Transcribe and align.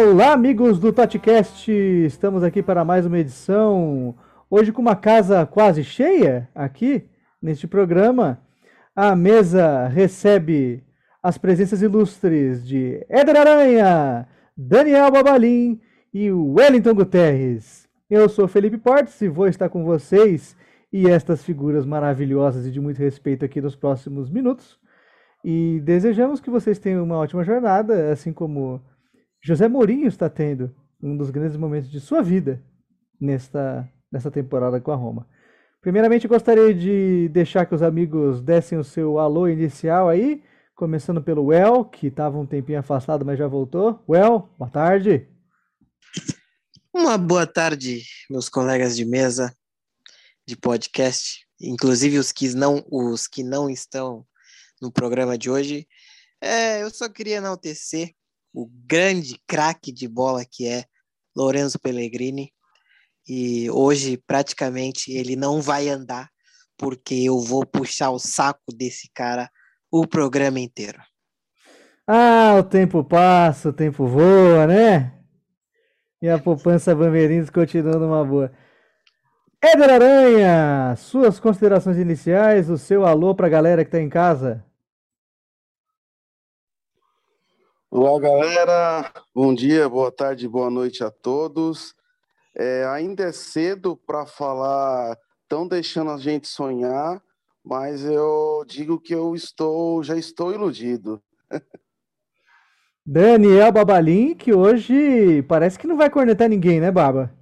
Olá, 0.00 0.32
amigos 0.32 0.78
do 0.78 0.92
Totcast! 0.92 1.72
Estamos 1.72 2.44
aqui 2.44 2.62
para 2.62 2.84
mais 2.84 3.04
uma 3.04 3.18
edição. 3.18 4.14
Hoje 4.48 4.70
com 4.70 4.80
uma 4.80 4.94
casa 4.94 5.44
quase 5.44 5.82
cheia 5.82 6.48
aqui 6.54 7.04
neste 7.42 7.66
programa. 7.66 8.40
A 8.94 9.16
mesa 9.16 9.88
recebe 9.88 10.84
as 11.20 11.36
presenças 11.36 11.82
ilustres 11.82 12.64
de 12.64 13.04
Éder 13.08 13.36
Aranha, 13.36 14.28
Daniel 14.56 15.10
Babalim 15.10 15.80
e 16.14 16.30
Wellington 16.30 16.94
Guterres. 16.94 17.88
Eu 18.08 18.28
sou 18.28 18.46
Felipe 18.46 18.78
Portes 18.78 19.20
e 19.20 19.26
vou 19.26 19.48
estar 19.48 19.68
com 19.68 19.84
vocês 19.84 20.56
e 20.92 21.08
estas 21.08 21.42
figuras 21.42 21.84
maravilhosas 21.84 22.66
e 22.66 22.70
de 22.70 22.80
muito 22.80 22.98
respeito 22.98 23.44
aqui 23.44 23.60
nos 23.60 23.74
próximos 23.74 24.30
minutos. 24.30 24.78
E 25.44 25.80
desejamos 25.82 26.38
que 26.38 26.50
vocês 26.50 26.78
tenham 26.78 27.02
uma 27.02 27.16
ótima 27.16 27.42
jornada, 27.42 28.12
assim 28.12 28.32
como 28.32 28.80
José 29.40 29.68
Mourinho 29.68 30.08
está 30.08 30.28
tendo 30.28 30.74
um 31.02 31.16
dos 31.16 31.30
grandes 31.30 31.56
momentos 31.56 31.90
de 31.90 32.00
sua 32.00 32.22
vida 32.22 32.62
nesta, 33.20 33.88
nesta 34.10 34.30
temporada 34.30 34.80
com 34.80 34.90
a 34.90 34.96
Roma. 34.96 35.28
Primeiramente, 35.80 36.26
gostaria 36.26 36.74
de 36.74 37.28
deixar 37.28 37.64
que 37.64 37.74
os 37.74 37.82
amigos 37.82 38.42
dessem 38.42 38.76
o 38.76 38.84
seu 38.84 39.18
alô 39.18 39.48
inicial 39.48 40.08
aí, 40.08 40.42
começando 40.74 41.22
pelo 41.22 41.46
Well, 41.46 41.84
que 41.84 42.08
estava 42.08 42.36
um 42.36 42.46
tempinho 42.46 42.80
afastado, 42.80 43.24
mas 43.24 43.38
já 43.38 43.46
voltou. 43.46 44.02
Well, 44.08 44.48
boa 44.58 44.70
tarde. 44.70 45.28
Uma 46.92 47.16
boa 47.16 47.46
tarde, 47.46 48.02
meus 48.28 48.48
colegas 48.48 48.96
de 48.96 49.04
mesa 49.04 49.54
de 50.44 50.56
podcast, 50.56 51.46
inclusive 51.60 52.18
os 52.18 52.32
que 52.32 52.48
não, 52.54 52.84
os 52.90 53.28
que 53.28 53.44
não 53.44 53.70
estão 53.70 54.26
no 54.82 54.90
programa 54.90 55.38
de 55.38 55.48
hoje. 55.48 55.86
É, 56.40 56.82
eu 56.82 56.90
só 56.90 57.08
queria 57.08 57.36
enaltecer 57.36 58.14
o 58.52 58.66
grande 58.66 59.40
craque 59.46 59.92
de 59.92 60.08
bola 60.08 60.44
que 60.44 60.66
é 60.66 60.84
Lorenzo 61.36 61.78
Pellegrini. 61.78 62.52
E 63.28 63.70
hoje, 63.70 64.16
praticamente, 64.26 65.12
ele 65.12 65.36
não 65.36 65.60
vai 65.60 65.88
andar, 65.88 66.28
porque 66.76 67.14
eu 67.14 67.38
vou 67.38 67.64
puxar 67.64 68.10
o 68.10 68.18
saco 68.18 68.72
desse 68.74 69.10
cara 69.14 69.50
o 69.90 70.06
programa 70.06 70.60
inteiro. 70.60 70.98
Ah, 72.06 72.56
o 72.58 72.62
tempo 72.62 73.04
passa, 73.04 73.68
o 73.68 73.72
tempo 73.72 74.06
voa, 74.06 74.66
né? 74.66 75.12
E 76.20 76.28
a 76.28 76.38
poupança 76.38 76.94
Bameirinhos 76.94 77.50
continua 77.50 77.98
numa 77.98 78.24
boa. 78.24 78.50
Éder 79.62 79.90
Aranha, 79.90 80.94
suas 80.96 81.38
considerações 81.38 81.98
iniciais, 81.98 82.70
o 82.70 82.78
seu 82.78 83.04
alô 83.04 83.34
para 83.34 83.46
a 83.46 83.50
galera 83.50 83.84
que 83.84 83.88
está 83.88 84.00
em 84.00 84.08
casa. 84.08 84.64
Olá, 87.90 88.20
galera. 88.20 89.10
Bom 89.34 89.54
dia, 89.54 89.88
boa 89.88 90.12
tarde, 90.12 90.46
boa 90.46 90.68
noite 90.68 91.02
a 91.02 91.10
todos. 91.10 91.94
É, 92.54 92.84
ainda 92.84 93.24
é 93.24 93.32
cedo 93.32 93.96
para 93.96 94.26
falar, 94.26 95.16
estão 95.42 95.66
deixando 95.66 96.10
a 96.10 96.18
gente 96.18 96.48
sonhar, 96.48 97.18
mas 97.64 98.04
eu 98.04 98.62
digo 98.68 99.00
que 99.00 99.14
eu 99.14 99.34
estou, 99.34 100.04
já 100.04 100.18
estou 100.18 100.52
iludido. 100.52 101.18
Daniel 103.06 103.72
Babalim, 103.72 104.34
que 104.34 104.52
hoje 104.52 105.42
parece 105.44 105.78
que 105.78 105.86
não 105.86 105.96
vai 105.96 106.10
cornetar 106.10 106.46
ninguém, 106.46 106.80
né, 106.80 106.90
Baba? 106.90 107.32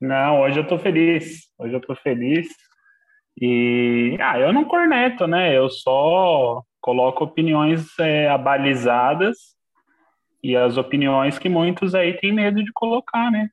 Não, 0.00 0.40
hoje 0.40 0.60
eu 0.60 0.66
tô 0.66 0.78
feliz. 0.78 1.50
Hoje 1.58 1.74
eu 1.74 1.80
tô 1.82 1.94
feliz. 1.96 2.48
E 3.38 4.16
ah, 4.18 4.40
eu 4.40 4.50
não 4.50 4.64
corneto, 4.64 5.26
né? 5.26 5.54
Eu 5.54 5.68
só 5.68 6.62
coloco 6.86 7.24
opiniões 7.24 7.98
é, 7.98 8.28
abalizadas 8.28 9.56
e 10.40 10.54
as 10.54 10.76
opiniões 10.76 11.36
que 11.36 11.48
muitos 11.48 11.96
aí 11.96 12.16
têm 12.16 12.32
medo 12.32 12.62
de 12.62 12.72
colocar, 12.72 13.28
né? 13.28 13.50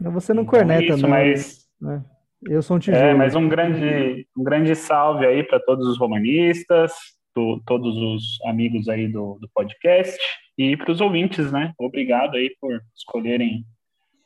Você 0.00 0.34
não 0.34 0.42
então, 0.42 0.58
corneta, 0.58 0.94
isso, 0.94 1.02
não. 1.02 1.08
Mas, 1.08 1.68
né? 1.80 2.04
Eu 2.42 2.60
sou 2.62 2.76
um 2.76 2.80
tijolo. 2.80 3.00
É, 3.00 3.14
mas 3.14 3.36
um 3.36 3.48
grande, 3.48 4.26
um 4.36 4.42
grande 4.42 4.74
salve 4.74 5.24
aí 5.24 5.44
para 5.44 5.60
todos 5.60 5.86
os 5.86 5.96
romanistas, 5.96 6.92
do, 7.32 7.62
todos 7.64 7.96
os 7.96 8.40
amigos 8.44 8.88
aí 8.88 9.06
do, 9.06 9.38
do 9.40 9.48
podcast 9.54 10.18
e 10.58 10.76
para 10.76 10.90
os 10.90 11.00
ouvintes, 11.00 11.52
né? 11.52 11.72
Obrigado 11.78 12.34
aí 12.34 12.50
por 12.60 12.82
escolherem 12.96 13.64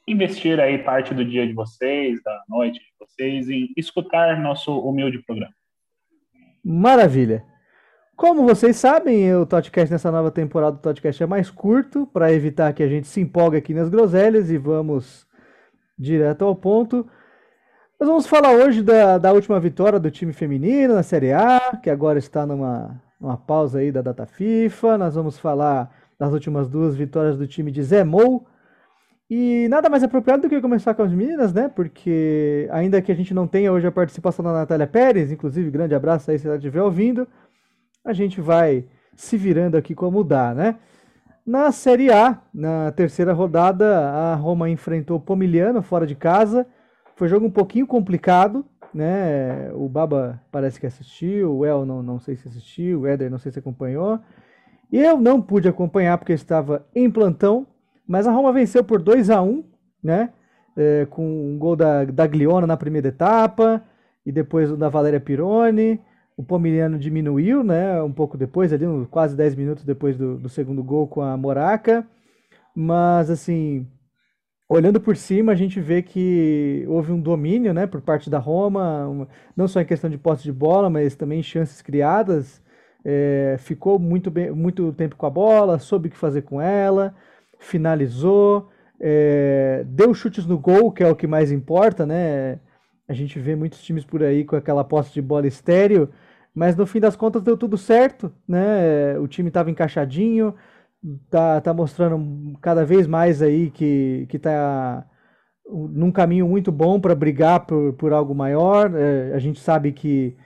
investir 0.07 0.59
aí 0.59 0.79
parte 0.79 1.13
do 1.13 1.23
dia 1.23 1.47
de 1.47 1.53
vocês, 1.53 2.19
da 2.25 2.43
noite 2.49 2.81
de 2.81 2.93
vocês, 2.99 3.51
em 3.51 3.69
escutar 3.77 4.41
nosso 4.41 4.79
humilde 4.81 5.19
programa. 5.19 5.53
Maravilha. 6.65 7.45
Como 8.19 8.45
vocês 8.45 8.77
sabem, 8.77 9.33
o 9.37 9.47
Totcast 9.47 9.93
nessa 9.93 10.11
nova 10.11 10.29
temporada 10.29 10.73
do 10.73 10.83
Totcast 10.83 11.23
é 11.23 11.27
mais 11.27 11.53
curto, 11.53 12.05
para 12.05 12.33
evitar 12.33 12.73
que 12.73 12.83
a 12.83 12.89
gente 12.89 13.07
se 13.07 13.21
empolgue 13.21 13.57
aqui 13.57 13.73
nas 13.73 13.89
groselhas 13.89 14.51
e 14.51 14.59
vamos 14.59 15.25
direto 15.97 16.45
ao 16.45 16.57
ponto. 16.57 17.07
Nós 17.99 18.09
vamos 18.09 18.27
falar 18.27 18.51
hoje 18.55 18.83
da, 18.83 19.19
da 19.19 19.33
última 19.33 19.61
vitória 19.61 20.01
do 20.01 20.11
time 20.11 20.33
feminino 20.33 20.95
na 20.95 21.05
Série 21.05 21.33
A, 21.33 21.79
que 21.81 21.89
agora 21.89 22.19
está 22.19 22.45
numa, 22.45 23.01
numa 23.21 23.37
pausa 23.37 23.79
aí 23.79 23.93
da 23.93 24.03
data 24.03 24.27
FIFA. 24.27 24.99
Nós 24.99 25.15
vamos 25.15 25.39
falar 25.39 25.89
das 26.19 26.33
últimas 26.33 26.69
duas 26.69 26.97
vitórias 26.97 27.39
do 27.39 27.47
time 27.47 27.71
de 27.71 27.85
Zé 27.85 28.03
Mou. 28.03 28.45
E 29.31 29.69
nada 29.71 29.89
mais 29.89 30.03
apropriado 30.03 30.43
do 30.43 30.49
que 30.49 30.61
começar 30.61 30.93
com 30.95 31.03
as 31.03 31.13
meninas, 31.13 31.53
né? 31.53 31.69
Porque 31.69 32.69
ainda 32.73 33.01
que 33.01 33.13
a 33.13 33.15
gente 33.15 33.33
não 33.33 33.47
tenha 33.47 33.73
hoje 33.73 33.87
a 33.87 33.93
participação 33.93 34.45
da 34.45 34.53
Natália 34.53 34.89
Pérez, 34.89 35.31
inclusive 35.31 35.71
grande 35.71 35.95
abraço 35.95 36.33
aí 36.33 36.39
se 36.39 36.49
ela 36.49 36.57
estiver 36.57 36.83
ouvindo, 36.83 37.29
a 38.09 38.15
gente 38.15 38.41
vai 38.41 38.87
se 39.15 39.37
virando 39.37 39.77
aqui 39.77 39.95
como 39.95 40.25
dá, 40.25 40.55
né? 40.55 40.77
Na 41.45 41.71
Série 41.71 42.11
A, 42.11 42.41
na 42.53 42.91
terceira 42.93 43.35
rodada, 43.35 44.09
a 44.11 44.35
Roma 44.35 44.71
enfrentou 44.71 45.21
Pomiliano 45.21 45.83
fora 45.83 46.07
de 46.07 46.15
casa. 46.15 46.67
Foi 47.17 47.27
um 47.27 47.31
jogo 47.31 47.47
um 47.47 47.51
pouquinho 47.51 47.87
complicado, 47.87 48.65
né? 48.95 49.71
O 49.75 49.89
Baba 49.89 50.41
parece 50.51 50.81
que 50.81 50.87
assistiu, 50.87 51.59
o 51.59 51.67
El 51.67 51.85
não, 51.85 52.03
não 52.03 52.19
sei 52.19 52.37
se 52.37 52.49
assistiu, 52.49 53.01
o 53.01 53.07
Éder 53.07 53.31
não 53.31 53.39
sei 53.39 53.53
se 53.53 53.59
acompanhou. 53.59 54.19
Eu 54.91 55.21
não 55.21 55.41
pude 55.41 55.69
acompanhar 55.69 56.17
porque 56.17 56.33
estava 56.33 56.87
em 56.95 57.11
plantão, 57.11 57.67
mas 58.07 58.27
a 58.27 58.33
Roma 58.33 58.53
venceu 58.53 58.83
por 58.83 59.03
2 59.03 59.29
a 59.29 59.43
1 59.43 59.65
né? 60.03 60.31
É, 60.77 61.07
com 61.11 61.27
um 61.27 61.59
gol 61.59 61.77
da, 61.77 62.05
da 62.07 62.27
Gliona 62.27 62.67
na 62.67 62.77
primeira 62.77 63.09
etapa, 63.09 63.83
e 64.25 64.33
depois 64.33 64.71
o 64.71 64.77
da 64.77 64.89
Valéria 64.89 65.21
Pironi 65.21 66.01
o 66.39 66.43
Pomiliano 66.45 66.97
diminuiu, 66.97 67.65
né, 67.65 68.01
um 68.01 68.13
pouco 68.13 68.39
depois, 68.39 68.73
ali, 68.73 68.85
quase 69.11 69.35
10 69.35 69.57
minutos 69.57 69.85
depois 69.85 70.17
do, 70.17 70.39
do 70.39 70.49
segundo 70.49 70.85
gol 70.85 71.09
com 71.09 71.21
a 71.21 71.37
Moraca. 71.37 72.07
Mas, 72.73 73.29
assim, 73.29 73.85
olhando 74.69 75.01
por 75.01 75.17
cima, 75.17 75.51
a 75.51 75.55
gente 75.57 75.81
vê 75.81 76.01
que 76.01 76.85
houve 76.87 77.11
um 77.11 77.21
domínio, 77.21 77.75
né, 77.75 77.89
por 77.89 78.01
parte 78.01 78.31
da 78.31 78.39
Roma, 78.39 79.09
uma, 79.09 79.29
não 79.57 79.67
só 79.67 79.81
em 79.81 79.85
questão 79.85 80.09
de 80.09 80.17
posse 80.17 80.45
de 80.45 80.53
bola, 80.53 80.89
mas 80.89 81.17
também 81.17 81.43
chances 81.43 81.83
criadas. 81.83 82.63
É, 83.05 83.57
ficou 83.59 83.99
muito, 83.99 84.31
bem, 84.31 84.53
muito 84.53 84.93
tempo 84.93 85.17
com 85.17 85.27
a 85.27 85.31
bola, 85.31 85.81
soube 85.81 86.07
o 86.07 86.11
que 86.11 86.17
fazer 86.17 86.43
com 86.43 86.61
ela, 86.61 87.17
finalizou, 87.59 88.69
é, 89.01 89.83
deu 89.89 90.15
chutes 90.15 90.47
no 90.47 90.57
gol, 90.57 90.93
que 90.93 91.03
é 91.03 91.09
o 91.09 91.17
que 91.17 91.27
mais 91.27 91.51
importa, 91.51 92.07
né? 92.07 92.61
A 93.09 93.13
gente 93.13 93.41
vê 93.41 93.57
muitos 93.57 93.83
times 93.83 94.05
por 94.05 94.23
aí 94.23 94.45
com 94.45 94.55
aquela 94.55 94.85
posse 94.85 95.13
de 95.13 95.23
bola 95.23 95.47
estéreo, 95.49 96.09
mas 96.55 96.77
no 96.77 96.87
fim 96.87 97.01
das 97.01 97.17
contas 97.17 97.43
deu 97.43 97.57
tudo 97.57 97.77
certo, 97.79 98.33
né? 98.47 99.19
O 99.19 99.29
time 99.29 99.49
estava 99.49 99.71
encaixadinho, 99.71 100.55
tá, 101.31 101.61
tá 101.61 101.73
mostrando 101.75 102.59
cada 102.61 102.85
vez 102.85 103.07
mais 103.07 103.43
aí 103.43 103.71
que, 103.71 104.27
que 104.29 104.39
tá 104.39 105.07
num 105.71 106.11
caminho 106.11 106.49
muito 106.49 106.73
bom 106.73 107.01
para 107.01 107.15
brigar 107.15 107.67
por, 107.67 107.93
por 107.95 108.13
algo 108.13 108.35
maior. 108.35 108.93
É, 108.95 109.35
a 109.35 109.39
gente 109.39 109.61
sabe 109.61 109.93
que 109.93 110.37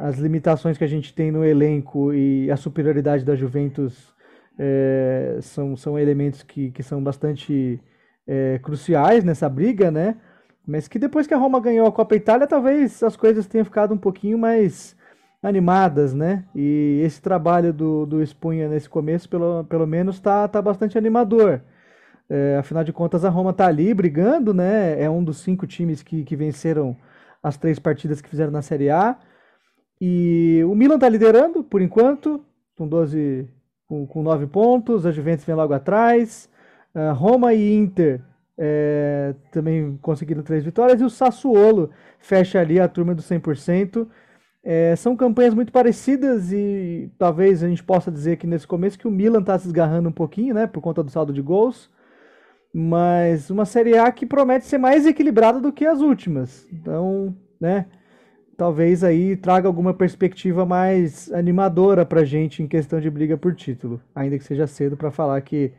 as 0.00 0.18
limitações 0.18 0.78
que 0.78 0.84
a 0.84 0.88
gente 0.88 1.14
tem 1.14 1.30
no 1.30 1.44
elenco 1.44 2.12
e 2.14 2.50
a 2.50 2.56
superioridade 2.56 3.24
da 3.24 3.36
Juventus 3.36 4.12
é, 4.58 5.38
são, 5.42 5.76
são 5.76 5.98
elementos 5.98 6.42
que, 6.42 6.70
que 6.70 6.82
são 6.82 7.02
bastante 7.02 7.80
é, 8.26 8.58
cruciais 8.62 9.24
nessa 9.24 9.48
briga, 9.48 9.90
né? 9.90 10.16
Mas 10.66 10.88
que 10.88 10.98
depois 10.98 11.26
que 11.26 11.34
a 11.34 11.36
Roma 11.36 11.60
ganhou 11.60 11.86
a 11.86 11.92
Copa 11.92 12.14
Itália, 12.14 12.46
talvez 12.46 13.02
as 13.02 13.16
coisas 13.16 13.46
tenham 13.46 13.64
ficado 13.64 13.92
um 13.92 13.98
pouquinho 13.98 14.38
mais 14.38 14.96
animadas, 15.42 16.14
né? 16.14 16.44
E 16.54 17.00
esse 17.04 17.20
trabalho 17.20 17.72
do, 17.72 18.06
do 18.06 18.22
Espunha 18.22 18.68
nesse 18.68 18.88
começo, 18.88 19.28
pelo, 19.28 19.64
pelo 19.64 19.86
menos, 19.86 20.20
tá, 20.20 20.46
tá 20.46 20.62
bastante 20.62 20.96
animador. 20.96 21.60
É, 22.30 22.56
afinal 22.58 22.84
de 22.84 22.92
contas, 22.92 23.24
a 23.24 23.28
Roma 23.28 23.52
tá 23.52 23.66
ali 23.66 23.92
brigando, 23.92 24.54
né? 24.54 25.02
É 25.02 25.10
um 25.10 25.22
dos 25.22 25.38
cinco 25.38 25.66
times 25.66 26.02
que, 26.02 26.24
que 26.24 26.36
venceram 26.36 26.96
as 27.42 27.56
três 27.56 27.78
partidas 27.78 28.20
que 28.20 28.28
fizeram 28.28 28.52
na 28.52 28.62
Série 28.62 28.88
A. 28.88 29.18
E 30.00 30.62
o 30.64 30.74
Milan 30.74 30.98
tá 30.98 31.08
liderando, 31.08 31.62
por 31.64 31.82
enquanto, 31.82 32.44
com 32.76 32.86
12, 32.88 33.48
com, 33.86 34.06
com 34.06 34.22
9 34.22 34.46
pontos. 34.46 35.04
A 35.04 35.12
Juventus 35.12 35.44
vem 35.44 35.54
logo 35.54 35.74
atrás. 35.74 36.48
Uh, 36.94 37.12
Roma 37.14 37.52
e 37.52 37.74
Inter 37.74 38.20
é, 38.56 39.34
também 39.50 39.98
conseguiram 40.00 40.42
três 40.42 40.64
vitórias. 40.64 41.00
E 41.00 41.04
o 41.04 41.10
Sassuolo 41.10 41.90
fecha 42.18 42.60
ali 42.60 42.80
a 42.80 42.88
turma 42.88 43.14
do 43.14 43.22
100%. 43.22 44.06
É, 44.64 44.94
são 44.94 45.16
campanhas 45.16 45.54
muito 45.54 45.72
parecidas 45.72 46.52
e 46.52 47.10
talvez 47.18 47.64
a 47.64 47.68
gente 47.68 47.82
possa 47.82 48.12
dizer 48.12 48.36
que 48.36 48.46
nesse 48.46 48.66
começo 48.66 48.98
que 48.98 49.08
o 49.08 49.10
Milan 49.10 49.40
está 49.40 49.58
se 49.58 49.66
esgarrando 49.66 50.08
um 50.08 50.12
pouquinho, 50.12 50.54
né, 50.54 50.66
por 50.68 50.80
conta 50.80 51.02
do 51.02 51.10
saldo 51.10 51.32
de 51.32 51.42
gols. 51.42 51.90
Mas 52.72 53.50
uma 53.50 53.64
Série 53.64 53.98
A 53.98 54.10
que 54.10 54.24
promete 54.24 54.64
ser 54.64 54.78
mais 54.78 55.06
equilibrada 55.06 55.60
do 55.60 55.72
que 55.72 55.84
as 55.84 56.00
últimas. 56.00 56.66
Então, 56.72 57.36
né, 57.60 57.86
talvez 58.56 59.02
aí 59.02 59.36
traga 59.36 59.66
alguma 59.66 59.92
perspectiva 59.92 60.64
mais 60.64 61.30
animadora 61.32 62.06
pra 62.06 62.24
gente 62.24 62.62
em 62.62 62.68
questão 62.68 63.00
de 63.00 63.10
briga 63.10 63.36
por 63.36 63.54
título, 63.54 64.00
ainda 64.14 64.38
que 64.38 64.44
seja 64.44 64.66
cedo 64.66 64.96
para 64.96 65.10
falar 65.10 65.40
que 65.42 65.72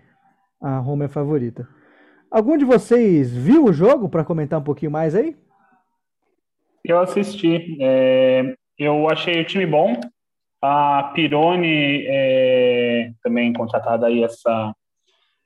a 0.61 0.77
Roma 0.77 1.05
é 1.05 1.07
favorita. 1.07 1.67
Algum 2.29 2.57
de 2.57 2.65
vocês 2.65 3.31
viu 3.31 3.65
o 3.65 3.73
jogo 3.73 4.09
para 4.09 4.23
comentar 4.23 4.59
um 4.59 4.63
pouquinho 4.63 4.91
mais 4.91 5.15
aí? 5.15 5.35
Eu 6.83 6.99
assisti. 6.99 7.77
É, 7.79 8.55
eu 8.77 9.09
achei 9.09 9.41
o 9.41 9.45
time 9.45 9.65
bom. 9.65 9.99
A 10.61 11.11
Pironi 11.13 12.05
é, 12.07 13.11
também 13.21 13.51
contratada 13.53 14.07
aí 14.07 14.23
essa 14.23 14.73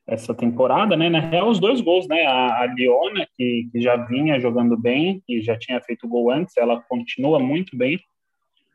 essa 0.07 0.33
temporada, 0.33 0.95
né? 0.95 1.09
Na 1.09 1.19
real, 1.19 1.50
os 1.50 1.59
dois 1.59 1.81
gols, 1.81 2.07
né? 2.07 2.25
A, 2.25 2.62
a 2.62 2.65
Liona, 2.68 3.27
que, 3.35 3.68
que, 3.71 3.81
já 3.81 3.97
vinha 3.97 4.39
jogando 4.39 4.77
bem 4.77 5.21
e 5.27 5.41
já 5.41 5.57
tinha 5.59 5.81
feito 5.81 6.07
gol 6.07 6.31
antes, 6.31 6.56
ela 6.56 6.81
continua 6.88 7.39
muito 7.39 7.77
bem. 7.77 8.00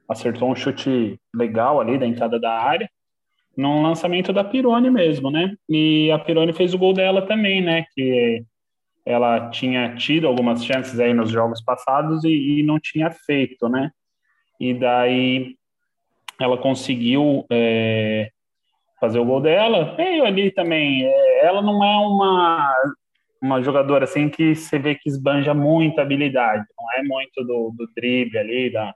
Acertou 0.06 0.50
um 0.50 0.54
chute 0.54 1.19
legal 1.34 1.81
ali 1.81 1.96
da 1.96 2.06
entrada 2.06 2.38
da 2.38 2.52
área, 2.52 2.88
num 3.56 3.82
lançamento 3.82 4.31
da 4.31 4.44
Pirone 4.44 4.90
mesmo, 4.90 5.31
né? 5.31 5.56
E 5.66 6.10
a 6.10 6.19
Pirone 6.19 6.52
fez 6.52 6.75
o 6.75 6.78
gol 6.78 6.93
dela 6.93 7.22
também, 7.22 7.62
né? 7.62 7.87
Que 7.94 8.44
ela 9.06 9.49
tinha 9.49 9.94
tido 9.96 10.26
algumas 10.26 10.62
chances 10.62 11.00
aí 11.00 11.14
nos 11.14 11.31
jogos 11.31 11.62
passados 11.62 12.25
e, 12.25 12.60
e 12.60 12.62
não 12.62 12.78
tinha 12.78 13.10
feito, 13.10 13.70
né? 13.70 13.90
E 14.62 14.73
daí 14.73 15.56
ela 16.41 16.56
conseguiu 16.56 17.44
é, 17.50 18.31
fazer 19.00 19.19
o 19.19 19.25
gol 19.25 19.41
dela. 19.41 19.97
Veio 19.97 20.25
ali 20.25 20.53
também. 20.53 21.05
É, 21.05 21.47
ela 21.47 21.61
não 21.61 21.82
é 21.82 21.97
uma, 21.99 22.73
uma 23.43 23.61
jogadora 23.61 24.05
assim 24.05 24.29
que 24.29 24.55
você 24.55 24.79
vê 24.79 24.94
que 24.94 25.09
esbanja 25.09 25.53
muita 25.53 26.03
habilidade, 26.03 26.64
não 26.79 26.87
é 26.97 27.03
muito 27.03 27.44
do, 27.44 27.75
do 27.76 27.88
drible 27.97 28.38
ali, 28.38 28.73
da, 28.73 28.94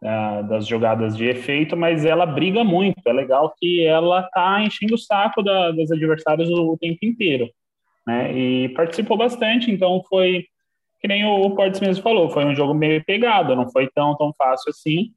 da, 0.00 0.42
das 0.42 0.68
jogadas 0.68 1.16
de 1.16 1.26
efeito, 1.26 1.76
mas 1.76 2.04
ela 2.04 2.24
briga 2.24 2.62
muito. 2.62 3.02
É 3.04 3.12
legal 3.12 3.52
que 3.58 3.84
ela 3.84 4.22
tá 4.32 4.62
enchendo 4.62 4.94
o 4.94 4.98
saco 4.98 5.42
da, 5.42 5.72
das 5.72 5.90
adversários 5.90 6.48
o, 6.48 6.74
o 6.74 6.78
tempo 6.78 7.04
inteiro. 7.04 7.50
Né? 8.06 8.32
E 8.32 8.68
participou 8.68 9.16
bastante, 9.16 9.68
então 9.68 10.00
foi 10.08 10.46
que 11.02 11.08
nem 11.08 11.24
o, 11.24 11.50
Portes 11.50 11.80
mesmo 11.80 12.00
falou, 12.00 12.30
foi 12.30 12.44
um 12.44 12.54
jogo 12.54 12.72
meio 12.72 13.04
pegado, 13.04 13.56
não 13.56 13.68
foi 13.68 13.88
tão 13.92 14.16
tão 14.16 14.32
fácil 14.38 14.70
assim. 14.70 15.10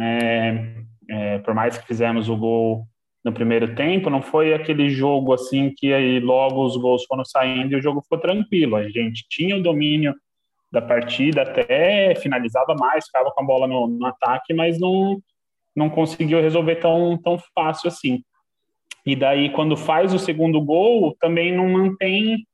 É, 0.00 0.74
é, 1.10 1.38
por 1.40 1.52
mais 1.54 1.76
que 1.76 1.86
fizemos 1.86 2.30
o 2.30 2.36
gol 2.36 2.86
no 3.22 3.30
primeiro 3.30 3.74
tempo, 3.74 4.08
não 4.08 4.22
foi 4.22 4.54
aquele 4.54 4.88
jogo 4.88 5.34
assim 5.34 5.70
que 5.76 5.92
aí 5.92 6.18
logo 6.18 6.64
os 6.64 6.78
gols 6.78 7.04
foram 7.04 7.24
saindo 7.26 7.74
e 7.74 7.76
o 7.76 7.82
jogo 7.82 8.00
ficou 8.00 8.18
tranquilo. 8.18 8.76
A 8.76 8.88
gente 8.88 9.26
tinha 9.28 9.54
o 9.54 9.62
domínio 9.62 10.14
da 10.72 10.80
partida, 10.80 11.42
até 11.42 12.14
finalizava 12.14 12.74
mais, 12.74 13.04
ficava 13.04 13.30
com 13.30 13.42
a 13.42 13.46
bola 13.46 13.66
no, 13.66 13.86
no 13.86 14.06
ataque, 14.06 14.54
mas 14.54 14.80
não, 14.80 15.20
não 15.76 15.90
conseguiu 15.90 16.40
resolver 16.40 16.76
tão, 16.76 17.18
tão 17.18 17.38
fácil 17.54 17.88
assim. 17.88 18.22
E 19.04 19.14
daí, 19.14 19.50
quando 19.50 19.76
faz 19.76 20.14
o 20.14 20.18
segundo 20.18 20.60
gol, 20.60 21.14
também 21.20 21.54
não 21.54 21.68
mantém 21.68 22.46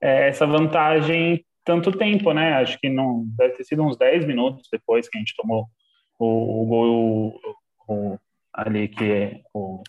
é, 0.00 0.28
essa 0.28 0.46
vantagem 0.46 1.44
tanto 1.64 1.92
tempo, 1.92 2.32
né? 2.32 2.54
Acho 2.54 2.78
que 2.78 2.88
não 2.88 3.24
deve 3.36 3.54
ter 3.54 3.64
sido 3.64 3.82
uns 3.82 3.96
10 3.96 4.26
minutos 4.26 4.68
depois 4.70 5.08
que 5.08 5.16
a 5.16 5.20
gente 5.20 5.34
tomou 5.36 5.66
o, 6.18 6.62
o 6.62 6.66
gol 6.66 7.40
o, 7.88 7.92
o, 7.92 8.18
ali 8.52 8.88
que 8.88 9.04
é 9.04 9.40
o 9.54 9.82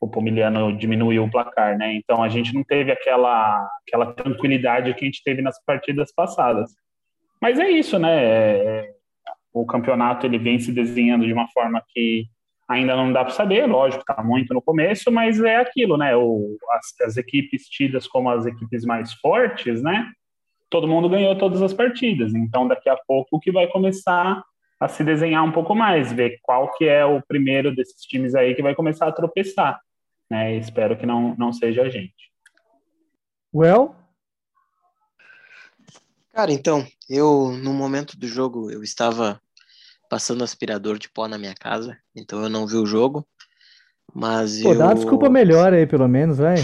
o 0.00 0.08
Pomiliano 0.08 0.74
diminuiu 0.74 1.24
o 1.24 1.30
placar, 1.30 1.76
né? 1.76 1.94
Então 1.94 2.22
a 2.22 2.28
gente 2.28 2.54
não 2.54 2.64
teve 2.64 2.90
aquela, 2.90 3.68
aquela 3.86 4.12
tranquilidade 4.14 4.94
que 4.94 5.04
a 5.04 5.06
gente 5.06 5.22
teve 5.22 5.42
nas 5.42 5.62
partidas 5.62 6.10
passadas. 6.12 6.70
Mas 7.40 7.58
é 7.58 7.70
isso, 7.70 7.98
né? 7.98 8.24
É, 8.24 8.86
é 8.86 8.94
o 9.52 9.66
campeonato 9.66 10.24
ele 10.24 10.38
vem 10.38 10.58
se 10.58 10.72
desenhando 10.72 11.26
de 11.26 11.32
uma 11.32 11.48
forma 11.48 11.82
que 11.88 12.24
ainda 12.66 12.96
não 12.96 13.12
dá 13.12 13.24
para 13.24 13.34
saber, 13.34 13.66
lógico, 13.66 14.02
está 14.08 14.22
muito 14.22 14.54
no 14.54 14.62
começo, 14.62 15.10
mas 15.10 15.42
é 15.42 15.56
aquilo, 15.56 15.98
né? 15.98 16.16
O, 16.16 16.56
as, 16.70 17.08
as 17.08 17.16
equipes 17.18 17.68
tidas 17.68 18.06
como 18.06 18.30
as 18.30 18.46
equipes 18.46 18.84
mais 18.84 19.12
fortes, 19.14 19.82
né? 19.82 20.10
Todo 20.70 20.88
mundo 20.88 21.08
ganhou 21.08 21.36
todas 21.36 21.60
as 21.60 21.74
partidas, 21.74 22.32
então 22.34 22.68
daqui 22.68 22.88
a 22.88 22.96
pouco 22.96 23.36
o 23.36 23.40
que 23.40 23.50
vai 23.50 23.66
começar 23.66 24.42
a 24.78 24.88
se 24.88 25.04
desenhar 25.04 25.44
um 25.44 25.52
pouco 25.52 25.74
mais, 25.74 26.12
ver 26.12 26.38
qual 26.42 26.72
que 26.72 26.86
é 26.86 27.04
o 27.04 27.20
primeiro 27.20 27.74
desses 27.74 28.00
times 28.02 28.34
aí 28.34 28.54
que 28.54 28.62
vai 28.62 28.74
começar 28.74 29.06
a 29.06 29.12
tropeçar 29.12 29.78
né? 30.30 30.54
E 30.54 30.60
espero 30.60 30.96
que 30.96 31.04
não, 31.04 31.34
não 31.36 31.52
seja 31.52 31.82
a 31.82 31.88
gente. 31.88 32.30
Well? 33.52 33.96
Cara, 36.32 36.52
então, 36.52 36.86
eu 37.08 37.50
no 37.50 37.74
momento 37.74 38.16
do 38.16 38.28
jogo 38.28 38.70
eu 38.70 38.84
estava 38.84 39.40
passando 40.08 40.44
aspirador 40.44 40.98
de 40.98 41.08
pó 41.08 41.26
na 41.26 41.36
minha 41.36 41.54
casa, 41.54 41.98
então 42.14 42.40
eu 42.42 42.48
não 42.48 42.66
vi 42.66 42.76
o 42.76 42.86
jogo. 42.86 43.26
Mas 44.14 44.62
Pô, 44.62 44.72
eu. 44.72 44.78
Dá 44.78 44.86
uma 44.86 44.94
desculpa 44.94 45.28
melhor 45.28 45.72
aí, 45.72 45.86
pelo 45.86 46.08
menos, 46.08 46.38
vai. 46.38 46.56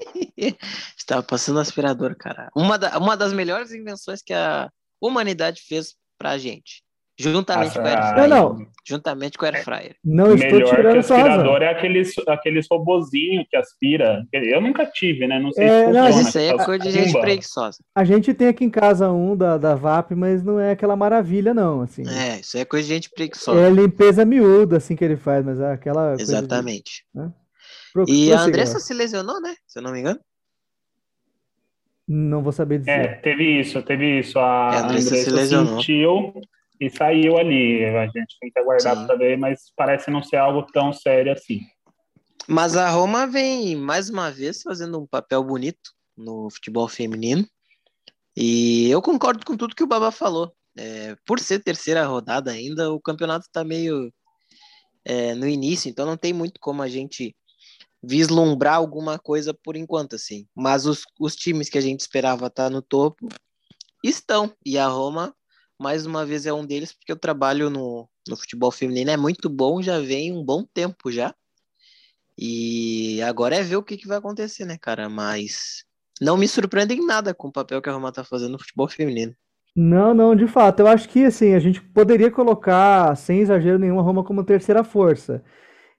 estava 0.96 1.22
passando 1.22 1.60
aspirador, 1.60 2.16
cara. 2.16 2.50
Uma, 2.54 2.78
da, 2.78 2.98
uma 2.98 3.16
das 3.16 3.32
melhores 3.32 3.72
invenções 3.72 4.22
que 4.22 4.32
a 4.32 4.70
humanidade 5.00 5.62
fez 5.62 5.94
pra 6.18 6.38
gente. 6.38 6.82
Juntamente 7.20 7.74
com 7.74 7.84
o 7.84 7.86
Air 7.86 8.02
Fryer. 8.02 8.28
Não, 8.28 8.54
não. 8.54 8.66
Juntamente 8.82 9.36
com 9.36 9.44
o 9.44 9.48
Air 9.48 9.62
Fryer. 9.62 9.96
Não 10.02 10.34
estou 10.34 10.52
Melhor 10.52 10.70
tirando 10.70 10.92
que 10.92 10.98
aspirador 10.98 11.62
é 11.62 11.68
aqueles, 11.68 12.14
aqueles 12.26 12.66
robozinhos 12.70 13.44
que 13.50 13.56
aspira. 13.58 14.24
Eu 14.32 14.62
nunca 14.62 14.86
tive, 14.86 15.26
né? 15.26 15.38
Não 15.38 15.52
sei 15.52 15.66
é, 15.66 15.86
se 15.86 15.92
não, 15.92 16.00
Mas 16.04 16.16
isso 16.18 16.38
aí 16.38 16.48
é 16.48 16.64
coisa 16.64 16.82
de 16.82 16.90
gente 16.90 17.20
preguiçosa. 17.20 17.78
A 17.94 18.04
gente 18.04 18.32
tem 18.32 18.48
aqui 18.48 18.64
em 18.64 18.70
casa 18.70 19.10
um 19.10 19.36
da, 19.36 19.58
da 19.58 19.74
VAP, 19.74 20.12
mas 20.14 20.42
não 20.42 20.58
é 20.58 20.70
aquela 20.70 20.96
maravilha, 20.96 21.52
não. 21.52 21.82
Assim. 21.82 22.08
É, 22.08 22.40
isso 22.40 22.56
é 22.56 22.64
coisa 22.64 22.88
de 22.88 22.94
gente 22.94 23.10
preguiçosa. 23.10 23.60
É 23.60 23.68
limpeza 23.68 24.24
miúda, 24.24 24.78
assim, 24.78 24.96
que 24.96 25.04
ele 25.04 25.18
faz, 25.18 25.44
mas 25.44 25.60
é 25.60 25.72
aquela. 25.72 26.14
Exatamente. 26.18 27.04
De, 27.14 27.20
né? 27.20 27.32
E 28.06 28.32
a 28.32 28.40
Andressa 28.40 28.78
se 28.78 28.94
lesionou, 28.94 29.40
né? 29.40 29.54
Se 29.66 29.78
eu 29.78 29.82
não 29.82 29.92
me 29.92 30.00
engano. 30.00 30.20
Não 32.06 32.42
vou 32.42 32.52
saber 32.52 32.80
dizer. 32.80 32.90
É, 32.90 33.14
teve 33.16 33.60
isso, 33.60 33.82
teve 33.82 34.18
isso. 34.18 34.38
A, 34.38 34.70
é, 34.72 34.76
a 34.76 34.84
Andressa, 34.84 35.08
Andressa 35.08 35.24
se 35.24 35.30
lesionou. 35.30 35.76
sentiu 35.76 36.40
e 36.80 36.90
saiu 36.90 37.36
ali. 37.36 37.84
A 37.84 38.06
gente 38.06 38.36
tem 38.40 38.50
que 38.50 38.58
aguardar 38.58 39.06
para 39.06 39.16
ver, 39.16 39.38
mas 39.38 39.72
parece 39.76 40.10
não 40.10 40.22
ser 40.22 40.36
algo 40.36 40.62
tão 40.72 40.92
sério 40.92 41.32
assim. 41.32 41.60
Mas 42.48 42.76
a 42.76 42.88
Roma 42.90 43.26
vem 43.26 43.76
mais 43.76 44.10
uma 44.10 44.30
vez 44.30 44.62
fazendo 44.62 45.00
um 45.00 45.06
papel 45.06 45.44
bonito 45.44 45.92
no 46.16 46.50
futebol 46.50 46.88
feminino. 46.88 47.46
E 48.36 48.90
eu 48.90 49.00
concordo 49.02 49.44
com 49.44 49.56
tudo 49.56 49.74
que 49.74 49.84
o 49.84 49.86
Baba 49.86 50.10
falou. 50.10 50.52
É, 50.76 51.16
por 51.26 51.38
ser 51.38 51.60
terceira 51.60 52.04
rodada 52.04 52.50
ainda, 52.50 52.92
o 52.92 53.00
campeonato 53.00 53.46
está 53.46 53.62
meio 53.62 54.12
é, 55.04 55.34
no 55.34 55.46
início, 55.46 55.88
então 55.88 56.06
não 56.06 56.16
tem 56.16 56.32
muito 56.32 56.58
como 56.60 56.82
a 56.82 56.88
gente 56.88 57.34
vislumbrar 58.02 58.76
alguma 58.76 59.18
coisa 59.18 59.52
por 59.52 59.76
enquanto, 59.76 60.16
assim. 60.16 60.46
Mas 60.54 60.86
os, 60.86 61.02
os 61.18 61.36
times 61.36 61.68
que 61.68 61.78
a 61.78 61.82
gente 61.82 62.00
esperava 62.00 62.46
estar 62.46 62.64
tá 62.64 62.70
no 62.70 62.82
topo 62.82 63.28
estão. 64.02 64.52
E 64.64 64.78
a 64.78 64.86
Roma 64.86 65.34
mais 65.80 66.04
uma 66.04 66.26
vez 66.26 66.44
é 66.44 66.52
um 66.52 66.64
deles, 66.64 66.92
porque 66.92 67.10
eu 67.10 67.16
trabalho 67.16 67.70
no, 67.70 68.06
no 68.28 68.36
futebol 68.36 68.70
feminino, 68.70 69.10
é 69.10 69.16
muito 69.16 69.48
bom, 69.48 69.80
já 69.80 69.98
vem 69.98 70.30
um 70.30 70.44
bom 70.44 70.62
tempo 70.62 71.10
já. 71.10 71.34
E 72.36 73.20
agora 73.22 73.56
é 73.56 73.62
ver 73.62 73.76
o 73.76 73.82
que, 73.82 73.96
que 73.96 74.06
vai 74.06 74.18
acontecer, 74.18 74.66
né, 74.66 74.76
cara? 74.78 75.08
Mas 75.08 75.84
não 76.20 76.36
me 76.36 76.46
surpreende 76.46 76.94
em 76.94 77.06
nada 77.06 77.32
com 77.32 77.48
o 77.48 77.52
papel 77.52 77.80
que 77.80 77.88
a 77.88 77.92
Roma 77.92 78.12
tá 78.12 78.22
fazendo 78.22 78.52
no 78.52 78.58
futebol 78.58 78.88
feminino. 78.88 79.34
Não, 79.74 80.12
não, 80.12 80.36
de 80.36 80.46
fato. 80.46 80.80
Eu 80.80 80.86
acho 80.86 81.08
que 81.08 81.24
assim, 81.24 81.54
a 81.54 81.58
gente 81.58 81.80
poderia 81.80 82.30
colocar, 82.30 83.16
sem 83.16 83.40
exagero 83.40 83.78
nenhum, 83.78 83.98
a 83.98 84.02
Roma 84.02 84.22
como 84.22 84.44
terceira 84.44 84.84
força. 84.84 85.42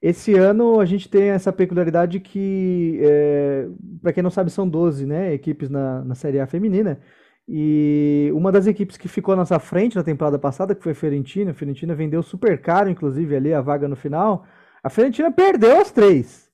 Esse 0.01 0.33
ano 0.33 0.79
a 0.79 0.85
gente 0.85 1.07
tem 1.07 1.29
essa 1.29 1.53
peculiaridade 1.53 2.19
que, 2.19 2.99
é, 3.03 3.67
para 4.01 4.11
quem 4.11 4.23
não 4.23 4.31
sabe, 4.31 4.49
são 4.49 4.67
12 4.67 5.05
né, 5.05 5.33
equipes 5.33 5.69
na, 5.69 6.03
na 6.03 6.15
Série 6.15 6.39
A 6.39 6.47
feminina. 6.47 6.99
E 7.47 8.31
uma 8.33 8.51
das 8.51 8.65
equipes 8.65 8.97
que 8.97 9.07
ficou 9.07 9.33
à 9.33 9.37
nossa 9.37 9.59
frente 9.59 9.95
na 9.95 10.03
temporada 10.03 10.39
passada, 10.39 10.73
que 10.73 10.81
foi 10.81 10.93
a 10.93 10.95
Fiorentina, 10.95 11.51
a 11.51 11.53
Fiorentina 11.53 11.93
vendeu 11.93 12.23
super 12.23 12.59
caro, 12.61 12.89
inclusive, 12.89 13.35
ali 13.35 13.53
a 13.53 13.61
vaga 13.61 13.87
no 13.87 13.95
final. 13.95 14.45
A 14.83 14.89
Fiorentina 14.89 15.31
perdeu 15.31 15.79
as 15.79 15.91
três, 15.91 16.49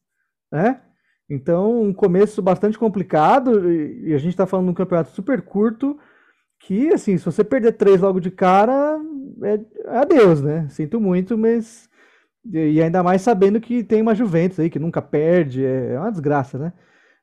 né? 0.51 0.81
Então, 1.29 1.81
um 1.83 1.93
começo 1.93 2.41
bastante 2.41 2.77
complicado, 2.77 3.71
e 3.71 4.13
a 4.13 4.17
gente 4.17 4.31
está 4.31 4.45
falando 4.45 4.65
de 4.67 4.71
um 4.71 4.75
campeonato 4.75 5.11
super 5.11 5.41
curto, 5.41 5.97
que, 6.59 6.89
assim, 6.93 7.17
se 7.17 7.25
você 7.25 7.43
perder 7.43 7.73
três 7.73 8.01
logo 8.01 8.19
de 8.19 8.31
cara, 8.31 8.99
é, 9.43 9.59
é 9.85 9.97
adeus, 9.97 10.41
né? 10.41 10.67
Sinto 10.69 10.99
muito, 10.99 11.37
mas... 11.37 11.89
E 12.51 12.81
ainda 12.81 13.03
mais 13.03 13.21
sabendo 13.21 13.59
que 13.59 13.83
tem 13.83 14.01
uma 14.01 14.15
Juventus 14.15 14.59
aí, 14.59 14.69
que 14.69 14.79
nunca 14.79 15.01
perde, 15.01 15.65
é 15.65 15.99
uma 15.99 16.11
desgraça, 16.11 16.57
né? 16.57 16.73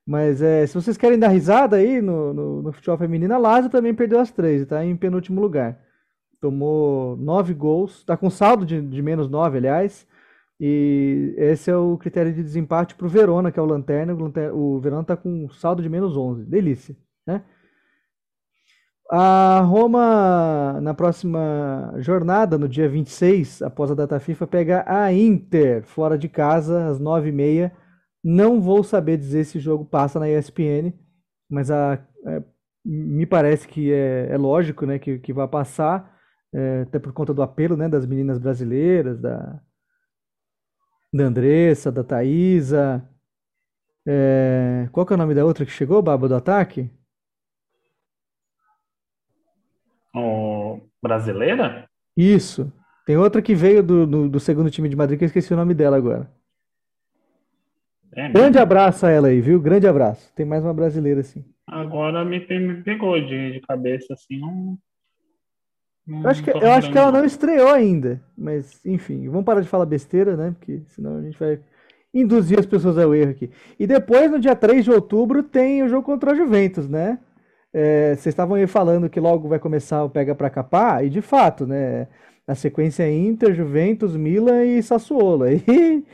Mas 0.06 0.42
é, 0.42 0.66
se 0.66 0.74
vocês 0.74 0.96
querem 0.98 1.18
dar 1.18 1.28
risada 1.28 1.76
aí 1.76 2.02
no, 2.02 2.34
no, 2.34 2.62
no 2.62 2.72
futebol 2.72 2.98
feminino, 2.98 3.34
a 3.34 3.38
Lazio 3.38 3.70
também 3.70 3.94
perdeu 3.94 4.20
as 4.20 4.30
três, 4.30 4.62
está 4.62 4.84
em 4.84 4.96
penúltimo 4.96 5.40
lugar. 5.40 5.78
tomou 6.40 7.16
nove 7.16 7.54
gols, 7.54 7.98
está 7.98 8.16
com 8.16 8.30
saldo 8.30 8.66
de, 8.66 8.80
de 8.82 9.02
menos 9.02 9.28
nove, 9.30 9.58
aliás. 9.58 10.06
E 10.60 11.34
esse 11.38 11.70
é 11.70 11.76
o 11.76 11.98
critério 11.98 12.32
de 12.32 12.42
desempate 12.42 12.94
para 12.94 13.06
o 13.06 13.10
Verona, 13.10 13.50
que 13.50 13.58
é 13.58 13.62
o 13.62 13.66
Lanterna. 13.66 14.14
O 14.52 14.78
Verona 14.80 15.02
está 15.02 15.16
com 15.16 15.48
saldo 15.50 15.82
de 15.82 15.88
menos 15.88 16.16
11. 16.16 16.44
Delícia, 16.44 16.96
né? 17.26 17.42
A 19.10 19.60
Roma, 19.60 20.80
na 20.80 20.94
próxima 20.94 21.94
jornada, 21.98 22.56
no 22.58 22.68
dia 22.68 22.88
26, 22.88 23.62
após 23.62 23.90
a 23.90 23.94
data 23.94 24.18
FIFA, 24.18 24.46
pega 24.46 24.84
a 24.86 25.12
Inter, 25.12 25.84
fora 25.84 26.16
de 26.16 26.28
casa, 26.28 26.88
às 26.88 26.98
9h30. 26.98 27.70
Não 28.22 28.60
vou 28.60 28.82
saber 28.82 29.18
dizer 29.18 29.44
se 29.44 29.58
o 29.58 29.60
jogo 29.60 29.84
passa 29.84 30.18
na 30.18 30.28
ESPN, 30.28 30.92
mas 31.50 31.70
a, 31.70 31.98
é, 32.26 32.42
me 32.84 33.26
parece 33.26 33.68
que 33.68 33.92
é, 33.92 34.28
é, 34.30 34.36
lógico 34.38 34.86
né, 34.86 34.98
que, 34.98 35.18
que 35.18 35.32
vai 35.32 35.46
passar, 35.48 36.10
é, 36.52 36.82
até 36.82 36.98
por 36.98 37.12
conta 37.12 37.34
do 37.34 37.42
apelo 37.42 37.76
né, 37.76 37.88
das 37.88 38.06
meninas 38.06 38.38
brasileiras, 38.38 39.20
da, 39.20 39.60
da 41.12 41.24
Andressa, 41.24 41.92
da 41.92 42.02
Thaisa. 42.02 43.06
É, 44.06 44.88
qual 44.92 45.06
que 45.06 45.12
é 45.12 45.16
o 45.16 45.18
nome 45.18 45.34
da 45.34 45.44
outra 45.44 45.64
que 45.66 45.72
chegou, 45.72 46.02
Baba, 46.02 46.28
do 46.28 46.34
ataque? 46.34 46.90
O 50.14 50.80
brasileira? 51.02 51.88
Isso. 52.16 52.72
Tem 53.04 53.16
outra 53.16 53.42
que 53.42 53.54
veio 53.54 53.82
do, 53.82 54.06
do, 54.06 54.28
do, 54.28 54.40
segundo 54.40 54.70
time 54.70 54.88
de 54.88 54.96
Madrid, 54.96 55.18
que 55.18 55.24
eu 55.24 55.26
esqueci 55.26 55.52
o 55.52 55.56
nome 55.56 55.74
dela 55.74 55.96
agora. 55.96 56.30
É 58.14 58.30
Grande 58.30 58.58
abraço 58.58 59.04
a 59.04 59.10
ela 59.10 59.28
aí, 59.28 59.40
viu? 59.40 59.60
Grande 59.60 59.86
abraço. 59.86 60.32
Tem 60.34 60.46
mais 60.46 60.64
uma 60.64 60.72
brasileira, 60.72 61.20
assim. 61.20 61.44
Agora 61.66 62.24
me, 62.24 62.38
me 62.38 62.82
pegou 62.82 63.20
de, 63.20 63.52
de 63.52 63.60
cabeça, 63.60 64.14
assim, 64.14 64.38
não. 64.38 64.78
não 66.06 66.22
eu 66.22 66.28
acho, 66.28 66.42
que, 66.44 66.50
eu 66.50 66.72
acho 66.72 66.92
que 66.92 66.98
ela 66.98 67.10
não 67.10 67.24
estreou 67.24 67.72
ainda. 67.72 68.22
Mas, 68.38 68.84
enfim, 68.86 69.28
vamos 69.28 69.44
parar 69.44 69.60
de 69.60 69.68
falar 69.68 69.84
besteira, 69.84 70.36
né? 70.36 70.54
Porque 70.56 70.82
senão 70.88 71.18
a 71.18 71.22
gente 71.22 71.38
vai 71.38 71.60
induzir 72.14 72.58
as 72.58 72.66
pessoas 72.66 72.96
ao 72.96 73.14
erro 73.14 73.32
aqui. 73.32 73.50
E 73.78 73.86
depois, 73.86 74.30
no 74.30 74.38
dia 74.38 74.54
3 74.54 74.84
de 74.84 74.92
outubro, 74.92 75.42
tem 75.42 75.82
o 75.82 75.88
jogo 75.88 76.04
contra 76.04 76.30
a 76.30 76.34
Juventus, 76.34 76.88
né? 76.88 77.18
É, 77.74 78.10
vocês 78.14 78.28
estavam 78.28 78.54
aí 78.54 78.68
falando 78.68 79.10
que 79.10 79.18
logo 79.18 79.48
vai 79.48 79.58
começar 79.58 80.04
o 80.04 80.10
pega 80.10 80.32
para 80.34 80.48
capar, 80.48 81.04
e 81.04 81.10
de 81.10 81.20
fato, 81.20 81.66
né? 81.66 82.06
Na 82.46 82.54
sequência 82.54 83.02
é 83.02 83.12
Inter, 83.12 83.52
Juventus, 83.54 84.16
Milan 84.16 84.64
e 84.64 84.82
Sassuolo. 84.82 85.44
Aí, 85.44 86.06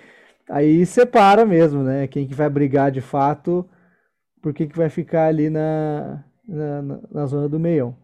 aí 0.48 0.86
separa 0.86 1.44
mesmo, 1.46 1.82
né? 1.82 2.06
Quem 2.08 2.26
que 2.26 2.34
vai 2.34 2.48
brigar 2.48 2.90
de 2.90 3.00
fato, 3.00 3.68
por 4.42 4.54
que 4.54 4.66
vai 4.66 4.88
ficar 4.88 5.26
ali 5.26 5.50
na, 5.50 6.24
na, 6.48 6.82
na 7.10 7.26
zona 7.26 7.48
do 7.48 7.60
meião. 7.60 7.96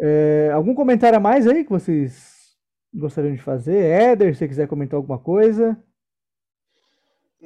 É, 0.00 0.50
algum 0.52 0.74
comentário 0.74 1.16
a 1.18 1.20
mais 1.20 1.46
aí 1.46 1.64
que 1.64 1.70
vocês 1.70 2.56
gostariam 2.94 3.34
de 3.34 3.42
fazer? 3.42 3.76
Éder, 3.76 4.36
se 4.36 4.46
quiser 4.48 4.68
comentar 4.68 4.96
alguma 4.96 5.18
coisa. 5.18 5.76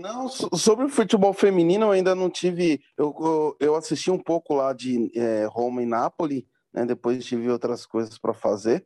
Não, 0.00 0.28
sobre 0.28 0.86
o 0.86 0.88
futebol 0.88 1.32
feminino 1.32 1.86
eu 1.86 1.90
ainda 1.90 2.14
não 2.14 2.30
tive. 2.30 2.80
Eu, 2.96 3.56
eu 3.60 3.74
assisti 3.74 4.10
um 4.10 4.18
pouco 4.18 4.54
lá 4.54 4.72
de 4.72 5.10
é, 5.14 5.46
Roma 5.46 5.82
e 5.82 5.86
Nápoles, 5.86 6.44
né? 6.72 6.86
Depois 6.86 7.24
tive 7.24 7.50
outras 7.50 7.84
coisas 7.84 8.18
para 8.18 8.32
fazer. 8.32 8.84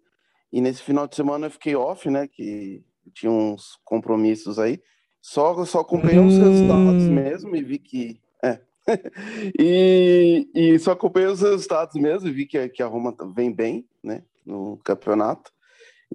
E 0.52 0.60
nesse 0.60 0.82
final 0.82 1.06
de 1.06 1.16
semana 1.16 1.46
eu 1.46 1.50
fiquei 1.50 1.74
off, 1.76 2.08
né? 2.10 2.26
Que 2.26 2.84
tinha 3.12 3.30
uns 3.30 3.78
compromissos 3.84 4.58
aí. 4.58 4.80
Só, 5.20 5.64
só 5.64 5.80
acompanhei 5.80 6.18
hum. 6.18 6.26
os 6.26 6.36
resultados 6.36 7.04
mesmo 7.04 7.56
e 7.56 7.62
vi 7.62 7.78
que. 7.78 8.20
É. 8.42 8.60
e, 9.58 10.48
e 10.54 10.78
só 10.78 10.92
acompanhei 10.92 11.28
os 11.28 11.40
resultados 11.40 11.94
mesmo 12.00 12.28
e 12.28 12.32
vi 12.32 12.46
que, 12.46 12.68
que 12.68 12.82
a 12.82 12.86
Roma 12.86 13.14
vem 13.34 13.52
bem, 13.52 13.86
né? 14.02 14.22
No 14.44 14.78
campeonato. 14.84 15.50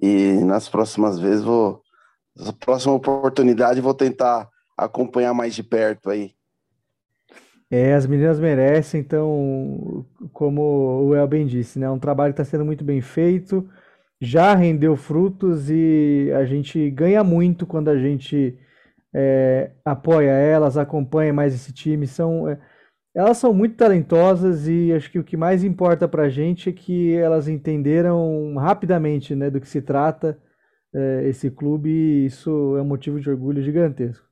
E 0.00 0.34
nas 0.44 0.68
próximas 0.68 1.18
vezes 1.18 1.44
vou. 1.44 1.82
Na 2.36 2.52
próxima 2.52 2.94
oportunidade 2.94 3.80
vou 3.80 3.92
tentar 3.92 4.48
acompanhar 4.84 5.34
mais 5.34 5.54
de 5.54 5.62
perto 5.62 6.10
aí. 6.10 6.32
É, 7.70 7.94
as 7.94 8.04
meninas 8.06 8.40
merecem, 8.40 9.00
então, 9.00 10.04
como 10.32 11.06
o 11.06 11.14
El 11.14 11.28
bem 11.28 11.46
disse, 11.46 11.78
né? 11.78 11.88
Um 11.88 12.00
trabalho 12.00 12.34
que 12.34 12.40
está 12.40 12.50
sendo 12.50 12.64
muito 12.64 12.82
bem 12.82 13.00
feito, 13.00 13.68
já 14.20 14.54
rendeu 14.54 14.96
frutos 14.96 15.70
e 15.70 16.30
a 16.34 16.44
gente 16.44 16.90
ganha 16.90 17.22
muito 17.22 17.66
quando 17.66 17.88
a 17.88 17.96
gente 17.96 18.58
é, 19.14 19.72
apoia 19.84 20.30
elas, 20.30 20.76
acompanha 20.76 21.32
mais 21.32 21.54
esse 21.54 21.72
time. 21.72 22.06
São, 22.08 22.48
é, 22.48 22.58
elas 23.14 23.38
são 23.38 23.54
muito 23.54 23.76
talentosas 23.76 24.68
e 24.68 24.92
acho 24.92 25.10
que 25.10 25.18
o 25.18 25.24
que 25.24 25.36
mais 25.36 25.64
importa 25.64 26.08
para 26.08 26.24
a 26.24 26.28
gente 26.28 26.70
é 26.70 26.72
que 26.72 27.14
elas 27.14 27.48
entenderam 27.48 28.54
rapidamente 28.56 29.34
né, 29.34 29.50
do 29.50 29.60
que 29.60 29.68
se 29.68 29.82
trata 29.82 30.38
é, 30.94 31.28
esse 31.28 31.50
clube 31.50 31.88
e 31.90 32.26
isso 32.26 32.76
é 32.76 32.82
um 32.82 32.86
motivo 32.86 33.20
de 33.20 33.30
orgulho 33.30 33.62
gigantesco. 33.62 34.29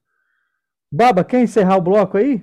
Baba, 0.91 1.25
quer 1.25 1.43
encerrar 1.43 1.77
o 1.77 1.83
bloco 1.83 2.17
aí? 2.17 2.43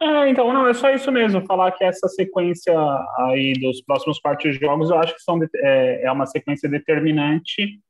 É, 0.00 0.28
então, 0.28 0.52
não, 0.52 0.66
é 0.66 0.74
só 0.74 0.90
isso 0.90 1.10
mesmo, 1.10 1.46
falar 1.46 1.72
que 1.72 1.82
essa 1.82 2.06
sequência 2.08 2.74
aí 3.18 3.54
dos 3.54 3.82
próximos 3.82 4.18
quatro 4.18 4.52
jogos, 4.52 4.90
eu 4.90 4.98
acho 4.98 5.14
que 5.14 5.22
são, 5.22 5.38
é, 5.56 6.02
é 6.04 6.12
uma 6.12 6.26
sequência 6.26 6.68
determinante 6.68 7.80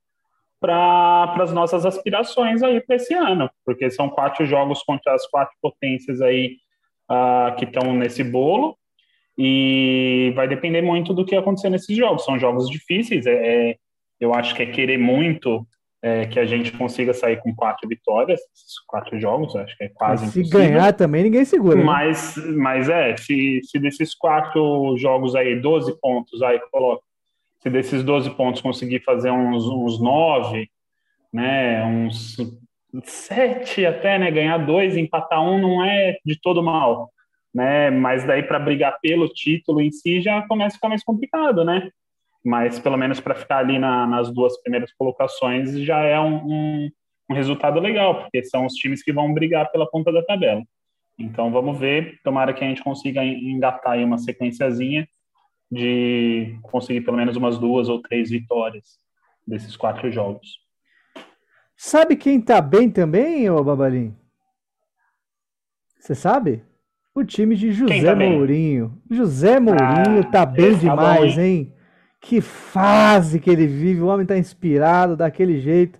para 0.60 1.34
as 1.40 1.52
nossas 1.52 1.84
aspirações 1.84 2.62
aí 2.62 2.80
para 2.80 2.96
esse 2.96 3.12
ano, 3.12 3.50
porque 3.64 3.90
são 3.90 4.08
quatro 4.08 4.46
jogos 4.46 4.82
contra 4.82 5.14
as 5.14 5.26
quatro 5.26 5.54
potências 5.60 6.20
aí 6.20 6.56
uh, 7.10 7.54
que 7.56 7.64
estão 7.64 7.92
nesse 7.92 8.22
bolo, 8.22 8.76
e 9.38 10.32
vai 10.34 10.48
depender 10.48 10.80
muito 10.82 11.12
do 11.12 11.24
que 11.24 11.36
acontecer 11.36 11.68
nesses 11.68 11.94
jogos. 11.94 12.24
São 12.24 12.38
jogos 12.38 12.70
difíceis, 12.70 13.26
é, 13.26 13.70
é 13.70 13.76
eu 14.18 14.32
acho 14.32 14.54
que 14.54 14.62
é 14.62 14.66
querer 14.66 14.96
muito 14.96 15.66
é, 16.06 16.25
que 16.25 16.38
a 16.38 16.44
gente 16.46 16.70
consiga 16.70 17.12
sair 17.12 17.36
com 17.38 17.52
quatro 17.52 17.88
vitórias, 17.88 18.40
quatro 18.86 19.18
jogos, 19.18 19.56
acho 19.56 19.76
que 19.76 19.84
é 19.84 19.88
quase 19.88 20.30
Se 20.30 20.38
impossível. 20.38 20.60
ganhar 20.60 20.92
também 20.92 21.25
ninguém 21.25 21.44
segura. 21.44 21.75
Né? 21.75 21.82
Mas, 21.82 22.36
mas 22.56 22.88
é, 22.88 23.16
se, 23.16 23.60
se 23.64 23.76
desses 23.80 24.14
quatro 24.14 24.96
jogos 24.96 25.34
aí, 25.34 25.60
12 25.60 26.00
pontos, 26.00 26.40
aí 26.42 26.60
coloca, 26.70 27.02
se 27.58 27.68
desses 27.68 28.04
12 28.04 28.30
pontos 28.30 28.62
conseguir 28.62 29.00
fazer 29.00 29.32
uns, 29.32 29.66
uns 29.66 30.00
9, 30.00 30.70
né, 31.32 31.84
uns 31.84 32.36
7 33.02 33.84
até, 33.84 34.16
né, 34.16 34.30
ganhar 34.30 34.58
dois, 34.58 34.96
empatar 34.96 35.42
um 35.42 35.58
não 35.58 35.84
é 35.84 36.18
de 36.25 36.40
todo 36.40 36.62
mal, 36.62 37.10
né, 37.52 37.90
mas 37.90 38.25
daí 38.25 38.44
para 38.44 38.60
brigar 38.60 38.96
pelo 39.02 39.28
título 39.28 39.80
em 39.80 39.90
si 39.90 40.20
já 40.20 40.40
começa 40.46 40.76
a 40.76 40.78
ficar 40.78 40.88
mais 40.88 41.02
complicado, 41.02 41.64
né, 41.64 41.90
mas 42.46 42.78
pelo 42.78 42.96
menos 42.96 43.18
para 43.18 43.34
ficar 43.34 43.58
ali 43.58 43.76
na, 43.76 44.06
nas 44.06 44.32
duas 44.32 44.56
primeiras 44.62 44.92
colocações 44.92 45.80
já 45.80 45.98
é 45.98 46.18
um, 46.20 46.36
um, 46.46 46.90
um, 47.28 47.34
resultado 47.34 47.80
legal, 47.80 48.22
porque 48.22 48.44
são 48.44 48.64
os 48.64 48.74
times 48.74 49.02
que 49.02 49.12
vão 49.12 49.34
brigar 49.34 49.68
pela 49.72 49.90
ponta 49.90 50.12
da 50.12 50.22
tabela. 50.22 50.62
Então 51.18 51.50
vamos 51.50 51.76
ver, 51.76 52.20
tomara 52.22 52.54
que 52.54 52.62
a 52.62 52.68
gente 52.68 52.84
consiga 52.84 53.24
engatar 53.24 53.94
aí 53.94 54.04
uma 54.04 54.16
sequenciazinha 54.16 55.08
de 55.68 56.56
conseguir 56.62 57.00
pelo 57.00 57.16
menos 57.16 57.36
umas 57.36 57.58
duas 57.58 57.88
ou 57.88 58.00
três 58.00 58.30
vitórias 58.30 58.96
desses 59.44 59.76
quatro 59.76 60.08
jogos. 60.12 60.60
Sabe 61.76 62.14
quem 62.14 62.40
tá 62.40 62.60
bem 62.60 62.88
também, 62.88 63.50
ô 63.50 63.64
Babalim? 63.64 64.14
Você 65.98 66.14
sabe? 66.14 66.62
O 67.12 67.24
time 67.24 67.56
de 67.56 67.72
José 67.72 68.04
tá 68.04 68.14
Mourinho. 68.14 69.02
José 69.10 69.58
Mourinho 69.58 70.20
ah, 70.20 70.30
tá 70.30 70.46
bem 70.46 70.78
demais, 70.78 71.34
tá 71.34 71.40
bom, 71.40 71.40
hein? 71.40 71.56
hein? 71.56 71.75
Que 72.20 72.40
fase 72.40 73.38
que 73.38 73.50
ele 73.50 73.66
vive, 73.66 74.00
o 74.00 74.06
homem 74.06 74.23
está 74.23 74.37
inspirado 74.37 75.16
daquele 75.16 75.61
jeito. 75.61 75.99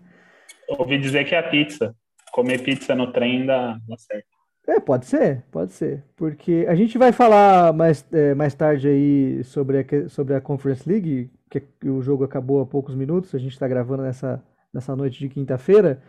Ouvi 0.69 0.99
dizer 0.99 1.25
que 1.25 1.35
é 1.35 1.39
a 1.39 1.49
pizza. 1.49 1.95
Comer 2.33 2.63
pizza 2.63 2.95
no 2.95 3.13
trem 3.13 3.47
dá, 3.47 3.79
dá 3.87 3.97
certo. 3.97 4.37
É, 4.69 4.81
pode 4.81 5.07
ser, 5.07 5.45
pode 5.53 5.73
ser. 5.73 6.05
Porque 6.17 6.67
a 6.69 6.75
gente 6.75 6.99
vai 6.99 7.13
falar 7.13 7.73
mais, 7.73 8.05
é, 8.13 8.35
mais 8.35 8.55
tarde 8.55 8.89
aí 8.89 9.45
sobre 9.45 9.79
a, 9.79 10.09
sobre 10.09 10.35
a 10.35 10.41
Conference 10.41 10.89
League, 10.89 11.31
que, 11.49 11.63
o 11.89 12.03
jogo 12.03 12.25
acabou 12.25 12.61
há 12.61 12.67
poucos 12.67 12.95
minutos, 12.95 13.35
a 13.35 13.39
gente 13.39 13.53
está 13.53 13.69
gravando 13.69 14.03
nessa, 14.03 14.43
nessa 14.75 14.97
noite 14.97 15.21
de 15.21 15.29
quinta-feira. 15.29 16.03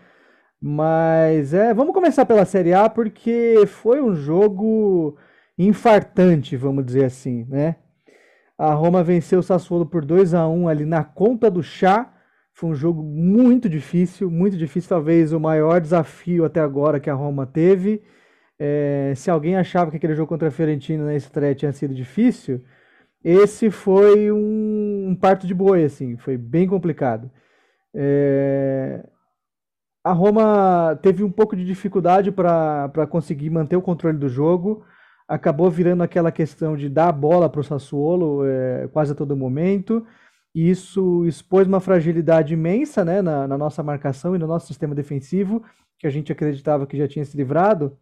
Mas 0.60 1.54
é, 1.54 1.72
vamos 1.72 1.94
começar 1.94 2.26
pela 2.26 2.46
Série 2.46 2.74
A, 2.74 2.90
porque 2.90 3.66
foi 3.68 4.02
um 4.02 4.16
jogo 4.16 5.16
infartante, 5.58 6.58
vamos 6.58 6.84
dizer 6.84 7.06
assim, 7.06 7.46
né? 7.48 7.76
A 8.58 8.74
Roma 8.74 9.04
venceu 9.04 9.40
o 9.40 9.44
Sassuolo 9.44 9.86
por 9.86 10.04
2 10.04 10.34
a 10.34 10.48
1 10.48 10.68
ali 10.68 10.86
na 10.86 11.04
conta 11.04 11.50
do 11.52 11.62
chá. 11.62 12.14
Foi 12.54 12.70
um 12.72 12.76
jogo 12.76 13.04
muito 13.04 13.70
difícil, 13.70 14.32
muito 14.32 14.58
difícil, 14.58 14.90
talvez 14.90 15.32
o 15.32 15.40
maior 15.40 15.80
desafio 15.80 16.44
até 16.44 16.60
agora 16.60 17.00
que 17.00 17.10
a 17.10 17.14
Roma 17.14 17.46
teve. 17.46 18.02
É, 18.60 19.14
se 19.16 19.30
alguém 19.30 19.56
achava 19.56 19.92
que 19.92 19.98
aquele 19.98 20.16
jogo 20.16 20.30
contra 20.30 20.48
a 20.48 20.52
Fiorentina 20.52 21.06
na 21.06 21.16
estreia 21.16 21.54
tinha 21.54 21.72
sido 21.72 21.94
difícil, 21.94 22.64
esse 23.24 23.70
foi 23.70 24.32
um, 24.32 25.10
um 25.10 25.16
parto 25.16 25.46
de 25.46 25.54
boi, 25.54 25.84
assim, 25.84 26.18
foi 26.18 26.36
bem 26.38 26.68
complicado. 26.68 27.30
É, 27.94 29.08
a 30.04 30.14
Roma 30.14 30.98
teve 31.04 31.24
um 31.24 31.32
pouco 31.32 31.56
de 31.56 31.66
dificuldade 31.66 32.32
para 32.32 33.08
conseguir 33.08 33.50
manter 33.52 33.76
o 33.76 33.82
controle 33.82 34.18
do 34.18 34.30
jogo 34.30 34.84
acabou 35.28 35.70
virando 35.70 36.04
aquela 36.04 36.32
questão 36.32 36.78
de 36.78 36.88
dar 36.88 37.10
a 37.10 37.12
bola 37.12 37.50
para 37.50 37.60
o 37.60 37.64
Sassuolo 37.64 38.46
é, 38.46 38.88
quase 38.88 39.12
a 39.12 39.16
todo 39.16 39.36
momento. 39.36 40.06
E 40.56 40.70
isso 40.70 41.26
expôs 41.26 41.68
uma 41.68 41.80
fragilidade 41.80 42.54
imensa 42.54 43.04
né, 43.04 43.22
na, 43.22 43.48
na 43.48 43.58
nossa 43.58 43.84
marcação 43.84 44.36
e 44.36 44.40
no 44.40 44.48
nosso 44.48 44.68
sistema 44.68 44.96
defensivo, 44.96 45.64
que 46.00 46.08
a 46.08 46.10
gente 46.10 46.32
acreditava 46.32 46.88
que 46.88 46.98
já 46.98 47.08
tinha 47.08 47.26
se 47.26 47.36
livrado. 47.36 47.98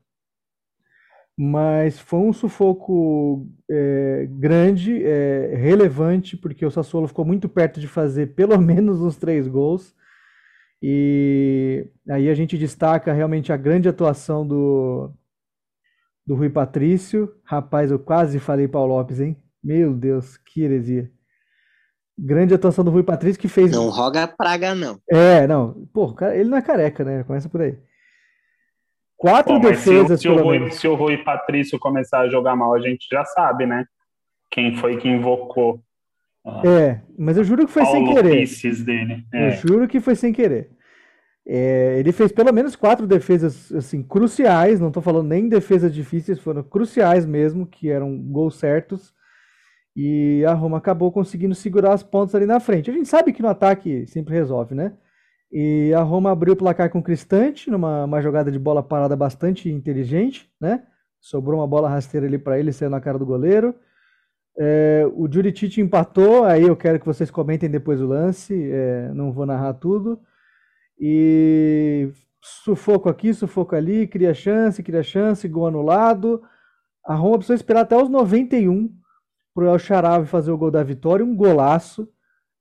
Mas 1.37 1.99
foi 1.99 2.19
um 2.19 2.31
sufoco 2.31 3.45
é, 3.69 4.25
grande, 4.29 5.03
é, 5.03 5.53
relevante, 5.55 6.37
porque 6.37 6.65
o 6.65 6.71
Sassuolo 6.71 7.07
ficou 7.07 7.25
muito 7.25 7.49
perto 7.49 7.79
de 7.79 7.87
fazer 7.87 8.27
pelo 8.35 8.57
menos 8.59 9.01
uns 9.01 9.17
três 9.17 9.47
gols. 9.47 9.93
E 10.81 11.89
aí 12.07 12.29
a 12.29 12.35
gente 12.35 12.57
destaca 12.57 13.11
realmente 13.11 13.51
a 13.51 13.57
grande 13.57 13.89
atuação 13.89 14.47
do, 14.47 15.11
do 16.25 16.35
Rui 16.35 16.49
Patrício. 16.49 17.33
Rapaz, 17.43 17.91
eu 17.91 17.99
quase 17.99 18.39
falei 18.39 18.67
Paulo 18.67 18.95
Lopes, 18.95 19.19
hein? 19.19 19.37
Meu 19.63 19.93
Deus, 19.93 20.37
que 20.37 20.63
heresia. 20.63 21.11
Grande 22.17 22.53
atuação 22.53 22.83
do 22.83 22.91
Rui 22.91 23.03
Patrício 23.03 23.41
que 23.41 23.47
fez. 23.47 23.71
Não 23.71 23.89
roga 23.89 24.27
praga, 24.27 24.73
não. 24.73 24.99
É, 25.09 25.45
não. 25.45 25.85
Pô, 25.93 26.15
ele 26.33 26.49
não 26.49 26.57
é 26.57 26.61
careca, 26.61 27.03
né? 27.03 27.23
Começa 27.23 27.49
por 27.49 27.61
aí. 27.61 27.77
Quatro 29.17 29.53
Bom, 29.55 29.59
defesas, 29.59 30.21
se 30.21 30.29
o, 30.29 30.35
se, 30.35 30.41
o 30.41 30.43
Rui, 30.43 30.71
se 30.71 30.87
o 30.87 30.95
Rui 30.95 31.17
Patrício 31.17 31.79
começar 31.79 32.21
a 32.21 32.29
jogar 32.29 32.55
mal, 32.55 32.73
a 32.73 32.79
gente 32.79 33.07
já 33.11 33.23
sabe, 33.25 33.65
né? 33.65 33.85
Quem 34.51 34.75
foi 34.75 34.97
que 34.97 35.09
invocou. 35.09 35.81
Uh, 36.45 36.67
é, 36.67 37.01
mas 37.17 37.37
eu 37.37 37.43
juro 37.43 37.65
que 37.65 37.71
foi 37.71 37.83
Paulo 37.83 38.05
sem 38.05 38.15
querer. 38.15 38.85
Dele. 38.85 39.25
É. 39.33 39.47
Eu 39.47 39.51
juro 39.51 39.87
que 39.87 39.99
foi 39.99 40.15
sem 40.15 40.31
querer. 40.31 40.69
É, 41.47 41.99
ele 41.99 42.11
fez 42.11 42.31
pelo 42.31 42.51
menos 42.51 42.75
quatro 42.75 43.05
defesas 43.05 43.71
assim 43.71 44.01
cruciais, 44.01 44.79
não 44.79 44.87
estou 44.87 45.03
falando 45.03 45.27
nem 45.27 45.47
defesas 45.47 45.93
difíceis, 45.93 46.39
foram 46.39 46.63
cruciais 46.63 47.25
mesmo, 47.25 47.67
que 47.67 47.89
eram 47.89 48.17
gols 48.17 48.55
certos. 48.55 49.13
E 49.95 50.43
a 50.45 50.53
Roma 50.53 50.77
acabou 50.77 51.11
conseguindo 51.11 51.55
segurar 51.55 51.93
as 51.93 52.03
pontas 52.03 52.35
ali 52.35 52.45
na 52.45 52.59
frente. 52.59 52.89
A 52.89 52.93
gente 52.93 53.07
sabe 53.07 53.31
que 53.31 53.41
no 53.41 53.47
ataque 53.47 54.05
sempre 54.07 54.33
resolve, 54.33 54.75
né? 54.75 54.93
E 55.51 55.93
a 55.93 56.01
Roma 56.01 56.31
abriu 56.31 56.53
o 56.53 56.57
placar 56.57 56.89
com 56.89 56.99
o 56.99 57.03
Cristante, 57.03 57.69
numa 57.71 58.21
jogada 58.21 58.51
de 58.51 58.59
bola 58.59 58.83
parada 58.83 59.15
bastante 59.15 59.69
inteligente, 59.69 60.51
né? 60.59 60.83
Sobrou 61.21 61.59
uma 61.59 61.67
bola 61.67 61.87
rasteira 61.87 62.27
ali 62.27 62.37
para 62.37 62.59
ele, 62.59 62.73
saiu 62.73 62.89
na 62.89 62.99
cara 62.99 63.17
do 63.17 63.25
goleiro. 63.25 63.73
É, 64.57 65.05
o 65.15 65.31
Juricic 65.31 65.79
empatou, 65.79 66.43
aí 66.43 66.63
eu 66.63 66.75
quero 66.75 66.99
que 66.99 67.05
vocês 67.05 67.31
comentem 67.31 67.69
depois 67.69 68.01
o 68.01 68.05
lance, 68.05 68.53
é, 68.71 69.11
não 69.13 69.31
vou 69.31 69.45
narrar 69.45 69.73
tudo. 69.75 70.19
E 70.99 72.09
sufoco 72.41 73.09
aqui, 73.09 73.33
sufoco 73.33 73.75
ali, 73.75 74.07
cria 74.07 74.33
chance, 74.33 74.83
cria 74.83 75.03
chance, 75.03 75.47
gol 75.47 75.67
anulado. 75.67 76.41
A 77.05 77.15
Roma 77.15 77.37
precisou 77.37 77.55
esperar 77.55 77.81
até 77.81 77.95
os 77.95 78.09
91 78.09 78.91
para 79.53 79.63
o 79.63 79.67
El 79.67 79.79
Charavi 79.79 80.27
fazer 80.27 80.51
o 80.51 80.57
gol 80.57 80.71
da 80.71 80.83
vitória, 80.83 81.25
um 81.25 81.35
golaço. 81.35 82.07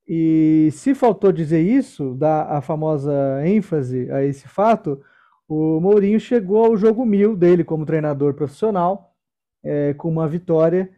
E 0.06 0.68
se 0.72 0.94
faltou 0.94 1.32
dizer 1.32 1.62
isso, 1.62 2.14
dar 2.14 2.46
a 2.50 2.60
famosa 2.60 3.12
ênfase 3.44 4.10
a 4.10 4.22
esse 4.22 4.46
fato, 4.46 5.00
o 5.48 5.80
Mourinho 5.80 6.20
chegou 6.20 6.64
ao 6.64 6.76
jogo 6.76 7.04
mil 7.04 7.36
dele 7.36 7.64
como 7.64 7.86
treinador 7.86 8.34
profissional, 8.34 9.14
é, 9.62 9.94
com 9.94 10.10
uma 10.10 10.28
vitória. 10.28 10.90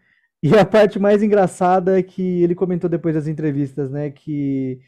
E 0.42 0.56
a 0.56 0.64
parte 0.64 0.98
mais 0.98 1.22
engraçada 1.22 1.98
é 1.98 2.02
que 2.02 2.42
ele 2.42 2.54
comentou 2.54 2.90
depois 2.90 3.14
das 3.14 3.26
entrevistas, 3.26 3.90
né, 3.90 4.10
que 4.10 4.80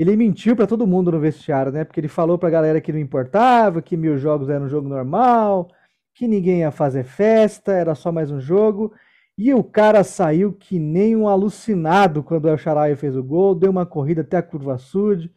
ele 0.00 0.16
mentiu 0.16 0.56
para 0.56 0.66
todo 0.66 0.86
mundo 0.86 1.12
no 1.12 1.20
vestiário, 1.20 1.70
né, 1.70 1.84
porque 1.84 2.00
ele 2.00 2.08
falou 2.08 2.38
para 2.38 2.48
a 2.48 2.52
galera 2.52 2.80
que 2.80 2.90
não 2.90 2.98
importava, 2.98 3.82
que 3.82 3.98
mil 3.98 4.16
jogos 4.16 4.48
era 4.48 4.64
um 4.64 4.68
jogo 4.68 4.88
normal, 4.88 5.68
que 6.14 6.26
ninguém 6.26 6.60
ia 6.60 6.70
fazer 6.70 7.04
festa, 7.04 7.72
era 7.72 7.94
só 7.94 8.10
mais 8.10 8.30
um 8.30 8.40
jogo. 8.40 8.94
E 9.36 9.52
o 9.52 9.62
cara 9.62 10.02
saiu 10.02 10.54
que 10.54 10.78
nem 10.78 11.14
um 11.14 11.28
alucinado 11.28 12.22
quando 12.22 12.46
o 12.46 12.48
El 12.48 12.56
Shaarawy 12.56 12.96
fez 12.96 13.14
o 13.14 13.22
gol, 13.22 13.54
deu 13.54 13.70
uma 13.70 13.84
corrida 13.84 14.22
até 14.22 14.38
a 14.38 14.42
curva 14.42 14.78
sud, 14.78 15.30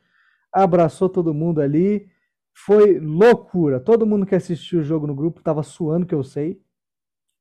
abraçou 0.52 1.10
todo 1.10 1.34
mundo 1.34 1.60
ali. 1.60 2.08
Foi 2.56 3.00
loucura. 3.00 3.82
Todo 3.82 4.06
mundo 4.06 4.26
que 4.26 4.36
assistiu 4.36 4.80
o 4.80 4.84
jogo 4.84 5.06
no 5.08 5.16
grupo 5.16 5.40
estava 5.40 5.62
suando, 5.62 6.06
que 6.06 6.16
eu 6.16 6.24
sei. 6.24 6.62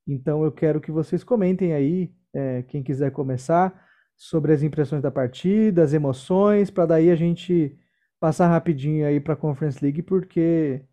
Então 0.05 0.43
eu 0.43 0.51
quero 0.51 0.81
que 0.81 0.91
vocês 0.91 1.23
comentem 1.23 1.73
aí, 1.73 2.13
é, 2.33 2.63
quem 2.63 2.83
quiser 2.83 3.11
começar, 3.11 3.73
sobre 4.15 4.53
as 4.53 4.63
impressões 4.63 5.01
da 5.01 5.11
partida, 5.11 5.83
as 5.83 5.93
emoções, 5.93 6.69
para 6.69 6.85
daí 6.85 7.09
a 7.09 7.15
gente 7.15 7.77
passar 8.19 8.47
rapidinho 8.47 9.05
aí 9.05 9.19
para 9.19 9.33
a 9.33 9.37
Conference 9.37 9.83
League, 9.83 10.01
porque 10.01 10.85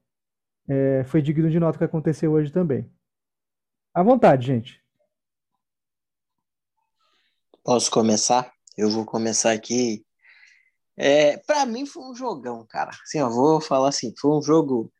é, 0.68 1.04
foi 1.04 1.22
digno 1.22 1.48
de 1.50 1.60
nota 1.60 1.76
o 1.76 1.78
que 1.78 1.84
aconteceu 1.84 2.32
hoje 2.32 2.52
também. 2.52 2.90
À 3.94 4.02
vontade, 4.02 4.46
gente. 4.46 4.80
Posso 7.62 7.90
começar? 7.90 8.52
Eu 8.76 8.90
vou 8.90 9.04
começar 9.04 9.52
aqui. 9.52 10.04
É, 10.96 11.36
para 11.38 11.66
mim 11.66 11.86
foi 11.86 12.02
um 12.04 12.14
jogão, 12.14 12.66
cara. 12.66 12.90
Assim, 13.02 13.18
eu 13.18 13.30
vou 13.30 13.60
falar 13.60 13.88
assim, 13.88 14.14
foi 14.18 14.30
um 14.30 14.42
jogo 14.42 14.92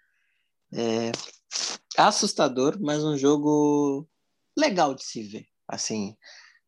é, 0.73 1.11
assustador, 1.97 2.79
mas 2.81 3.05
um 3.05 3.17
jogo 3.17 4.09
legal 4.57 4.95
de 4.95 5.05
se 5.05 5.23
ver. 5.23 5.47
Assim, 5.67 6.17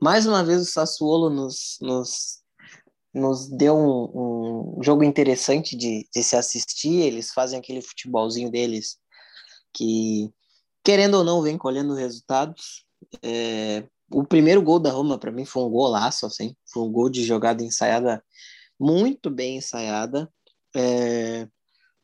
mais 0.02 0.26
uma 0.26 0.42
vez 0.42 0.60
o 0.62 0.64
Sassuolo 0.64 1.30
nos, 1.30 1.78
nos, 1.80 2.40
nos 3.14 3.48
deu 3.48 3.76
um, 3.76 4.78
um 4.78 4.82
jogo 4.82 5.04
interessante 5.04 5.76
de, 5.76 6.08
de 6.12 6.24
se 6.24 6.34
assistir. 6.34 7.02
Eles 7.02 7.30
fazem 7.30 7.56
aquele 7.56 7.80
futebolzinho 7.80 8.50
deles 8.50 8.98
que, 9.72 10.28
querendo 10.82 11.18
ou 11.18 11.24
não, 11.24 11.40
vem 11.40 11.56
colhendo 11.56 11.94
resultados. 11.94 12.84
É, 13.22 13.86
o 14.10 14.24
primeiro 14.24 14.60
gol 14.60 14.80
da 14.80 14.90
Roma 14.90 15.16
para 15.16 15.30
mim 15.30 15.44
foi 15.44 15.62
um 15.62 15.70
golaço, 15.70 16.26
assim, 16.26 16.56
foi 16.72 16.82
um 16.82 16.90
gol 16.90 17.08
de 17.08 17.22
jogada 17.24 17.62
ensaiada, 17.62 18.24
muito 18.80 19.30
bem 19.30 19.58
ensaiada. 19.58 20.28
É... 20.74 21.46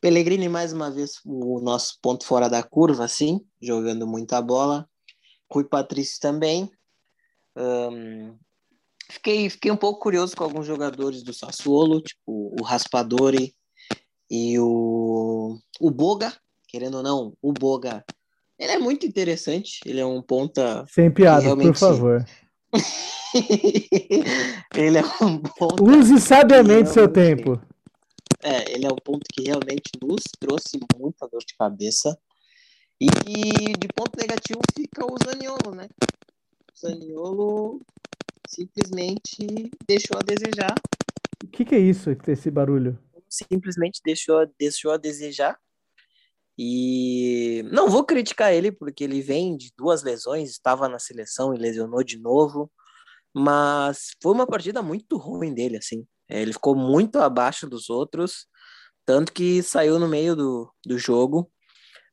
Pellegrini 0.00 0.48
mais 0.48 0.72
uma 0.72 0.88
vez 0.88 1.14
o 1.24 1.60
nosso 1.60 1.98
ponto 2.00 2.24
fora 2.24 2.48
da 2.48 2.62
curva, 2.62 3.04
assim, 3.04 3.44
jogando 3.60 4.06
muita 4.06 4.40
bola. 4.40 4.88
Rui 5.50 5.64
Patrício 5.64 6.20
também. 6.20 6.70
Um... 7.58 8.36
Fiquei, 9.10 9.48
fiquei 9.48 9.70
um 9.70 9.76
pouco 9.76 10.00
curioso 10.00 10.36
com 10.36 10.44
alguns 10.44 10.66
jogadores 10.66 11.22
do 11.22 11.32
Sassuolo, 11.32 12.02
tipo 12.02 12.20
o 12.26 12.62
Raspadori 12.62 13.54
e 14.30 14.58
o, 14.58 15.58
o 15.80 15.90
Boga, 15.90 16.30
querendo 16.68 16.98
ou 16.98 17.02
não, 17.02 17.32
o 17.40 17.50
Boga 17.50 18.04
ele 18.58 18.72
é 18.72 18.78
muito 18.78 19.06
interessante, 19.06 19.78
ele 19.86 20.00
é 20.00 20.06
um 20.06 20.20
ponta. 20.20 20.84
Sem 20.88 21.10
piada, 21.10 21.42
realmente... 21.42 21.68
por 21.68 21.78
favor. 21.78 22.24
ele 24.74 24.98
é 24.98 25.04
um 25.22 25.38
ponto. 25.38 25.84
Use 25.84 26.20
sabiamente 26.20 26.90
seu 26.90 27.08
tempo. 27.08 27.60
É, 28.42 28.72
ele 28.72 28.84
é 28.84 28.88
um 28.88 28.96
ponto 28.96 29.24
que 29.32 29.44
realmente 29.44 29.92
nos 30.02 30.24
trouxe 30.40 30.80
muita 30.98 31.28
dor 31.28 31.40
de 31.46 31.54
cabeça. 31.56 32.18
E 33.00 33.06
de 33.06 33.88
ponto 33.94 34.18
negativo 34.18 34.60
fica 34.76 35.04
o 35.04 35.16
Zaniolo, 35.24 35.76
né? 35.76 35.88
O 36.78 36.86
Zaniolo 36.86 37.80
simplesmente 38.48 39.70
deixou 39.86 40.16
a 40.16 40.22
desejar. 40.22 40.74
O 41.42 41.48
que, 41.48 41.64
que 41.64 41.74
é 41.74 41.78
isso, 41.78 42.10
esse 42.28 42.50
barulho? 42.50 42.96
Simplesmente 43.28 44.00
deixou, 44.04 44.46
deixou 44.58 44.92
a 44.92 44.96
desejar. 44.96 45.58
E 46.56 47.62
não 47.72 47.88
vou 47.88 48.04
criticar 48.04 48.52
ele, 48.52 48.70
porque 48.70 49.04
ele 49.04 49.20
vem 49.20 49.56
de 49.56 49.72
duas 49.76 50.02
lesões, 50.02 50.50
estava 50.50 50.88
na 50.88 50.98
seleção 50.98 51.52
e 51.52 51.58
lesionou 51.58 52.02
de 52.02 52.18
novo, 52.18 52.70
mas 53.34 54.10
foi 54.22 54.32
uma 54.32 54.46
partida 54.46 54.80
muito 54.80 55.16
ruim 55.16 55.52
dele, 55.52 55.76
assim. 55.78 56.06
Ele 56.28 56.52
ficou 56.52 56.76
muito 56.76 57.18
abaixo 57.18 57.68
dos 57.68 57.90
outros, 57.90 58.46
tanto 59.04 59.32
que 59.32 59.62
saiu 59.62 59.98
no 59.98 60.08
meio 60.08 60.36
do, 60.36 60.72
do 60.84 60.98
jogo, 60.98 61.50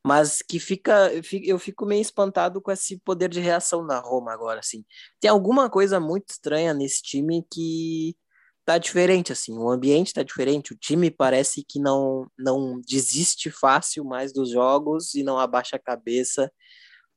mas 0.06 0.40
que 0.40 0.60
fica, 0.60 1.10
eu 1.42 1.58
fico 1.58 1.84
meio 1.84 2.00
espantado 2.00 2.62
com 2.62 2.70
esse 2.70 2.96
poder 3.00 3.28
de 3.28 3.40
reação 3.40 3.84
da 3.84 3.98
Roma 3.98 4.32
agora, 4.32 4.60
assim. 4.60 4.84
Tem 5.18 5.28
alguma 5.28 5.68
coisa 5.68 5.98
muito 5.98 6.30
estranha 6.30 6.72
nesse 6.72 7.02
time 7.02 7.44
que 7.52 8.16
tá 8.64 8.78
diferente, 8.78 9.32
assim, 9.32 9.58
o 9.58 9.68
ambiente 9.68 10.12
tá 10.14 10.22
diferente, 10.22 10.72
o 10.72 10.78
time 10.78 11.10
parece 11.10 11.64
que 11.68 11.80
não, 11.80 12.30
não 12.38 12.80
desiste 12.80 13.50
fácil 13.50 14.04
mais 14.04 14.32
dos 14.32 14.50
jogos 14.50 15.12
e 15.16 15.24
não 15.24 15.40
abaixa 15.40 15.74
a 15.74 15.80
cabeça 15.80 16.52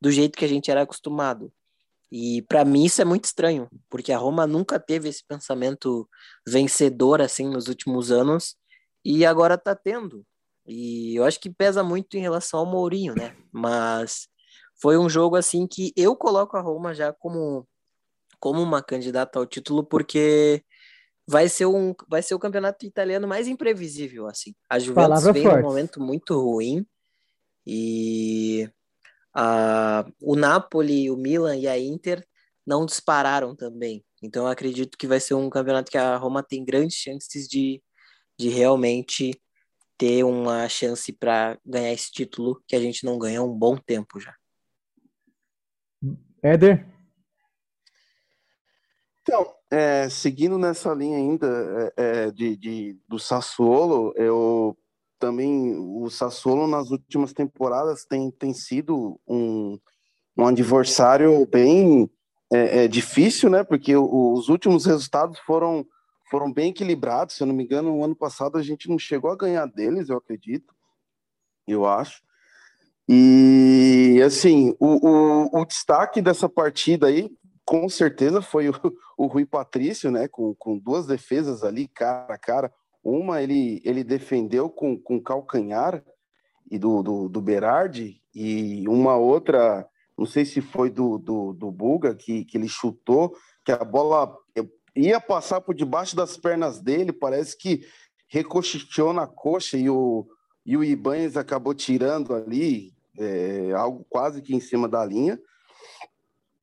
do 0.02 0.10
jeito 0.12 0.36
que 0.36 0.46
a 0.46 0.48
gente 0.48 0.72
era 0.72 0.82
acostumado. 0.82 1.54
E 2.12 2.42
para 2.50 2.66
mim 2.66 2.86
isso 2.86 3.04
é 3.04 3.06
muito 3.06 3.26
estranho, 3.26 3.70
porque 3.88 4.12
a 4.12 4.18
Roma 4.18 4.48
nunca 4.48 4.80
teve 4.80 5.10
esse 5.10 5.24
pensamento 5.28 6.10
vencedor 6.48 7.22
assim 7.22 7.48
nos 7.48 7.68
últimos 7.68 8.12
anos 8.12 8.56
e 9.06 9.24
agora 9.28 9.60
tá 9.60 9.76
tendo. 9.76 10.26
E 10.70 11.16
eu 11.16 11.26
acho 11.26 11.40
que 11.40 11.50
pesa 11.50 11.84
muito 11.84 12.16
em 12.16 12.22
relação 12.22 12.60
ao 12.60 12.66
Mourinho, 12.66 13.16
né? 13.16 13.36
Mas 13.52 14.28
foi 14.80 14.98
um 14.98 15.10
jogo 15.10 15.36
assim 15.36 15.66
que 15.68 15.92
eu 15.96 16.16
coloco 16.16 16.56
a 16.56 16.62
Roma 16.62 16.94
já 16.94 17.12
como 17.12 17.68
como 18.40 18.62
uma 18.62 18.82
candidata 18.82 19.38
ao 19.38 19.46
título 19.46 19.84
porque 19.84 20.64
vai 21.28 21.50
ser 21.50 21.66
um 21.66 21.94
vai 22.08 22.22
ser 22.22 22.36
o 22.36 22.40
campeonato 22.40 22.86
italiano 22.86 23.28
mais 23.28 23.48
imprevisível 23.48 24.28
assim. 24.28 24.54
A 24.70 24.78
Juventus 24.78 25.10
Palavra 25.10 25.34
vem 25.34 25.44
forte. 25.44 25.58
num 25.58 25.68
momento 25.68 26.00
muito 26.00 26.40
ruim 26.40 26.86
e 27.66 28.70
a, 29.34 30.06
o 30.22 30.36
Napoli, 30.36 31.10
o 31.10 31.18
Milan 31.18 31.56
e 31.58 31.68
a 31.68 31.78
Inter 31.78 32.26
não 32.66 32.86
dispararam 32.86 33.56
também. 33.56 34.06
Então 34.22 34.46
eu 34.46 34.52
acredito 34.52 34.98
que 34.98 35.08
vai 35.08 35.20
ser 35.20 35.34
um 35.34 35.50
campeonato 35.50 35.92
que 35.92 35.98
a 35.98 36.16
Roma 36.16 36.44
tem 36.44 36.64
grandes 36.64 36.98
chances 36.98 37.48
de, 37.48 37.82
de 38.38 38.50
realmente 38.50 39.40
ter 40.00 40.24
uma 40.24 40.68
chance 40.70 41.12
para 41.12 41.60
ganhar 41.66 41.92
esse 41.92 42.10
título 42.10 42.64
que 42.66 42.74
a 42.74 42.80
gente 42.80 43.06
não 43.06 43.20
ganha 43.20 43.42
há 43.42 43.44
um 43.44 43.54
bom 43.54 43.76
tempo 43.76 44.18
já. 44.18 44.34
Éder? 46.42 46.88
Então, 49.22 49.54
é, 49.70 50.08
seguindo 50.08 50.58
nessa 50.58 50.94
linha 50.94 51.18
ainda 51.18 51.94
é, 51.98 52.28
é, 52.28 52.32
de, 52.32 52.56
de, 52.56 52.98
do 53.10 53.20
Sassuolo, 53.20 54.14
eu 54.16 54.76
também 55.20 55.76
o 55.78 56.10
Sassuolo 56.10 56.66
nas 56.66 56.92
últimas 56.92 57.34
temporadas 57.34 58.06
tem, 58.06 58.32
tem 58.32 58.54
sido 58.54 59.20
um, 59.28 59.78
um 60.38 60.48
adversário 60.48 61.46
bem 61.46 62.10
é, 62.52 62.86
é 62.86 62.88
difícil, 62.88 63.50
né? 63.50 63.66
Porque 63.66 63.96
os 63.98 64.48
últimos 64.48 64.86
resultados 64.86 65.38
foram 65.40 65.86
foram 66.30 66.52
bem 66.52 66.70
equilibrados. 66.70 67.36
Se 67.36 67.44
eu 67.44 67.48
não 67.48 67.54
me 67.54 67.64
engano, 67.64 67.96
no 67.96 68.04
ano 68.04 68.16
passado 68.16 68.58
a 68.58 68.62
gente 68.62 68.90
não 68.90 69.00
chegou 69.00 69.32
a 69.32 69.36
ganhar 69.36 69.66
deles, 69.66 70.10
eu 70.10 70.18
acredito, 70.18 70.74
eu 71.68 71.86
acho. 71.86 72.22
E 73.08 74.22
assim, 74.24 74.76
o, 74.80 75.08
o, 75.08 75.62
o 75.62 75.66
destaque 75.66 76.22
dessa 76.22 76.48
partida 76.48 77.08
aí, 77.08 77.30
com 77.66 77.90
certeza, 77.90 78.42
foi 78.42 78.70
o, 78.70 78.74
o 79.18 79.26
Rui 79.26 79.46
Patrício, 79.46 80.12
né? 80.12 80.28
Com, 80.28 80.54
com 80.56 80.78
duas 80.78 81.08
defesas 81.08 81.64
ali, 81.64 81.88
cara 81.88 82.34
a 82.34 82.38
cara. 82.38 82.72
Uma 83.04 83.42
ele, 83.42 83.82
ele 83.84 84.04
defendeu 84.04 84.70
com, 84.70 84.98
com 84.98 85.22
calcanhar 85.22 86.04
e 86.70 86.78
do, 86.78 87.02
do, 87.02 87.30
do 87.30 87.42
Berardi, 87.42 88.22
e 88.34 88.88
uma 88.88 89.16
outra, 89.16 89.88
não 90.18 90.26
sei 90.26 90.46
se 90.46 90.62
foi 90.62 90.90
do, 90.90 91.18
do, 91.18 91.54
do 91.54 91.72
Buga, 91.72 92.14
que, 92.14 92.46
que 92.46 92.58
ele 92.58 92.68
chutou, 92.68 93.34
que 93.66 93.72
a 93.72 93.84
bola 93.84 94.38
ia 94.96 95.20
passar 95.20 95.62
por 95.62 95.76
debaixo 95.76 96.16
das 96.16 96.38
pernas 96.38 96.82
dele, 96.82 97.12
parece 97.12 97.58
que 97.58 97.86
recocheteou 98.28 99.14
na 99.14 99.28
coxa 99.28 99.78
e 99.78 99.90
o, 99.90 100.28
e 100.66 100.78
o 100.78 100.84
Ibanez 100.84 101.36
acabou 101.36 101.74
tirando 101.74 102.34
ali, 102.34 102.94
é, 103.18 103.72
algo 103.74 104.06
quase 104.10 104.42
que 104.42 104.56
em 104.56 104.60
cima 104.60 104.88
da 104.88 105.04
linha. 105.04 105.40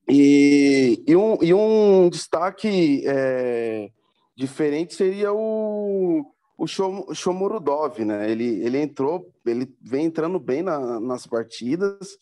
E, 0.08 1.02
e, 1.06 1.16
um, 1.16 1.38
e 1.42 1.52
um 1.52 2.08
destaque 2.08 3.02
é, 3.06 3.90
diferente 4.36 4.94
seria 4.94 5.32
o, 5.32 6.24
o 6.56 6.66
Shomurudov, 7.14 8.04
né? 8.04 8.30
Ele, 8.30 8.64
ele 8.64 8.78
entrou, 8.78 9.28
ele 9.44 9.68
vem 9.82 10.06
entrando 10.06 10.38
bem 10.38 10.62
na, 10.62 11.00
nas 11.00 11.26
partidas 11.26 12.16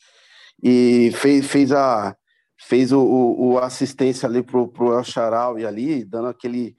e 0.62 1.10
fez, 1.14 1.46
fez 1.46 1.72
a, 1.72 2.16
fez 2.56 2.92
o, 2.92 3.00
o, 3.00 3.58
assistência 3.58 4.28
ali 4.28 4.42
pro, 4.42 4.68
pro 4.68 4.92
El 4.92 5.04
Charaui 5.04 5.64
ali, 5.64 6.04
dando 6.04 6.28
aquele, 6.28 6.76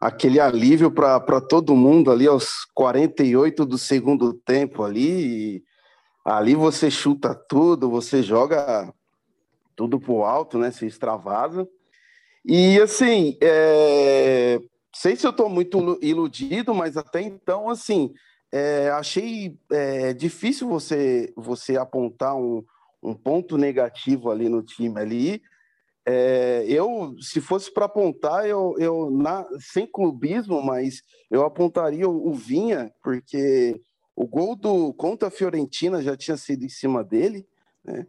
aquele 0.00 0.40
alívio 0.40 0.90
para 0.90 1.40
todo 1.40 1.76
mundo 1.76 2.10
ali 2.10 2.26
aos 2.26 2.64
48 2.74 3.64
do 3.64 3.78
segundo 3.78 4.32
tempo 4.32 4.82
ali. 4.82 5.62
ali 6.24 6.54
você 6.54 6.90
chuta 6.90 7.34
tudo, 7.34 7.90
você 7.90 8.22
joga 8.22 8.92
tudo 9.76 10.00
pro 10.00 10.24
alto, 10.24 10.58
né? 10.58 10.70
Se 10.70 10.86
extravasa. 10.86 11.68
E 12.44 12.78
assim, 12.80 13.36
é... 13.40 14.60
sei 14.94 15.16
se 15.16 15.26
eu 15.26 15.30
estou 15.30 15.48
muito 15.48 15.98
iludido, 16.02 16.74
mas 16.74 16.96
até 16.96 17.22
então, 17.22 17.68
assim, 17.68 18.12
é... 18.52 18.90
achei 18.90 19.58
é... 19.70 20.12
difícil 20.12 20.68
você, 20.68 21.32
você 21.36 21.76
apontar 21.76 22.36
um, 22.36 22.64
um 23.04 23.14
ponto 23.14 23.58
negativo 23.58 24.30
ali 24.30 24.48
no 24.48 24.62
time 24.62 24.98
ali. 24.98 25.42
É, 26.06 26.64
eu, 26.66 27.14
se 27.20 27.40
fosse 27.40 27.72
para 27.72 27.84
apontar, 27.84 28.46
eu, 28.46 28.74
eu 28.78 29.10
na, 29.10 29.46
sem 29.58 29.86
clubismo, 29.86 30.62
mas 30.62 31.02
eu 31.30 31.44
apontaria 31.44 32.08
o, 32.08 32.28
o, 32.28 32.34
Vinha, 32.34 32.92
porque 33.02 33.80
o 34.16 34.26
gol 34.26 34.56
do 34.56 34.92
contra 34.94 35.28
a 35.28 35.30
Fiorentina 35.30 36.02
já 36.02 36.16
tinha 36.16 36.36
sido 36.36 36.64
em 36.64 36.68
cima 36.68 37.04
dele, 37.04 37.46
né? 37.84 38.06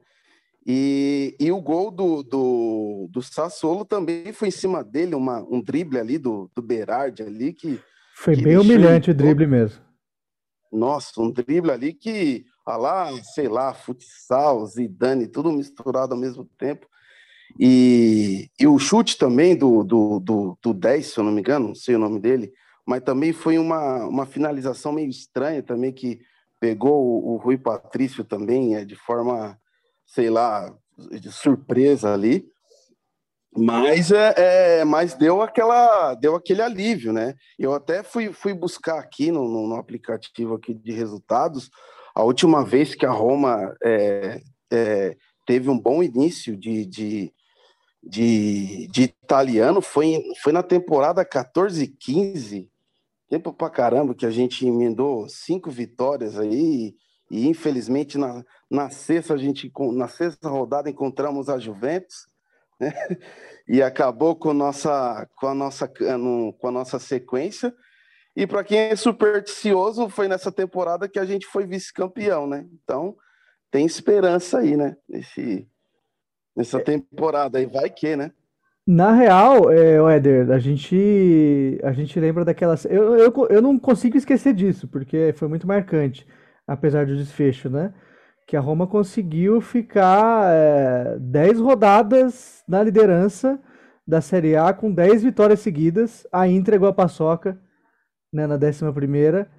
E, 0.67 1.36
e 1.39 1.51
o 1.51 1.62
gol 1.62 1.91
do, 1.91 2.23
do, 2.23 3.08
do 3.12 3.21
Sassolo 3.21 3.86
também 3.86 4.34
foi 4.34 4.47
em 4.47 4.51
cima 4.51 4.84
dele, 4.84 5.13
uma, 5.13 5.43
um 5.43 5.62
drible 5.62 5.99
ali 5.99 6.17
do, 6.17 6.49
do 6.55 6.62
Berardi 6.62 7.21
ali 7.21 7.53
que. 7.53 7.79
Foi 8.15 8.36
que 8.36 8.41
bem 8.41 8.58
humilhante 8.58 9.12
o 9.12 9.13
drible 9.13 9.45
mesmo. 9.45 9.79
Nossa, 10.71 11.21
um 11.21 11.31
drible 11.31 11.69
ali 11.69 11.93
que 11.93 12.45
a 12.65 12.75
lá, 12.78 13.12
sei 13.34 13.47
lá, 13.47 13.73
futsal, 13.73 14.65
Zidane, 14.65 15.28
tudo 15.28 15.51
misturado 15.51 16.13
ao 16.13 16.19
mesmo 16.19 16.45
tempo. 16.58 16.88
E, 17.60 18.49
e 18.60 18.67
o 18.67 18.80
chute 18.80 19.17
também 19.17 19.56
do, 19.56 19.84
do, 19.84 20.19
do, 20.19 20.58
do 20.62 20.73
10, 20.73 21.06
se 21.06 21.19
eu 21.19 21.23
não 21.23 21.32
me 21.32 21.41
engano, 21.41 21.69
não 21.69 21.75
sei 21.75 21.95
o 21.95 21.99
nome 21.99 22.19
dele, 22.19 22.51
mas 22.86 23.04
também 23.04 23.32
foi 23.32 23.58
uma, 23.58 24.06
uma 24.06 24.25
finalização 24.25 24.91
meio 24.91 25.10
estranha 25.10 25.62
também, 25.62 25.93
que 25.93 26.19
pegou 26.60 27.04
o, 27.04 27.34
o 27.34 27.38
Rui 27.38 27.58
Patrício 27.58 28.23
também, 28.23 28.75
é, 28.75 28.84
de 28.84 28.95
forma, 28.95 29.58
sei 30.06 30.30
lá, 30.30 30.73
de 30.97 31.32
surpresa 31.32 32.13
ali. 32.13 32.45
Mas, 33.58 34.12
é, 34.12 34.34
é, 34.38 34.84
mas 34.84 35.13
deu, 35.13 35.41
aquela, 35.41 36.13
deu 36.15 36.36
aquele 36.36 36.62
alívio, 36.62 37.13
né? 37.13 37.36
Eu 37.58 37.73
até 37.73 38.04
fui, 38.04 38.34
fui 38.34 38.54
buscar 38.54 38.99
aqui 38.99 39.32
no, 39.32 39.47
no, 39.47 39.67
no 39.67 39.75
aplicativo 39.75 40.56
aqui 40.56 40.73
de 40.73 40.91
resultados 40.91 41.69
a 42.15 42.23
última 42.23 42.63
vez 42.63 42.95
que 42.95 43.06
a 43.06 43.12
Roma 43.12 43.75
é, 43.84 44.41
é, 44.71 45.17
teve 45.45 45.69
um 45.69 45.78
bom 45.78 46.01
início 46.01 46.56
de, 46.56 46.86
de, 46.86 47.34
de, 48.01 48.88
de, 48.88 49.04
italiano 49.04 49.82
foi, 49.82 50.23
foi 50.41 50.54
na 50.54 50.63
temporada 50.63 51.25
14-15, 51.25 52.69
tempo 53.28 53.51
pra 53.51 53.69
caramba 53.69 54.15
que 54.15 54.25
a 54.25 54.32
gente 54.32 54.65
emendou 54.65 55.28
cinco 55.28 55.69
vitórias 55.69 56.39
aí, 56.39 56.95
e 57.30 57.47
infelizmente 57.47 58.17
na, 58.17 58.45
na 58.71 58.89
sexta 58.89 59.34
a 59.34 59.38
gente 59.38 59.69
na 59.93 60.08
sexta 60.08 60.47
rodada 60.47 60.89
encontramos 60.89 61.49
a 61.49 61.60
Juventus, 61.60 62.28
né? 62.80 62.91
E 63.67 63.82
acabou 63.82 64.36
com 64.36 64.54
nossa 64.54 65.28
com 65.38 65.47
a 65.47 65.56
nossa 65.56 65.88
com 65.88 66.67
a 66.67 66.71
nossa 66.71 66.99
sequência 66.99 67.73
e 68.36 68.45
para 68.45 68.63
quem 68.63 68.78
é 68.78 68.95
supersticioso, 68.95 70.10
foi 70.10 70.28
nessa 70.28 70.52
temporada 70.52 71.08
que 71.08 71.17
a 71.17 71.24
gente 71.24 71.45
foi 71.45 71.65
vice-campeão, 71.65 72.45
né? 72.45 72.65
Então, 72.84 73.15
tem 73.71 73.86
esperança 73.86 74.60
aí, 74.60 74.76
né? 74.76 74.98
Nesse, 75.08 75.65
nessa 76.56 76.80
temporada 76.82 77.58
aí, 77.58 77.65
vai 77.65 77.89
que, 77.89 78.15
né? 78.15 78.32
Na 78.86 79.13
real, 79.13 79.71
é, 79.71 79.95
Éder, 80.15 80.52
a 80.52 80.60
gente, 80.60 81.80
a 81.82 81.93
gente 81.93 82.19
lembra 82.19 82.43
daquelas. 82.43 82.86
Eu, 82.86 83.15
eu, 83.15 83.34
eu 83.50 83.62
não 83.62 83.80
consigo 83.80 84.17
esquecer 84.17 84.54
disso, 84.54 84.88
porque 84.88 85.34
foi 85.34 85.48
muito 85.48 85.65
marcante, 85.65 86.28
apesar 86.67 87.06
do 87.06 87.15
desfecho, 87.15 87.69
né? 87.69 87.93
Que 88.45 88.58
a 88.58 88.60
Roma 88.60 88.86
conseguiu 88.86 89.62
ficar 89.62 90.54
é, 90.54 91.17
10 91.19 91.60
rodadas 91.62 92.63
na 92.67 92.84
liderança 92.84 93.60
da 94.06 94.21
Série 94.21 94.56
A 94.56 94.71
com 94.74 94.93
10 94.93 95.24
vitórias 95.24 95.62
seguidas. 95.62 96.28
Aí 96.32 96.54
entregou 96.54 96.88
a 96.88 96.93
paçoca 96.93 97.60
né, 98.36 98.45
na 98.48 98.56
11 98.56 98.91
primeira, 98.93 99.50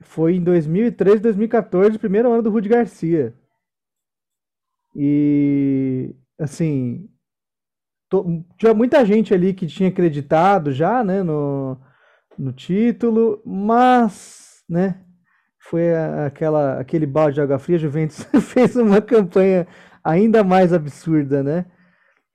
foi 0.00 0.36
em 0.36 0.42
2013, 0.44 1.20
2014, 1.20 1.98
primeiro 1.98 2.30
ano 2.32 2.42
do 2.42 2.50
Rudi 2.50 2.68
Garcia. 2.68 3.34
E, 4.94 6.14
assim, 6.38 7.08
to, 8.10 8.44
tinha 8.58 8.74
muita 8.74 9.04
gente 9.04 9.32
ali 9.34 9.54
que 9.54 9.66
tinha 9.66 9.88
acreditado 9.88 10.72
já, 10.72 11.04
né, 11.04 11.22
no, 11.22 11.78
no 12.38 12.52
título, 12.52 13.42
mas, 13.44 14.64
né, 14.68 15.02
foi 15.60 15.94
aquela, 16.26 16.80
aquele 16.80 17.06
balde 17.06 17.36
de 17.36 17.40
água 17.40 17.58
fria, 17.58 17.76
a 17.76 17.80
Juventus 17.80 18.22
fez 18.42 18.76
uma 18.76 19.00
campanha 19.02 19.66
ainda 20.04 20.44
mais 20.44 20.72
absurda, 20.72 21.42
né? 21.42 21.66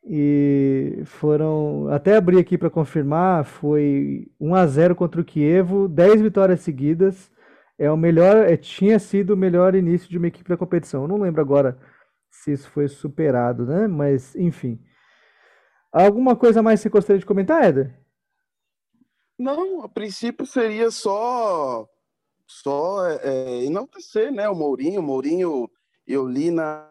E 0.03 1.03
foram, 1.05 1.87
até 1.89 2.15
abri 2.15 2.39
aqui 2.39 2.57
para 2.57 2.69
confirmar, 2.69 3.45
foi 3.45 4.27
1 4.39 4.55
a 4.55 4.65
0 4.65 4.95
contra 4.95 5.21
o 5.21 5.25
Kievo, 5.25 5.87
10 5.87 6.21
vitórias 6.21 6.61
seguidas. 6.61 7.31
É 7.77 7.89
o 7.91 7.97
melhor, 7.97 8.37
é, 8.37 8.57
tinha 8.57 8.99
sido 8.99 9.33
o 9.33 9.37
melhor 9.37 9.75
início 9.75 10.09
de 10.09 10.17
uma 10.17 10.27
equipe 10.27 10.49
da 10.49 10.57
competição. 10.57 11.03
Eu 11.03 11.07
não 11.07 11.19
lembro 11.19 11.41
agora 11.41 11.77
se 12.29 12.51
isso 12.51 12.69
foi 12.69 12.87
superado, 12.87 13.65
né? 13.65 13.87
Mas, 13.87 14.35
enfim. 14.35 14.79
Alguma 15.91 16.35
coisa 16.35 16.61
mais 16.61 16.79
você 16.79 16.89
gostaria 16.89 17.19
de 17.19 17.25
comentar, 17.25 17.63
Éder? 17.63 17.93
Não, 19.37 19.83
a 19.83 19.89
princípio 19.89 20.45
seria 20.45 20.91
só 20.91 21.87
só 22.45 23.05
é, 23.07 23.19
é 23.23 23.65
enaltecer, 23.65 24.31
né? 24.31 24.47
O 24.49 24.55
Mourinho, 24.55 24.99
o 24.99 25.03
Mourinho, 25.03 25.69
eu 26.05 26.27
li 26.27 26.51
na 26.51 26.87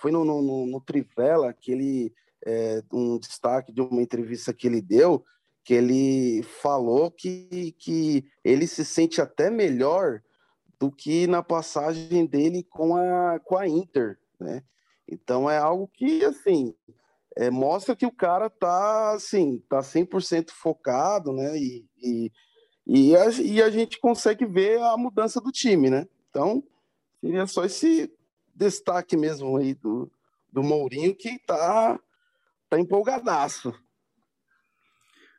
foi 0.00 0.10
no, 0.10 0.24
no, 0.24 0.66
no 0.66 0.80
Trivela 0.82 1.52
que 1.52 1.72
ele 1.72 2.12
é, 2.46 2.82
um 2.92 3.18
destaque 3.18 3.72
de 3.72 3.80
uma 3.80 4.00
entrevista 4.00 4.54
que 4.54 4.68
ele 4.68 4.80
deu, 4.80 5.24
que 5.64 5.74
ele 5.74 6.44
falou 6.44 7.10
que, 7.10 7.74
que 7.78 8.24
ele 8.44 8.68
se 8.68 8.84
sente 8.84 9.20
até 9.20 9.50
melhor 9.50 10.22
do 10.78 10.92
que 10.92 11.26
na 11.26 11.42
passagem 11.42 12.24
dele 12.24 12.62
com 12.62 12.94
a, 12.94 13.40
com 13.40 13.56
a 13.58 13.66
Inter, 13.66 14.16
né? 14.38 14.62
Então 15.08 15.50
é 15.50 15.58
algo 15.58 15.88
que, 15.88 16.24
assim, 16.24 16.74
é, 17.36 17.50
mostra 17.50 17.96
que 17.96 18.06
o 18.06 18.12
cara 18.12 18.48
tá 18.48 19.12
assim, 19.12 19.62
tá 19.68 19.80
100% 19.80 20.50
focado, 20.50 21.32
né? 21.32 21.58
E, 21.58 21.84
e, 22.00 22.32
e, 22.86 23.16
a, 23.16 23.30
e 23.30 23.62
a 23.62 23.70
gente 23.70 23.98
consegue 23.98 24.46
ver 24.46 24.80
a 24.80 24.96
mudança 24.96 25.40
do 25.40 25.50
time, 25.50 25.90
né? 25.90 26.06
Então, 26.30 26.62
seria 27.20 27.46
só 27.46 27.64
esse 27.64 28.12
destaque 28.54 29.16
mesmo 29.16 29.56
aí 29.56 29.74
do, 29.74 30.10
do 30.52 30.62
Mourinho 30.62 31.14
que 31.14 31.38
tá, 31.40 32.00
tá 32.68 32.78
empolgadaço. 32.78 33.74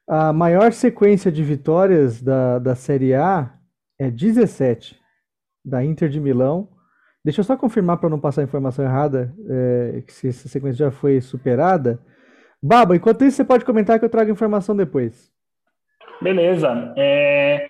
A 0.08 0.32
maior 0.32 0.72
sequência 0.72 1.32
de 1.32 1.44
vitórias 1.44 2.22
da, 2.22 2.60
da 2.60 2.76
Série 2.76 3.14
A 3.14 3.54
é 4.00 4.10
17, 4.10 4.98
da 5.66 5.84
Inter 5.84 6.08
de 6.08 6.20
Milão. 6.20 6.70
Deixa 7.26 7.42
eu 7.42 7.44
só 7.44 7.58
confirmar 7.58 7.98
para 7.98 8.10
não 8.10 8.20
passar 8.20 8.42
a 8.42 8.46
informação 8.46 8.86
errada, 8.86 9.36
é, 9.50 10.02
que 10.02 10.14
se 10.14 10.30
essa 10.30 10.48
sequência 10.48 10.86
já 10.86 10.92
foi 10.92 11.20
superada. 11.20 12.00
Baba, 12.64 12.96
enquanto 12.96 13.26
isso, 13.26 13.38
você 13.38 13.44
pode 13.44 13.66
comentar 13.66 14.00
que 14.00 14.06
eu 14.06 14.10
trago 14.10 14.32
informação 14.32 14.76
depois. 14.76 15.30
Beleza. 16.22 16.94
É... 16.98 17.68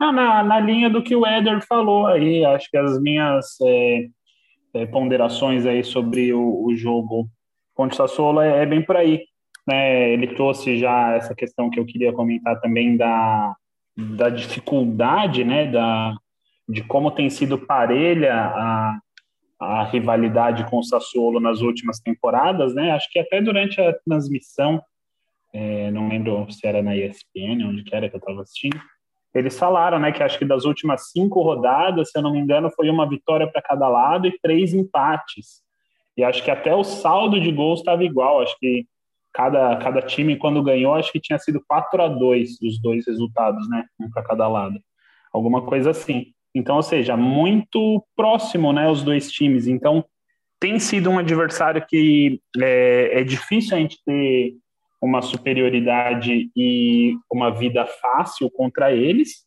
Ah, 0.00 0.12
na, 0.12 0.42
na 0.44 0.60
linha 0.60 0.88
do 0.88 1.02
que 1.02 1.16
o 1.16 1.26
Éder 1.26 1.60
falou 1.66 2.06
aí, 2.06 2.44
acho 2.44 2.70
que 2.70 2.76
as 2.76 3.00
minhas 3.00 3.56
é, 3.62 4.06
é, 4.74 4.86
ponderações 4.86 5.66
aí 5.66 5.82
sobre 5.82 6.32
o, 6.32 6.66
o 6.66 6.76
jogo 6.76 7.28
contra 7.78 7.94
o 7.94 8.08
Sassuolo 8.08 8.40
é, 8.40 8.64
é 8.64 8.66
bem 8.66 8.82
por 8.82 8.96
aí. 8.96 9.24
Né? 9.64 10.10
Ele 10.10 10.26
trouxe 10.34 10.76
já 10.76 11.12
essa 11.12 11.32
questão 11.32 11.70
que 11.70 11.78
eu 11.78 11.86
queria 11.86 12.12
comentar 12.12 12.60
também 12.60 12.96
da, 12.96 13.54
da 13.96 14.28
dificuldade, 14.28 15.44
né, 15.44 15.70
da, 15.70 16.12
de 16.68 16.82
como 16.82 17.12
tem 17.12 17.30
sido 17.30 17.56
parelha 17.56 18.34
a, 18.34 18.98
a 19.60 19.84
rivalidade 19.84 20.68
com 20.68 20.78
o 20.78 20.82
Sassuolo 20.82 21.38
nas 21.38 21.60
últimas 21.60 22.00
temporadas, 22.00 22.74
né? 22.74 22.90
Acho 22.90 23.08
que 23.12 23.18
até 23.20 23.40
durante 23.40 23.80
a 23.80 23.92
transmissão, 24.04 24.82
é, 25.52 25.90
não 25.92 26.08
lembro 26.08 26.50
se 26.50 26.66
era 26.66 26.82
na 26.82 26.96
ESPN, 26.96 27.64
onde 27.64 27.84
que 27.84 27.94
era 27.94 28.08
que 28.08 28.16
eu 28.16 28.18
estava 28.18 28.42
assistindo, 28.42 28.80
eles 29.34 29.56
falaram, 29.56 30.00
né, 30.00 30.10
que 30.10 30.22
acho 30.22 30.38
que 30.38 30.44
das 30.44 30.64
últimas 30.64 31.10
cinco 31.10 31.42
rodadas, 31.42 32.10
se 32.10 32.18
eu 32.18 32.22
não 32.22 32.32
me 32.32 32.40
engano, 32.40 32.70
foi 32.74 32.90
uma 32.90 33.08
vitória 33.08 33.46
para 33.46 33.62
cada 33.62 33.88
lado 33.88 34.26
e 34.26 34.36
três 34.40 34.74
empates. 34.74 35.67
E 36.18 36.24
acho 36.24 36.42
que 36.42 36.50
até 36.50 36.74
o 36.74 36.82
saldo 36.82 37.40
de 37.40 37.52
gols 37.52 37.78
estava 37.78 38.02
igual. 38.02 38.42
Acho 38.42 38.58
que 38.58 38.84
cada, 39.32 39.76
cada 39.76 40.02
time, 40.02 40.36
quando 40.36 40.60
ganhou, 40.64 40.94
acho 40.94 41.12
que 41.12 41.20
tinha 41.20 41.38
sido 41.38 41.62
4 41.68 42.02
a 42.02 42.08
2 42.08 42.60
os 42.60 42.80
dois 42.82 43.06
resultados, 43.06 43.68
né? 43.70 43.84
Um 44.00 44.10
para 44.10 44.24
cada 44.24 44.48
lado. 44.48 44.80
Alguma 45.32 45.62
coisa 45.62 45.90
assim. 45.90 46.32
Então, 46.52 46.74
ou 46.74 46.82
seja, 46.82 47.16
muito 47.16 48.04
próximo, 48.16 48.72
né? 48.72 48.90
Os 48.90 49.04
dois 49.04 49.30
times. 49.30 49.68
Então, 49.68 50.04
tem 50.58 50.80
sido 50.80 51.08
um 51.08 51.20
adversário 51.20 51.86
que 51.88 52.40
é, 52.60 53.20
é 53.20 53.22
difícil 53.22 53.76
a 53.76 53.80
gente 53.80 54.02
ter 54.04 54.54
uma 55.00 55.22
superioridade 55.22 56.50
e 56.56 57.14
uma 57.30 57.50
vida 57.50 57.86
fácil 57.86 58.50
contra 58.50 58.92
eles. 58.92 59.46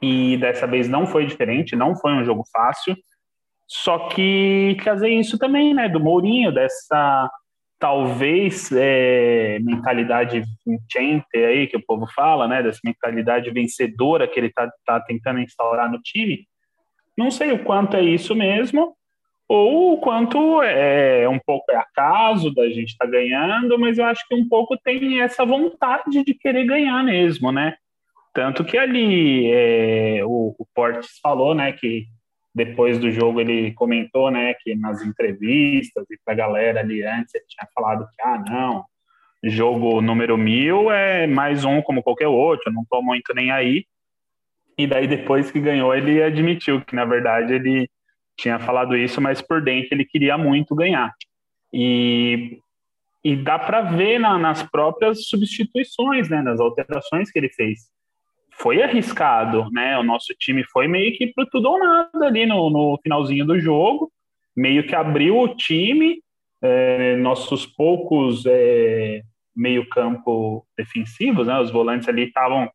E 0.00 0.36
dessa 0.36 0.64
vez 0.64 0.88
não 0.88 1.08
foi 1.08 1.26
diferente, 1.26 1.74
não 1.74 1.96
foi 1.96 2.12
um 2.12 2.24
jogo 2.24 2.44
fácil. 2.52 2.96
Só 3.74 4.10
que 4.10 4.76
trazer 4.82 5.08
isso 5.08 5.38
também, 5.38 5.72
né, 5.72 5.88
do 5.88 5.98
Mourinho, 5.98 6.52
dessa 6.52 7.30
talvez 7.78 8.70
é, 8.70 9.58
mentalidade 9.60 10.44
vincente 10.64 11.36
aí 11.36 11.66
que 11.66 11.78
o 11.78 11.84
povo 11.84 12.06
fala, 12.14 12.46
né, 12.46 12.62
dessa 12.62 12.80
mentalidade 12.84 13.50
vencedora 13.50 14.28
que 14.28 14.38
ele 14.38 14.48
está 14.48 14.70
tá 14.84 15.00
tentando 15.00 15.40
instaurar 15.40 15.90
no 15.90 15.98
time. 16.02 16.46
Não 17.16 17.30
sei 17.30 17.50
o 17.50 17.64
quanto 17.64 17.96
é 17.96 18.02
isso 18.02 18.34
mesmo, 18.34 18.94
ou 19.48 19.94
o 19.94 20.00
quanto 20.00 20.62
é 20.62 21.26
um 21.26 21.38
pouco 21.38 21.72
é 21.72 21.76
acaso 21.76 22.54
da 22.54 22.68
gente 22.68 22.90
estar 22.90 23.06
tá 23.06 23.10
ganhando, 23.10 23.78
mas 23.78 23.96
eu 23.96 24.04
acho 24.04 24.22
que 24.28 24.34
um 24.34 24.46
pouco 24.46 24.76
tem 24.76 25.22
essa 25.22 25.46
vontade 25.46 26.22
de 26.22 26.34
querer 26.34 26.66
ganhar 26.66 27.02
mesmo, 27.02 27.50
né? 27.50 27.74
Tanto 28.34 28.64
que 28.64 28.76
ali 28.76 29.50
é, 29.50 30.20
o, 30.26 30.54
o 30.58 30.66
Portes 30.74 31.18
falou, 31.22 31.54
né, 31.54 31.72
que 31.72 32.06
depois 32.54 32.98
do 32.98 33.10
jogo 33.10 33.40
ele 33.40 33.72
comentou, 33.72 34.30
né, 34.30 34.54
que 34.54 34.74
nas 34.74 35.02
entrevistas 35.02 36.04
e 36.10 36.18
para 36.24 36.34
a 36.34 36.36
galera 36.36 36.80
ali 36.80 37.02
antes 37.04 37.34
ele 37.34 37.44
tinha 37.48 37.66
falado 37.74 38.06
que, 38.14 38.22
ah, 38.22 38.42
não, 38.46 38.84
jogo 39.42 40.00
número 40.00 40.36
mil 40.36 40.90
é 40.90 41.26
mais 41.26 41.64
um 41.64 41.80
como 41.80 42.02
qualquer 42.02 42.28
outro, 42.28 42.72
não 42.72 42.84
tô 42.88 43.00
muito 43.02 43.34
nem 43.34 43.50
aí. 43.50 43.86
E 44.76 44.86
daí 44.86 45.06
depois 45.06 45.50
que 45.50 45.60
ganhou 45.60 45.94
ele 45.94 46.22
admitiu 46.22 46.80
que 46.84 46.94
na 46.94 47.04
verdade 47.04 47.54
ele 47.54 47.88
tinha 48.36 48.58
falado 48.58 48.96
isso, 48.96 49.20
mas 49.20 49.40
por 49.40 49.62
dentro 49.62 49.88
ele 49.92 50.04
queria 50.04 50.36
muito 50.36 50.74
ganhar. 50.74 51.12
E, 51.72 52.58
e 53.24 53.36
dá 53.36 53.58
para 53.58 53.82
ver 53.82 54.18
na, 54.18 54.38
nas 54.38 54.62
próprias 54.62 55.26
substituições, 55.26 56.28
né, 56.28 56.42
nas 56.42 56.60
alterações 56.60 57.30
que 57.30 57.38
ele 57.38 57.48
fez 57.48 57.92
foi 58.52 58.82
arriscado, 58.82 59.68
né? 59.72 59.98
O 59.98 60.02
nosso 60.02 60.34
time 60.38 60.64
foi 60.64 60.86
meio 60.86 61.16
que 61.16 61.26
pro 61.28 61.46
tudo 61.46 61.70
ou 61.70 61.78
nada 61.78 62.26
ali 62.26 62.46
no, 62.46 62.70
no 62.70 62.98
finalzinho 63.02 63.44
do 63.44 63.58
jogo, 63.58 64.10
meio 64.56 64.86
que 64.86 64.94
abriu 64.94 65.38
o 65.38 65.54
time, 65.54 66.20
é, 66.60 67.16
nossos 67.16 67.66
poucos 67.66 68.44
é, 68.46 69.22
meio-campo 69.54 70.66
defensivos, 70.76 71.46
né? 71.46 71.58
Os 71.60 71.70
volantes 71.70 72.08
ali 72.08 72.24
estavam 72.24 72.70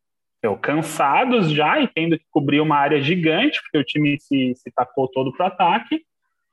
cansados 0.62 1.50
já 1.50 1.80
e 1.80 1.88
tendo 1.88 2.16
que 2.16 2.24
cobrir 2.30 2.60
uma 2.60 2.76
área 2.76 3.00
gigante, 3.00 3.60
porque 3.62 3.78
o 3.78 3.84
time 3.84 4.18
se, 4.20 4.54
se 4.54 4.70
tacou 4.70 5.08
todo 5.08 5.32
pro 5.32 5.46
ataque, 5.46 6.02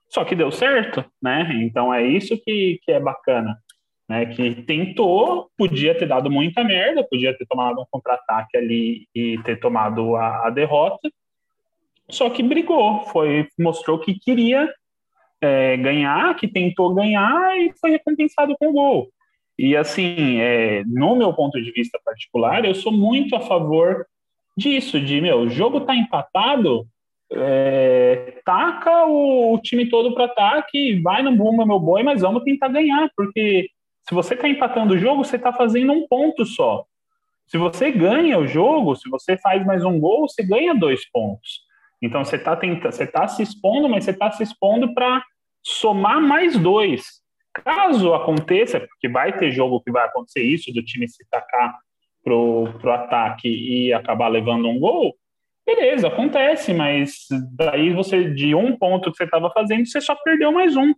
só 0.09 0.23
que 0.23 0.35
deu 0.35 0.51
certo, 0.51 1.05
né? 1.21 1.49
Então 1.61 1.93
é 1.93 2.05
isso 2.05 2.37
que, 2.43 2.79
que 2.83 2.91
é 2.91 2.99
bacana 2.99 3.57
né, 4.07 4.25
que 4.27 4.61
tentou, 4.63 5.49
podia 5.57 5.97
ter 5.97 6.07
dado 6.07 6.29
muita 6.29 6.63
merda, 6.63 7.03
podia 7.03 7.35
ter 7.37 7.45
tomado 7.47 7.81
um 7.81 7.85
contra-ataque 7.89 8.55
ali 8.57 9.07
e 9.15 9.37
ter 9.43 9.59
tomado 9.59 10.15
a, 10.15 10.47
a, 10.47 10.49
derrota, 10.49 11.09
só 12.09 12.29
que 12.29 12.43
brigou, 12.43 13.01
foi 13.05 13.47
mostrou 13.57 13.99
que 13.99 14.17
queria 14.19 14.71
é, 15.41 15.75
ganhar, 15.77 16.35
que 16.35 16.47
tentou 16.47 16.93
ganhar 16.93 17.57
e 17.57 17.73
foi 17.79 17.91
recompensado 17.91 18.55
com 18.59 18.67
o 18.67 18.73
gol. 18.73 19.09
E 19.57 19.75
assim, 19.75 20.39
é, 20.39 20.83
no 20.85 21.15
meu 21.15 21.33
ponto 21.33 21.61
de 21.61 21.71
vista 21.71 21.99
particular, 22.03 22.63
eu 22.63 22.75
sou 22.75 22.91
muito 22.91 23.35
a 23.35 23.39
favor 23.39 24.05
disso, 24.57 24.99
de 24.99 25.19
meu, 25.19 25.41
o 25.41 25.49
jogo 25.49 25.81
tá 25.81 25.95
empatado, 25.95 26.85
é, 27.31 28.39
taca 28.45 29.05
o, 29.05 29.53
o, 29.53 29.59
time 29.59 29.89
todo 29.89 30.13
para 30.13 30.25
ataque, 30.25 31.01
vai 31.01 31.23
no 31.23 31.35
bumba 31.35 31.65
meu 31.65 31.79
boi, 31.79 32.03
mas 32.03 32.21
vamos 32.21 32.43
tentar 32.43 32.67
ganhar, 32.67 33.09
porque 33.15 33.69
se 34.07 34.13
você 34.13 34.35
está 34.35 34.47
empatando 34.47 34.93
o 34.93 34.97
jogo, 34.97 35.23
você 35.23 35.35
está 35.35 35.51
fazendo 35.51 35.91
um 35.91 36.07
ponto 36.07 36.45
só. 36.45 36.85
Se 37.47 37.57
você 37.57 37.91
ganha 37.91 38.37
o 38.37 38.47
jogo, 38.47 38.95
se 38.95 39.09
você 39.09 39.37
faz 39.37 39.65
mais 39.65 39.83
um 39.83 39.99
gol, 39.99 40.27
você 40.27 40.43
ganha 40.43 40.73
dois 40.73 41.09
pontos. 41.09 41.61
Então 42.01 42.23
você 42.23 42.35
está 42.35 42.55
você 42.55 43.03
está 43.03 43.27
se 43.27 43.41
expondo, 43.41 43.89
mas 43.89 44.03
você 44.03 44.11
está 44.11 44.31
se 44.31 44.43
expondo 44.43 44.93
para 44.93 45.23
somar 45.63 46.21
mais 46.21 46.57
dois. 46.57 47.21
Caso 47.53 48.13
aconteça, 48.13 48.79
porque 48.79 49.07
vai 49.07 49.37
ter 49.37 49.51
jogo 49.51 49.81
que 49.81 49.91
vai 49.91 50.05
acontecer 50.05 50.43
isso, 50.43 50.73
do 50.73 50.83
time 50.83 51.07
se 51.07 51.25
tacar 51.29 51.73
pro, 52.23 52.69
pro 52.79 52.91
ataque 52.91 53.47
e 53.47 53.93
acabar 53.93 54.27
levando 54.27 54.67
um 54.67 54.79
gol, 54.79 55.15
beleza, 55.65 56.07
acontece, 56.07 56.73
mas 56.73 57.27
daí 57.53 57.93
você, 57.93 58.29
de 58.31 58.53
um 58.53 58.77
ponto 58.77 59.11
que 59.11 59.17
você 59.17 59.23
estava 59.23 59.49
fazendo, 59.51 59.85
você 59.85 60.01
só 60.01 60.15
perdeu 60.15 60.51
mais 60.51 60.75
um. 60.75 60.93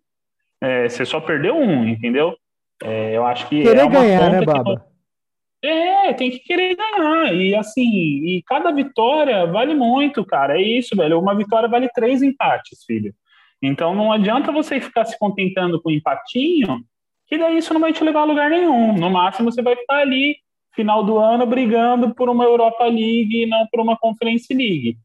É, 0.59 0.89
você 0.89 1.05
só 1.05 1.21
perdeu 1.21 1.55
um, 1.55 1.87
entendeu? 1.87 2.35
É, 2.83 3.15
eu 3.15 3.25
acho 3.25 3.47
que. 3.47 3.63
Querer 3.63 3.81
é 3.81 3.87
ganhar, 3.87 4.31
né, 4.31 4.45
Baba? 4.45 4.79
Que... 4.79 5.67
É, 5.67 6.13
tem 6.13 6.29
que 6.29 6.39
querer 6.39 6.75
ganhar. 6.75 7.33
E 7.33 7.55
assim, 7.55 7.89
e 7.89 8.43
cada 8.45 8.71
vitória 8.71 9.45
vale 9.45 9.73
muito, 9.73 10.23
cara. 10.25 10.59
É 10.59 10.61
isso, 10.61 10.95
velho. 10.95 11.19
Uma 11.19 11.35
vitória 11.35 11.67
vale 11.67 11.89
três 11.89 12.21
empates, 12.21 12.83
filho. 12.85 13.13
Então 13.61 13.95
não 13.95 14.11
adianta 14.11 14.51
você 14.51 14.79
ficar 14.79 15.05
se 15.05 15.17
contentando 15.17 15.81
com 15.81 15.89
um 15.89 15.93
empatinho, 15.93 16.81
que 17.25 17.37
daí 17.37 17.57
isso 17.57 17.73
não 17.73 17.81
vai 17.81 17.91
te 17.91 18.03
levar 18.03 18.21
a 18.21 18.25
lugar 18.25 18.49
nenhum. 18.49 18.93
No 18.93 19.09
máximo 19.09 19.51
você 19.51 19.61
vai 19.61 19.75
ficar 19.75 19.97
ali, 19.97 20.37
final 20.75 21.03
do 21.03 21.17
ano, 21.17 21.45
brigando 21.45 22.13
por 22.13 22.29
uma 22.29 22.43
Europa 22.43 22.83
League 22.85 23.43
e 23.43 23.47
não 23.47 23.65
por 23.67 23.79
uma 23.79 23.97
Conference 23.97 24.53
League. 24.53 24.97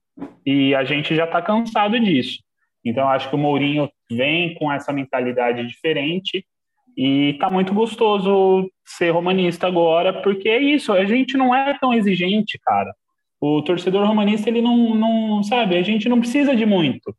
E 0.44 0.74
a 0.74 0.84
gente 0.84 1.14
já 1.14 1.24
está 1.24 1.40
cansado 1.40 1.98
disso. 1.98 2.38
Então 2.84 3.08
acho 3.08 3.30
que 3.30 3.34
o 3.34 3.38
Mourinho 3.38 3.90
vem 4.10 4.54
com 4.54 4.70
essa 4.70 4.92
mentalidade 4.92 5.66
diferente 5.66 6.44
e 6.96 7.36
tá 7.40 7.50
muito 7.50 7.72
gostoso 7.72 8.70
ser 8.84 9.10
romanista 9.10 9.66
agora, 9.66 10.22
porque 10.22 10.48
é 10.48 10.60
isso, 10.60 10.92
a 10.92 11.04
gente 11.04 11.36
não 11.36 11.54
é 11.54 11.76
tão 11.78 11.92
exigente, 11.94 12.58
cara. 12.62 12.94
O 13.40 13.62
torcedor 13.62 14.06
romanista, 14.06 14.48
ele 14.48 14.62
não, 14.62 14.94
não 14.94 15.42
sabe, 15.42 15.76
a 15.76 15.82
gente 15.82 16.08
não 16.08 16.20
precisa 16.20 16.54
de 16.54 16.64
muito. 16.64 17.14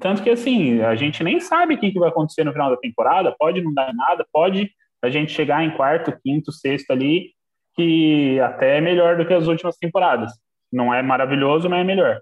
Tanto 0.00 0.22
que, 0.22 0.30
assim, 0.30 0.80
a 0.80 0.94
gente 0.94 1.22
nem 1.22 1.40
sabe 1.40 1.74
o 1.74 1.78
que, 1.78 1.90
que 1.90 1.98
vai 1.98 2.08
acontecer 2.08 2.44
no 2.44 2.52
final 2.52 2.70
da 2.70 2.76
temporada, 2.76 3.34
pode 3.38 3.60
não 3.62 3.72
dar 3.72 3.92
nada, 3.94 4.26
pode 4.32 4.70
a 5.02 5.10
gente 5.10 5.32
chegar 5.32 5.62
em 5.62 5.70
quarto, 5.70 6.18
quinto, 6.22 6.50
sexto 6.50 6.90
ali, 6.90 7.30
que 7.76 8.40
até 8.40 8.78
é 8.78 8.80
melhor 8.80 9.16
do 9.16 9.26
que 9.26 9.34
as 9.34 9.46
últimas 9.46 9.76
temporadas. 9.76 10.32
Não 10.72 10.92
é 10.92 11.02
maravilhoso, 11.02 11.68
mas 11.68 11.80
é 11.80 11.84
melhor. 11.84 12.20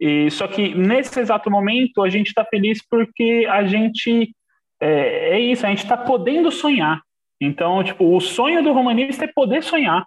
E, 0.00 0.30
só 0.30 0.46
que 0.46 0.74
nesse 0.74 1.18
exato 1.18 1.50
momento 1.50 2.02
a 2.02 2.08
gente 2.08 2.28
está 2.28 2.44
feliz 2.44 2.80
porque 2.88 3.46
a 3.50 3.64
gente 3.64 4.34
é, 4.80 5.36
é 5.36 5.40
isso, 5.40 5.66
a 5.66 5.68
gente 5.68 5.82
está 5.82 5.96
podendo 5.96 6.50
sonhar. 6.50 7.00
Então, 7.40 7.82
tipo, 7.84 8.16
o 8.16 8.20
sonho 8.20 8.62
do 8.62 8.72
romanista 8.72 9.24
é 9.24 9.32
poder 9.32 9.62
sonhar, 9.62 10.06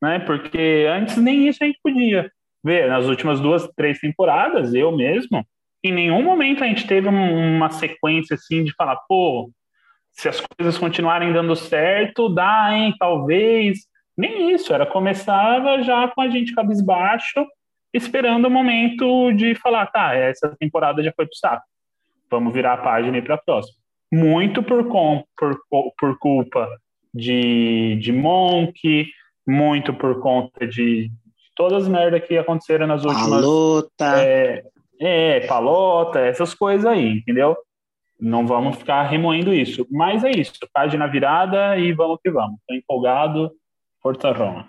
né? 0.00 0.18
Porque 0.20 0.86
antes 0.88 1.16
nem 1.16 1.48
isso 1.48 1.62
a 1.62 1.66
gente 1.66 1.80
podia 1.82 2.30
ver. 2.62 2.88
Nas 2.88 3.06
últimas 3.06 3.40
duas, 3.40 3.68
três 3.76 3.98
temporadas, 3.98 4.74
eu 4.74 4.94
mesmo, 4.96 5.44
em 5.82 5.92
nenhum 5.92 6.22
momento 6.22 6.62
a 6.62 6.66
gente 6.66 6.86
teve 6.86 7.08
uma 7.08 7.70
sequência 7.70 8.34
assim 8.34 8.64
de 8.64 8.72
falar, 8.74 8.96
pô, 9.08 9.50
se 10.12 10.28
as 10.28 10.40
coisas 10.40 10.76
continuarem 10.76 11.32
dando 11.32 11.54
certo, 11.54 12.28
dá, 12.28 12.70
hein, 12.72 12.94
talvez. 12.98 13.86
Nem 14.16 14.52
isso, 14.52 14.72
era 14.72 14.84
começava 14.84 15.80
já 15.82 16.08
com 16.08 16.20
a 16.20 16.28
gente 16.28 16.52
cabisbaixo, 16.52 17.46
esperando 17.94 18.46
o 18.46 18.50
momento 18.50 19.32
de 19.32 19.54
falar, 19.54 19.86
tá, 19.86 20.14
essa 20.14 20.56
temporada 20.58 21.02
já 21.02 21.12
foi 21.14 21.24
pro 21.24 21.36
saco. 21.36 21.64
Vamos 22.28 22.52
virar 22.52 22.74
a 22.74 22.78
página 22.78 23.16
e 23.16 23.22
para 23.22 23.36
a 23.36 23.38
próxima. 23.38 23.78
Muito 24.12 24.62
por, 24.62 24.88
com, 24.88 25.24
por, 25.36 25.60
por 25.98 26.18
culpa 26.18 26.68
de, 27.12 27.96
de 28.00 28.12
Monk, 28.12 29.06
muito 29.46 29.92
por 29.94 30.20
conta 30.20 30.66
de, 30.66 31.08
de 31.08 31.12
todas 31.54 31.84
as 31.84 31.88
merdas 31.88 32.24
que 32.26 32.36
aconteceram 32.36 32.86
nas 32.86 33.04
últimas. 33.04 33.28
Palota. 33.28 34.22
É, 34.22 34.64
é, 35.00 35.40
palota, 35.46 36.20
essas 36.20 36.54
coisas 36.54 36.86
aí, 36.86 37.18
entendeu? 37.18 37.56
Não 38.20 38.46
vamos 38.46 38.76
ficar 38.76 39.04
remoendo 39.04 39.54
isso. 39.54 39.86
Mas 39.90 40.24
é 40.24 40.30
isso, 40.30 40.52
página 40.72 41.06
virada 41.06 41.76
e 41.78 41.92
vamos 41.92 42.18
que 42.22 42.30
vamos. 42.30 42.58
Tô 42.66 42.74
empolgado, 42.74 43.52
Força 44.02 44.32
Roma. 44.32 44.68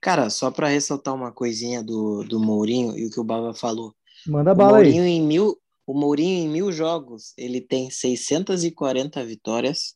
Cara, 0.00 0.30
só 0.30 0.50
para 0.50 0.68
ressaltar 0.68 1.14
uma 1.14 1.32
coisinha 1.32 1.82
do, 1.82 2.22
do 2.24 2.38
Mourinho 2.38 2.96
e 2.96 3.06
o 3.06 3.10
que 3.10 3.20
o 3.20 3.24
Baba 3.24 3.52
falou. 3.52 3.92
Manda 4.26 4.52
O 4.52 4.54
bala 4.54 4.74
Mourinho, 4.74 5.02
aí. 5.02 5.10
em 5.10 5.22
mil, 5.22 5.56
o 5.86 5.94
Mourinho, 5.94 6.44
em 6.44 6.48
mil 6.48 6.72
jogos, 6.72 7.32
ele 7.36 7.60
tem 7.60 7.90
640 7.90 9.24
vitórias, 9.24 9.94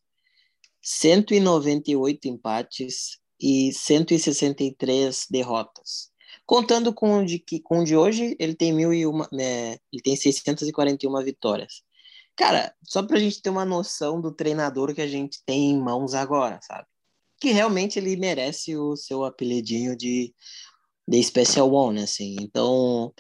198 0.83 2.29
empates 2.29 3.19
e 3.41 3.73
163 3.73 5.27
derrotas. 5.31 6.11
Contando 6.47 6.93
com 6.95 7.19
o 7.19 7.25
de, 7.27 7.39
que- 7.39 7.61
com 7.61 7.83
de 7.85 7.97
hoje, 7.97 8.37
ele 8.39 8.55
tem, 8.55 8.73
mil 8.73 8.93
e 8.93 9.07
uma, 9.07 9.29
né, 9.33 9.73
ele 9.93 10.03
tem 10.03 10.17
641 10.17 11.23
vitórias. 11.25 11.83
Cara, 12.37 12.75
só 12.85 13.03
pra 13.03 13.19
gente 13.19 13.43
ter 13.43 13.51
uma 13.51 13.65
noção 13.65 14.21
do 14.21 14.33
treinador 14.33 14.95
que 14.95 15.03
a 15.03 15.07
gente 15.07 15.41
tem 15.45 15.71
em 15.73 15.81
mãos 15.81 16.15
agora, 16.15 16.59
sabe? 16.63 16.87
Que 17.41 17.51
realmente 17.53 17.99
ele 17.99 18.17
merece 18.17 18.77
o 18.77 18.97
seu 18.97 19.25
apelidinho 19.25 19.97
de, 19.97 20.35
de 21.09 21.23
Special 21.23 21.73
One, 21.73 22.03
assim. 22.03 22.37
Então, 22.41 23.13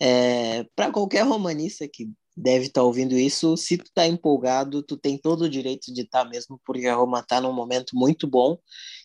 é, 0.00 0.64
para 0.76 0.90
qualquer 0.90 1.22
romanista 1.22 1.88
que 1.88 2.10
deve 2.36 2.66
estar 2.66 2.82
ouvindo 2.82 3.18
isso, 3.18 3.56
se 3.56 3.76
tu 3.76 3.90
tá 3.92 4.06
empolgado, 4.06 4.82
tu 4.82 4.96
tem 4.96 5.18
todo 5.18 5.42
o 5.42 5.48
direito 5.48 5.92
de 5.92 6.02
estar 6.02 6.24
mesmo, 6.24 6.60
porque 6.64 6.86
a 6.86 6.94
Roma 6.94 7.22
tá 7.22 7.40
num 7.40 7.52
momento 7.52 7.96
muito 7.96 8.26
bom. 8.28 8.58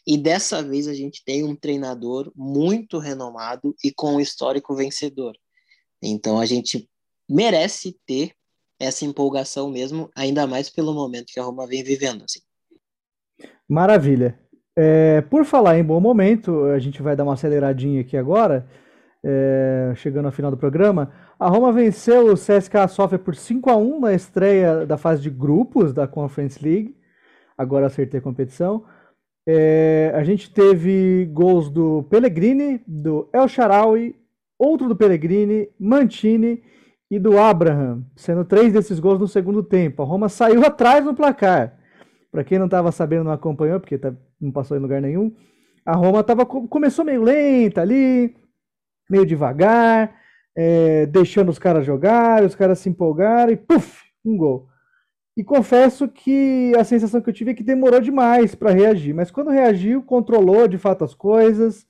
E 0.05 0.17
dessa 0.17 0.61
vez 0.61 0.87
a 0.87 0.93
gente 0.93 1.23
tem 1.25 1.43
um 1.43 1.55
treinador 1.55 2.31
muito 2.35 2.99
renomado 2.99 3.75
e 3.83 3.91
com 3.91 4.15
um 4.15 4.19
histórico 4.19 4.75
vencedor. 4.75 5.33
Então 6.01 6.39
a 6.39 6.45
gente 6.45 6.87
merece 7.27 7.97
ter 8.05 8.33
essa 8.79 9.05
empolgação 9.05 9.69
mesmo, 9.69 10.09
ainda 10.15 10.45
mais 10.45 10.69
pelo 10.69 10.93
momento 10.93 11.31
que 11.33 11.39
a 11.39 11.43
Roma 11.43 11.65
vem 11.65 11.83
vivendo. 11.83 12.25
Assim. 12.25 12.41
Maravilha. 13.67 14.39
É, 14.75 15.21
por 15.21 15.45
falar 15.45 15.77
em 15.77 15.83
bom 15.83 15.99
momento, 15.99 16.65
a 16.65 16.79
gente 16.79 17.01
vai 17.01 17.15
dar 17.15 17.23
uma 17.23 17.33
aceleradinha 17.33 18.01
aqui 18.01 18.17
agora, 18.17 18.67
é, 19.23 19.93
chegando 19.95 20.25
ao 20.25 20.31
final 20.31 20.51
do 20.51 20.57
programa. 20.57 21.11
A 21.39 21.47
Roma 21.47 21.71
venceu 21.71 22.27
o 22.31 22.35
CSKA 22.35 22.87
Sofia 22.87 23.17
por 23.19 23.35
5 23.35 23.69
a 23.69 23.75
1 23.77 23.99
na 24.01 24.13
estreia 24.13 24.85
da 24.85 24.97
fase 24.97 25.21
de 25.21 25.29
grupos 25.29 25.93
da 25.93 26.07
Conference 26.07 26.63
League. 26.63 26.95
Agora 27.57 27.85
acertei 27.87 28.19
a 28.19 28.23
competição. 28.23 28.83
É, 29.47 30.11
a 30.15 30.23
gente 30.23 30.53
teve 30.53 31.29
gols 31.33 31.69
do 31.69 32.03
Pellegrini, 32.09 32.81
do 32.87 33.29
El 33.33 33.47
Sharawi, 33.47 34.15
outro 34.57 34.87
do 34.87 34.95
Pellegrini, 34.95 35.69
Mantini 35.79 36.63
e 37.11 37.19
do 37.19 37.37
Abraham, 37.37 38.03
sendo 38.15 38.45
três 38.45 38.71
desses 38.73 38.99
gols 38.99 39.19
no 39.19 39.27
segundo 39.27 39.61
tempo. 39.61 40.01
A 40.01 40.05
Roma 40.05 40.29
saiu 40.29 40.63
atrás 40.65 41.03
no 41.05 41.13
placar. 41.13 41.77
Para 42.31 42.43
quem 42.43 42.57
não 42.57 42.65
estava 42.65 42.91
sabendo, 42.91 43.25
não 43.25 43.31
acompanhou, 43.31 43.79
porque 43.79 43.97
tá- 43.97 44.13
não 44.41 44.51
passou 44.51 44.75
em 44.75 44.79
lugar 44.79 45.01
nenhum. 45.01 45.31
A 45.85 45.93
Roma 45.95 46.23
tava, 46.23 46.45
co- 46.45 46.67
começou 46.67 47.03
meio 47.05 47.21
lenta 47.21 47.81
ali, 47.81 48.35
meio 49.13 49.25
devagar, 49.25 50.15
é, 50.55 51.05
deixando 51.05 51.49
os 51.49 51.59
caras 51.59 51.85
jogar, 51.85 52.43
os 52.43 52.55
caras 52.55 52.79
se 52.79 52.89
empolgaram 52.89 53.53
e 53.53 53.55
puf, 53.55 54.01
um 54.25 54.35
gol. 54.35 54.67
E 55.37 55.43
confesso 55.43 56.07
que 56.07 56.73
a 56.77 56.83
sensação 56.83 57.21
que 57.21 57.29
eu 57.29 57.33
tive 57.33 57.51
é 57.51 57.53
que 57.53 57.63
demorou 57.63 57.99
demais 57.99 58.53
para 58.53 58.71
reagir, 58.71 59.13
mas 59.13 59.31
quando 59.31 59.49
reagiu, 59.49 60.01
controlou 60.03 60.67
de 60.67 60.77
fato 60.77 61.03
as 61.03 61.13
coisas. 61.13 61.85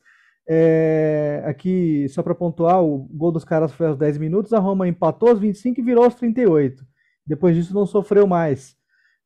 É, 0.47 1.41
aqui, 1.45 2.07
só 2.09 2.21
para 2.21 2.35
pontuar, 2.35 2.83
o 2.83 2.99
gol 3.11 3.31
dos 3.31 3.45
caras 3.45 3.73
foi 3.73 3.87
aos 3.87 3.97
10 3.97 4.17
minutos, 4.17 4.53
a 4.53 4.59
Roma 4.59 4.87
empatou 4.87 5.29
aos 5.29 5.39
25 5.39 5.79
e 5.79 5.83
virou 5.83 6.03
aos 6.03 6.15
38. 6.15 6.85
Depois 7.25 7.55
disso, 7.55 7.73
não 7.73 7.85
sofreu 7.85 8.27
mais. 8.27 8.75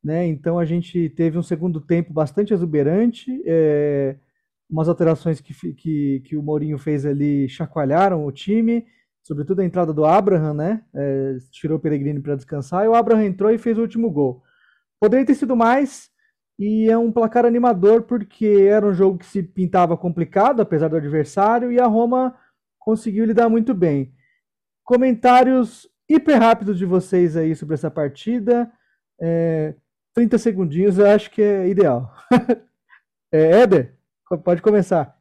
Né? 0.03 0.27
Então, 0.27 0.60
a 0.60 0.65
gente 0.65 1.10
teve 1.10 1.38
um 1.38 1.43
segundo 1.43 1.81
tempo 1.81 2.13
bastante 2.13 2.53
exuberante. 2.53 3.41
é, 3.45 4.15
umas 4.69 4.89
alterações 4.89 5.39
que, 5.39 5.53
que, 5.73 6.21
que 6.21 6.38
o 6.38 6.43
Mourinho 6.43 6.77
fez 6.77 7.06
ali 7.06 7.47
chacoalharam 7.47 8.25
o 8.25 8.32
time, 8.32 8.86
sobretudo 9.23 9.62
a 9.62 9.65
entrada 9.65 9.93
do 9.93 10.06
Abraham, 10.06 10.53
né? 10.53 10.84
É, 10.93 11.38
tirou 11.51 11.77
o 11.77 11.80
Pellegrini 11.80 12.19
para 12.19 12.36
descansar 12.36 12.86
e 12.86 12.88
o 12.88 12.95
Abraham 12.95 13.25
entrou 13.25 13.51
e 13.51 13.58
fez 13.58 13.77
o 13.77 13.82
último 13.82 14.10
gol. 14.10 14.43
Poderia 14.99 15.25
ter 15.25 15.36
sido 15.36 15.56
mais, 15.56 16.10
e 16.60 16.89
é 16.89 16.97
um 16.97 17.12
placar 17.12 17.45
animador 17.45 18.03
porque 18.03 18.47
era 18.47 18.86
um 18.86 18.93
jogo 18.93 19.19
que 19.19 19.25
se 19.25 19.43
pintava 19.43 19.95
complicado, 19.95 20.62
apesar 20.62 20.88
do 20.88 20.95
adversário, 20.97 21.71
e 21.71 21.80
a 21.80 21.86
Roma 21.86 22.36
conseguiu 22.80 23.25
lidar 23.25 23.47
muito 23.47 23.73
bem. 23.73 24.13
Comentários 24.84 25.88
hiper 26.10 26.39
rápidos 26.39 26.77
de 26.77 26.86
vocês 26.86 27.38
aí 27.38 27.56
sobre 27.56 27.75
essa 27.75 27.91
partida. 27.91 28.71
É, 29.21 29.75
30 30.13 30.38
segundinhos 30.38 30.97
eu 30.97 31.06
acho 31.06 31.30
que 31.30 31.41
é 31.41 31.67
ideal. 31.67 32.12
É, 33.30 33.60
Éder, 33.60 33.96
pode 34.44 34.62
começar. 34.62 35.18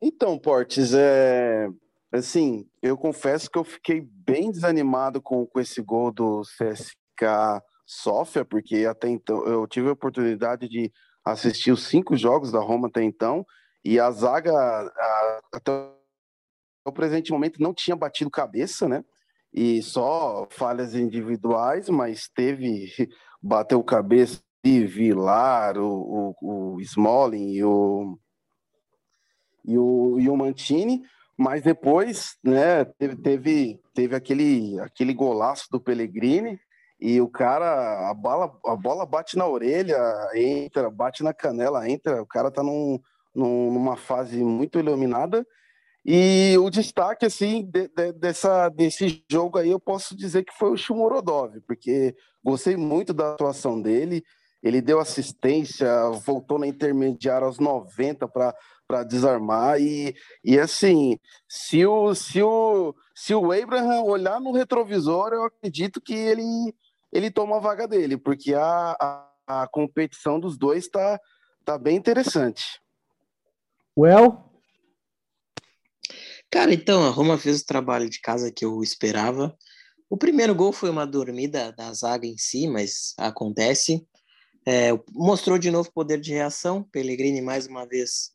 Então, 0.00 0.38
Portes, 0.38 0.92
é 0.94 1.68
assim, 2.12 2.68
eu 2.82 2.96
confesso 2.96 3.50
que 3.50 3.58
eu 3.58 3.64
fiquei 3.64 4.00
bem 4.00 4.50
desanimado 4.50 5.20
com, 5.20 5.46
com 5.46 5.60
esse 5.60 5.82
gol 5.82 6.10
do 6.12 6.42
CSK 6.42 7.62
Sofia, 7.86 8.44
porque 8.44 8.86
até 8.86 9.08
então 9.08 9.44
eu 9.46 9.66
tive 9.66 9.88
a 9.88 9.92
oportunidade 9.92 10.68
de 10.68 10.92
assistir 11.24 11.72
os 11.72 11.86
cinco 11.86 12.16
jogos 12.16 12.52
da 12.52 12.60
Roma 12.60 12.88
até 12.88 13.02
então, 13.02 13.44
e 13.84 13.98
a 13.98 14.10
zaga 14.10 14.52
a, 14.52 15.40
até 15.54 15.72
o 16.86 16.92
presente 16.92 17.30
momento 17.30 17.62
não 17.62 17.74
tinha 17.74 17.96
batido 17.96 18.30
cabeça, 18.30 18.88
né? 18.88 19.04
E 19.52 19.82
só 19.82 20.46
falhas 20.50 20.94
individuais, 20.94 21.88
mas 21.88 22.28
teve 22.28 22.90
bateu 23.42 23.82
cabeça 23.82 24.42
Vilar, 24.64 25.78
o, 25.78 26.34
o, 26.40 26.74
o 26.74 26.80
Smalling 26.80 27.52
e 27.52 27.64
o 27.64 28.18
e 29.64 29.76
o, 29.76 30.18
e 30.18 30.30
o 30.30 30.36
Mantini, 30.36 31.02
mas 31.36 31.62
depois, 31.62 32.36
né, 32.42 32.84
teve, 32.84 33.16
teve, 33.16 33.80
teve 33.94 34.16
aquele, 34.16 34.80
aquele 34.80 35.12
golaço 35.12 35.66
do 35.70 35.78
Pellegrini 35.78 36.58
e 36.98 37.20
o 37.20 37.28
cara, 37.28 38.10
a 38.10 38.14
bola, 38.14 38.58
a 38.64 38.74
bola 38.74 39.06
bate 39.06 39.36
na 39.36 39.46
orelha, 39.46 39.96
entra, 40.34 40.90
bate 40.90 41.22
na 41.22 41.34
canela, 41.34 41.88
entra, 41.88 42.20
o 42.22 42.26
cara 42.26 42.50
tá 42.50 42.62
num, 42.62 42.98
num, 43.34 43.72
numa 43.72 43.96
fase 43.96 44.42
muito 44.42 44.78
iluminada. 44.78 45.46
E 46.04 46.56
o 46.58 46.70
destaque, 46.70 47.26
assim, 47.26 47.64
de, 47.70 47.88
de, 47.88 48.12
dessa, 48.14 48.68
desse 48.70 49.22
jogo 49.30 49.58
aí, 49.58 49.70
eu 49.70 49.78
posso 49.78 50.16
dizer 50.16 50.42
que 50.44 50.54
foi 50.54 50.70
o 50.72 50.76
Shumorodov, 50.76 51.60
porque 51.66 52.16
gostei 52.42 52.76
muito 52.76 53.12
da 53.12 53.34
atuação 53.34 53.80
dele, 53.80 54.24
ele 54.62 54.80
deu 54.80 54.98
assistência, 54.98 55.88
voltou 56.24 56.58
na 56.58 56.66
intermediária 56.66 57.46
aos 57.46 57.58
90 57.58 58.28
para 58.28 58.54
para 58.88 59.04
desarmar 59.04 59.78
e, 59.78 60.16
e 60.42 60.58
assim 60.58 61.18
se 61.46 61.84
o 61.84 62.14
se 62.14 62.42
o 62.42 62.94
se 63.14 63.34
o 63.34 63.52
Abraham 63.52 64.02
olhar 64.02 64.40
no 64.40 64.50
retrovisor 64.50 65.34
eu 65.34 65.44
acredito 65.44 66.00
que 66.00 66.14
ele 66.14 66.74
ele 67.12 67.30
toma 67.30 67.58
a 67.58 67.60
vaga 67.60 67.86
dele 67.86 68.16
porque 68.16 68.54
a, 68.54 68.96
a, 68.98 69.62
a 69.62 69.68
competição 69.68 70.40
dos 70.40 70.56
dois 70.56 70.84
está 70.84 71.20
tá 71.66 71.76
bem 71.76 71.96
interessante 71.96 72.80
Well 73.94 74.48
Cara, 76.50 76.72
então 76.72 77.04
a 77.04 77.10
Roma 77.10 77.36
fez 77.36 77.60
o 77.60 77.66
trabalho 77.66 78.08
de 78.08 78.20
casa 78.22 78.50
que 78.50 78.64
eu 78.64 78.82
esperava. 78.82 79.54
O 80.08 80.16
primeiro 80.16 80.54
gol 80.54 80.72
foi 80.72 80.88
uma 80.88 81.06
dormida 81.06 81.72
da 81.72 81.92
zaga 81.92 82.26
em 82.26 82.38
si, 82.38 82.66
mas 82.66 83.12
acontece. 83.18 84.06
É, 84.70 84.90
mostrou 85.14 85.56
de 85.56 85.70
novo 85.70 85.90
poder 85.90 86.20
de 86.20 86.30
reação. 86.30 86.82
Pellegrini 86.82 87.40
mais 87.40 87.66
uma 87.66 87.86
vez 87.86 88.30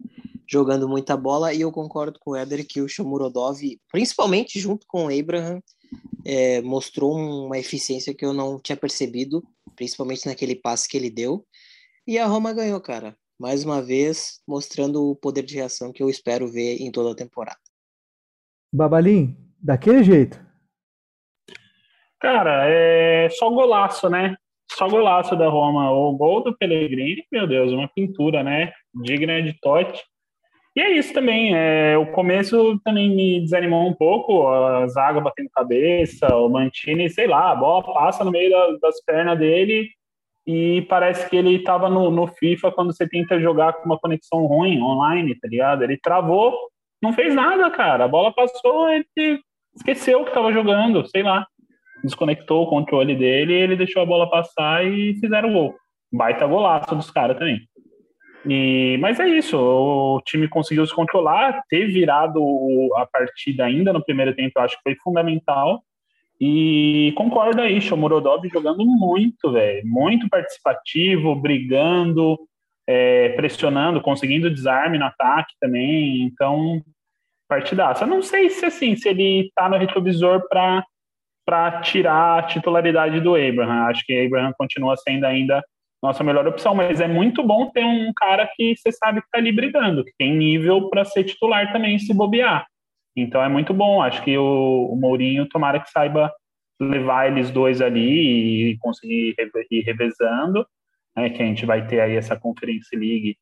jogando 0.49 0.89
muita 0.89 1.15
bola 1.15 1.53
e 1.53 1.61
eu 1.61 1.71
concordo 1.71 2.19
com 2.19 2.31
o 2.31 2.36
Éder 2.36 2.65
que 2.67 2.81
o 2.81 2.88
Shomurodov, 2.88 3.59
principalmente 3.91 4.59
junto 4.59 4.88
com 4.88 5.05
o 5.05 5.19
Abraham, 5.19 5.61
é, 6.25 6.59
mostrou 6.63 7.15
uma 7.15 7.59
eficiência 7.59 8.15
que 8.15 8.25
eu 8.25 8.34
não 8.34 8.59
tinha 8.59 8.75
percebido, 8.75 9.43
principalmente 9.75 10.25
naquele 10.25 10.55
passe 10.55 10.89
que 10.89 10.97
ele 10.97 11.11
deu. 11.11 11.45
E 12.07 12.17
a 12.17 12.25
Roma 12.25 12.51
ganhou, 12.51 12.81
cara. 12.81 13.15
Mais 13.39 13.63
uma 13.63 13.79
vez, 13.79 14.41
mostrando 14.47 15.07
o 15.07 15.15
poder 15.15 15.43
de 15.43 15.53
reação 15.53 15.93
que 15.93 16.01
eu 16.01 16.09
espero 16.09 16.47
ver 16.47 16.81
em 16.81 16.91
toda 16.91 17.11
a 17.11 17.15
temporada. 17.15 17.59
Babalim, 18.73 19.38
daquele 19.61 20.03
jeito. 20.03 20.43
Cara, 22.19 22.67
é 22.67 23.29
só 23.29 23.51
golaço, 23.51 24.09
né? 24.09 24.36
Só 24.76 24.88
golaço 24.88 25.36
da 25.36 25.47
Roma. 25.47 25.91
O 25.91 26.13
gol 26.13 26.43
do 26.43 26.55
Pellegrini, 26.57 27.24
meu 27.32 27.47
Deus, 27.47 27.71
uma 27.71 27.88
pintura, 27.88 28.43
né? 28.43 28.71
Digna 28.93 29.41
de 29.41 29.53
Totti. 29.59 30.03
E 30.76 30.82
é 30.82 30.91
isso 30.91 31.13
também. 31.13 31.55
É, 31.55 31.97
o 31.97 32.07
começo 32.07 32.80
também 32.84 33.09
me 33.15 33.39
desanimou 33.41 33.88
um 33.88 33.93
pouco. 33.93 34.47
A 34.47 34.88
zaga 34.88 35.21
batendo 35.21 35.49
cabeça, 35.53 36.36
o 36.36 36.49
Mantini, 36.49 37.09
sei 37.09 37.28
lá, 37.28 37.51
a 37.51 37.55
bola 37.55 37.84
passa 37.93 38.24
no 38.24 38.32
meio 38.32 38.49
da, 38.49 38.78
das 38.82 39.03
pernas 39.03 39.38
dele 39.38 39.89
e 40.45 40.82
parece 40.89 41.30
que 41.30 41.38
ele 41.38 41.55
estava 41.55 41.89
no, 41.89 42.11
no, 42.11 42.28
FIFA 42.28 42.71
quando 42.71 42.93
você 42.93 43.07
tenta 43.07 43.39
jogar 43.39 43.74
com 43.74 43.86
uma 43.86 43.99
conexão 43.99 44.45
ruim 44.45 44.82
online, 44.82 45.36
tá 45.36 45.47
ligado? 45.47 45.84
Ele 45.84 45.97
travou, 45.97 46.53
não 47.01 47.13
fez 47.13 47.34
nada, 47.34 47.69
cara. 47.71 48.03
A 48.03 48.07
bola 48.07 48.34
passou, 48.34 48.89
ele 48.89 49.39
esqueceu 49.76 50.24
que 50.24 50.30
estava 50.30 50.51
jogando, 50.51 51.07
sei 51.07 51.24
lá. 51.24 51.47
Desconectou 52.04 52.64
o 52.64 52.68
controle 52.68 53.16
dele, 53.16 53.54
ele 53.54 53.76
deixou 53.76 54.01
a 54.01 54.06
bola 54.06 54.30
passar 54.30 54.86
e 54.86 55.16
fizeram 55.16 55.49
o 55.49 55.54
gol. 55.54 55.76
Baita 56.12 56.45
golaço 56.45 56.95
dos 56.95 57.10
caras 57.10 57.38
também. 57.38 57.62
E, 58.45 58.97
mas 58.99 59.20
é 59.20 59.28
isso, 59.28 59.58
o 59.58 60.22
time 60.26 60.49
conseguiu 60.49 60.86
se 60.86 60.93
controlar, 60.93 61.64
ter 61.70 61.88
virado 61.88 62.41
a 62.97 63.06
partida 63.06 63.66
ainda 63.66 63.93
no 63.93 64.04
primeiro 64.04 64.36
tempo, 64.36 64.60
acho 64.60 64.76
que 64.76 64.84
foi 64.84 64.95
fundamental. 65.01 65.82
E 66.41 67.14
concordo 67.16 67.62
aí, 67.62 67.80
Shomurodov 67.80 68.45
jogando 68.49 68.86
muito, 68.86 69.51
velho, 69.51 69.82
muito 69.86 70.28
participativo, 70.28 71.36
brigando, 71.36 72.38
é, 72.86 73.30
pressionando, 73.30 74.01
conseguindo 74.01 74.49
desarme 74.49 74.97
no 74.97 75.06
ataque 75.06 75.54
também. 75.60 76.24
Então, 76.24 76.82
partidaça. 77.47 78.06
Não 78.06 78.22
sei 78.22 78.49
se 78.49 78.66
assim, 78.66 78.95
se 78.95 79.08
ele 79.08 79.51
tá 79.56 79.70
no 79.70 79.78
retrovisor 79.78 80.45
para 80.49 80.84
para 81.45 81.81
tirar 81.81 82.39
a 82.39 82.43
titularidade 82.43 83.19
do 83.19 83.35
Abraham. 83.35 83.85
Acho 83.85 84.05
que 84.05 84.25
Abraham 84.25 84.53
continua 84.57 84.95
sendo 84.97 85.25
ainda 85.25 85.63
nossa 86.01 86.21
melhor 86.21 86.45
opção, 86.45 86.75
mas 86.75 86.99
é 86.99 87.07
muito 87.07 87.41
bom 87.41 87.69
ter 87.69 87.85
um 87.85 88.11
cara 88.13 88.45
que 88.57 88.75
você 88.75 88.91
sabe 88.91 89.21
que 89.21 89.27
está 89.27 89.37
ali 89.37 89.53
brigando, 89.53 90.03
que 90.03 90.11
tem 90.17 90.35
nível 90.35 90.89
para 90.89 91.05
ser 91.05 91.23
titular 91.23 91.71
também 91.71 91.97
se 91.97 92.13
bobear. 92.13 92.67
Então 93.15 93.41
é 93.41 93.47
muito 93.47 93.73
bom, 93.73 94.01
acho 94.01 94.21
que 94.21 94.37
o, 94.37 94.89
o 94.91 94.97
Mourinho 94.97 95.47
tomara 95.47 95.79
que 95.79 95.89
saiba 95.89 96.29
levar 96.77 97.31
eles 97.31 97.49
dois 97.51 97.79
ali 97.79 98.71
e 98.71 98.77
conseguir 98.79 99.33
ir 99.71 99.81
revezando, 99.83 100.67
né, 101.15 101.29
que 101.29 101.41
a 101.41 101.45
gente 101.45 101.65
vai 101.65 101.87
ter 101.87 102.01
aí 102.01 102.17
essa 102.17 102.37
Conference 102.37 102.93
League 102.93 103.37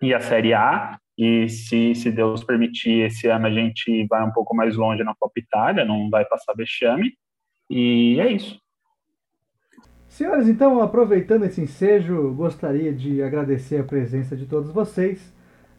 e 0.00 0.14
a 0.14 0.20
Série 0.20 0.54
A, 0.54 0.99
e 1.18 1.48
se, 1.48 1.94
se 1.94 2.10
Deus 2.10 2.42
permitir, 2.42 3.06
esse 3.06 3.28
ano 3.28 3.46
a 3.46 3.50
gente 3.50 4.06
vai 4.06 4.24
um 4.24 4.32
pouco 4.32 4.54
mais 4.54 4.76
longe 4.76 5.04
na 5.04 5.14
Copa 5.14 5.38
Itália, 5.38 5.84
não 5.84 6.08
vai 6.08 6.24
passar 6.24 6.54
vexame, 6.54 7.14
e 7.68 8.18
é 8.20 8.32
isso. 8.32 8.60
Senhores, 10.08 10.48
então, 10.48 10.82
aproveitando 10.82 11.44
esse 11.44 11.60
ensejo, 11.60 12.34
gostaria 12.34 12.92
de 12.92 13.22
agradecer 13.22 13.80
a 13.80 13.84
presença 13.84 14.36
de 14.36 14.44
todos 14.44 14.72
vocês. 14.72 15.32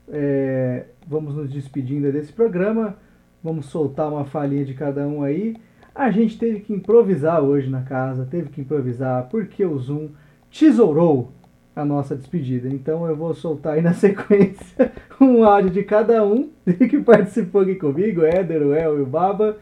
É, 0.07 0.85
vamos 1.05 1.35
nos 1.35 1.49
despedindo 1.49 2.11
desse 2.11 2.31
programa. 2.31 2.97
Vamos 3.43 3.65
soltar 3.65 4.09
uma 4.09 4.23
falinha 4.23 4.63
de 4.63 4.73
cada 4.73 5.05
um 5.05 5.21
aí. 5.21 5.57
A 5.93 6.09
gente 6.11 6.37
teve 6.37 6.61
que 6.61 6.71
improvisar 6.71 7.43
hoje 7.43 7.69
na 7.69 7.81
casa, 7.81 8.25
teve 8.25 8.49
que 8.49 8.61
improvisar 8.61 9.27
porque 9.27 9.65
o 9.65 9.77
Zoom 9.77 10.11
tesourou 10.49 11.33
a 11.75 11.85
nossa 11.85 12.15
despedida. 12.15 12.67
Então 12.67 13.07
eu 13.07 13.15
vou 13.15 13.33
soltar 13.33 13.73
aí 13.73 13.81
na 13.81 13.93
sequência 13.95 14.91
um 15.19 15.43
áudio 15.43 15.71
de 15.71 15.83
cada 15.83 16.25
um 16.25 16.49
que 16.89 16.99
participou 16.99 17.61
aqui 17.61 17.75
comigo, 17.75 18.23
Éder, 18.23 18.61
o 18.61 18.73
El 18.73 18.99
e 18.99 19.01
o 19.01 19.05
Baba. 19.05 19.57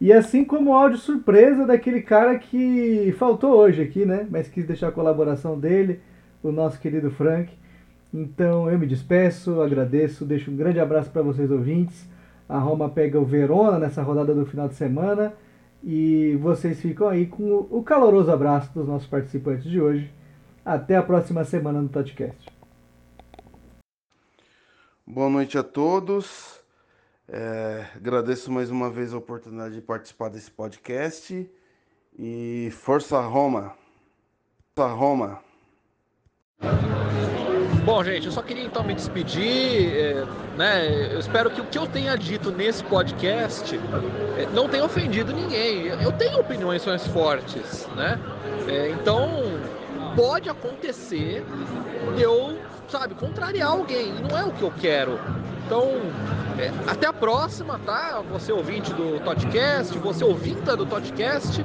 E 0.00 0.12
assim 0.12 0.44
como 0.44 0.70
o 0.70 0.74
áudio 0.74 0.98
surpresa 0.98 1.66
daquele 1.66 2.02
cara 2.02 2.38
que 2.38 3.14
faltou 3.18 3.56
hoje 3.56 3.82
aqui, 3.82 4.04
né? 4.04 4.26
Mas 4.30 4.48
quis 4.48 4.66
deixar 4.66 4.88
a 4.88 4.92
colaboração 4.92 5.58
dele, 5.58 6.00
o 6.42 6.50
nosso 6.50 6.80
querido 6.80 7.10
Frank. 7.10 7.52
Então 8.12 8.70
eu 8.70 8.78
me 8.78 8.86
despeço, 8.86 9.60
agradeço, 9.60 10.24
deixo 10.24 10.50
um 10.50 10.56
grande 10.56 10.80
abraço 10.80 11.10
para 11.10 11.22
vocês 11.22 11.50
ouvintes. 11.50 12.08
A 12.48 12.58
Roma 12.58 12.88
pega 12.88 13.18
o 13.18 13.24
Verona 13.24 13.78
nessa 13.78 14.02
rodada 14.02 14.34
do 14.34 14.44
final 14.44 14.68
de 14.68 14.74
semana 14.74 15.32
e 15.82 16.36
vocês 16.40 16.80
ficam 16.80 17.08
aí 17.08 17.26
com 17.26 17.66
o 17.70 17.82
caloroso 17.82 18.30
abraço 18.30 18.72
dos 18.74 18.86
nossos 18.86 19.08
participantes 19.08 19.64
de 19.64 19.80
hoje. 19.80 20.10
Até 20.64 20.96
a 20.96 21.02
próxima 21.02 21.44
semana 21.44 21.82
no 21.82 21.90
podcast. 21.90 22.50
Boa 25.06 25.28
noite 25.28 25.58
a 25.58 25.62
todos. 25.62 26.58
É, 27.28 27.84
agradeço 27.94 28.50
mais 28.50 28.70
uma 28.70 28.88
vez 28.88 29.12
a 29.12 29.18
oportunidade 29.18 29.74
de 29.74 29.82
participar 29.82 30.30
desse 30.30 30.50
podcast 30.50 31.50
e 32.18 32.70
força 32.72 33.20
Roma! 33.20 33.74
Força 34.74 34.94
Roma! 34.94 35.40
Bom, 37.84 38.02
gente, 38.02 38.24
eu 38.24 38.32
só 38.32 38.40
queria 38.40 38.64
então 38.64 38.82
me 38.82 38.94
despedir, 38.94 39.94
é, 39.94 40.24
né? 40.56 41.12
Eu 41.12 41.20
espero 41.20 41.50
que 41.50 41.60
o 41.60 41.66
que 41.66 41.76
eu 41.76 41.86
tenha 41.86 42.16
dito 42.16 42.50
nesse 42.50 42.82
podcast 42.84 43.78
é, 44.38 44.46
não 44.54 44.66
tenha 44.66 44.86
ofendido 44.86 45.34
ninguém. 45.34 45.88
Eu 45.88 46.12
tenho 46.12 46.40
opiniões 46.40 46.86
mais 46.86 47.06
fortes, 47.06 47.86
né? 47.88 48.18
É, 48.66 48.88
então 48.88 49.28
pode 50.14 50.48
acontecer 50.48 51.44
eu, 52.18 52.58
sabe, 52.88 53.14
contrariar 53.14 53.70
alguém. 53.70 54.16
E 54.16 54.22
não 54.22 54.38
é 54.38 54.44
o 54.44 54.52
que 54.52 54.62
eu 54.62 54.70
quero. 54.70 55.18
Então, 55.66 55.88
é, 56.58 56.68
até 56.90 57.06
a 57.06 57.12
próxima, 57.12 57.78
tá? 57.80 58.20
Você 58.30 58.52
ouvinte 58.52 58.92
do 58.92 59.22
podcast, 59.24 59.96
você 59.98 60.24
ouvinta 60.24 60.76
do 60.76 60.86
podcast. 60.86 61.64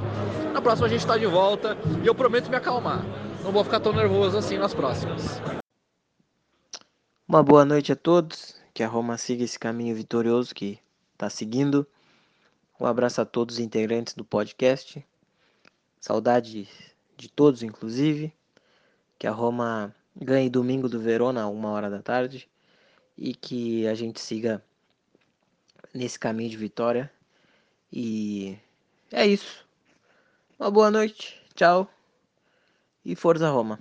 Na 0.52 0.60
próxima 0.60 0.86
a 0.86 0.90
gente 0.90 1.00
está 1.00 1.16
de 1.16 1.26
volta 1.26 1.76
e 2.02 2.06
eu 2.06 2.14
prometo 2.14 2.48
me 2.48 2.56
acalmar. 2.56 3.04
Não 3.42 3.52
vou 3.52 3.64
ficar 3.64 3.80
tão 3.80 3.92
nervoso 3.92 4.36
assim 4.36 4.58
nas 4.58 4.74
próximas. 4.74 5.40
Uma 7.28 7.42
boa 7.42 7.64
noite 7.64 7.92
a 7.92 7.96
todos. 7.96 8.58
Que 8.72 8.84
a 8.84 8.88
Roma 8.88 9.18
siga 9.18 9.44
esse 9.44 9.58
caminho 9.58 9.94
vitorioso 9.94 10.54
que 10.54 10.78
está 11.12 11.28
seguindo. 11.28 11.86
Um 12.78 12.86
abraço 12.86 13.20
a 13.20 13.26
todos 13.26 13.56
os 13.56 13.60
integrantes 13.60 14.14
do 14.14 14.24
podcast. 14.24 15.04
Saudade 16.00 16.68
de 17.16 17.28
todos, 17.28 17.62
inclusive. 17.62 18.32
Que 19.20 19.26
a 19.26 19.32
Roma 19.32 19.94
ganhe 20.16 20.48
domingo 20.48 20.88
do 20.88 20.98
Verona, 20.98 21.46
uma 21.46 21.68
hora 21.68 21.90
da 21.90 22.00
tarde 22.00 22.48
e 23.18 23.34
que 23.34 23.86
a 23.86 23.94
gente 23.94 24.18
siga 24.18 24.64
nesse 25.94 26.18
caminho 26.18 26.48
de 26.48 26.56
vitória. 26.56 27.12
E 27.92 28.56
é 29.12 29.26
isso. 29.26 29.68
Uma 30.58 30.70
boa 30.70 30.90
noite, 30.90 31.38
tchau 31.54 31.86
e 33.04 33.14
Forza 33.14 33.50
Roma. 33.50 33.78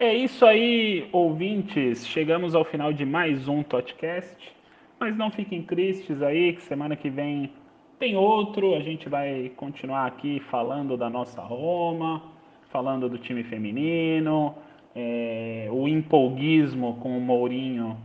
É 0.00 0.12
isso 0.12 0.44
aí, 0.44 1.08
ouvintes. 1.12 2.04
Chegamos 2.08 2.56
ao 2.56 2.64
final 2.64 2.92
de 2.92 3.06
mais 3.06 3.46
um 3.46 3.62
podcast. 3.62 4.52
Mas 4.98 5.16
não 5.16 5.30
fiquem 5.30 5.62
tristes 5.62 6.20
aí, 6.22 6.54
que 6.54 6.62
semana 6.62 6.96
que 6.96 7.08
vem 7.08 7.52
tem 8.00 8.16
outro. 8.16 8.74
A 8.74 8.80
gente 8.80 9.08
vai 9.08 9.52
continuar 9.54 10.06
aqui 10.06 10.40
falando 10.50 10.96
da 10.96 11.08
nossa 11.08 11.40
Roma, 11.40 12.33
falando 12.74 13.08
do 13.08 13.16
time 13.16 13.44
feminino, 13.44 14.52
é, 14.96 15.68
o 15.70 15.86
empolguismo 15.86 16.94
com 16.94 17.16
o 17.16 17.20
Mourinho, 17.20 17.96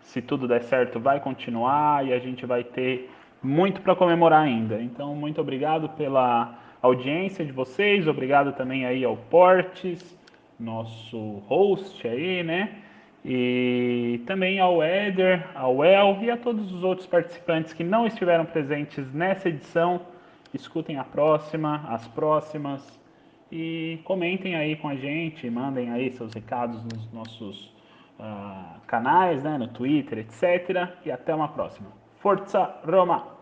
se 0.00 0.22
tudo 0.22 0.48
der 0.48 0.62
certo, 0.62 0.98
vai 0.98 1.20
continuar 1.20 2.06
e 2.06 2.14
a 2.14 2.18
gente 2.18 2.46
vai 2.46 2.64
ter 2.64 3.10
muito 3.42 3.82
para 3.82 3.94
comemorar 3.94 4.40
ainda. 4.40 4.80
Então, 4.80 5.14
muito 5.14 5.42
obrigado 5.42 5.90
pela 5.90 6.58
audiência 6.80 7.44
de 7.44 7.52
vocês, 7.52 8.08
obrigado 8.08 8.54
também 8.54 8.86
aí 8.86 9.04
ao 9.04 9.14
Portes, 9.14 10.18
nosso 10.58 11.42
host 11.46 12.08
aí, 12.08 12.42
né? 12.42 12.76
E 13.22 14.22
também 14.24 14.58
ao 14.58 14.82
Éder, 14.82 15.46
ao 15.54 15.84
El 15.84 16.20
e 16.22 16.30
a 16.30 16.36
todos 16.38 16.72
os 16.72 16.82
outros 16.82 17.06
participantes 17.06 17.74
que 17.74 17.84
não 17.84 18.06
estiveram 18.06 18.46
presentes 18.46 19.12
nessa 19.12 19.50
edição. 19.50 20.00
Escutem 20.54 20.98
a 20.98 21.04
próxima, 21.04 21.84
as 21.90 22.08
próximas 22.08 23.03
e 23.56 24.00
comentem 24.02 24.56
aí 24.56 24.74
com 24.74 24.88
a 24.88 24.96
gente, 24.96 25.48
mandem 25.48 25.88
aí 25.88 26.10
seus 26.10 26.34
recados 26.34 26.82
nos 26.82 27.12
nossos 27.12 27.72
uh, 28.18 28.80
canais, 28.88 29.44
né, 29.44 29.56
no 29.56 29.68
Twitter, 29.68 30.18
etc. 30.18 30.90
E 31.06 31.12
até 31.12 31.32
uma 31.32 31.46
próxima. 31.46 31.86
Forza 32.18 32.74
Roma! 32.84 33.33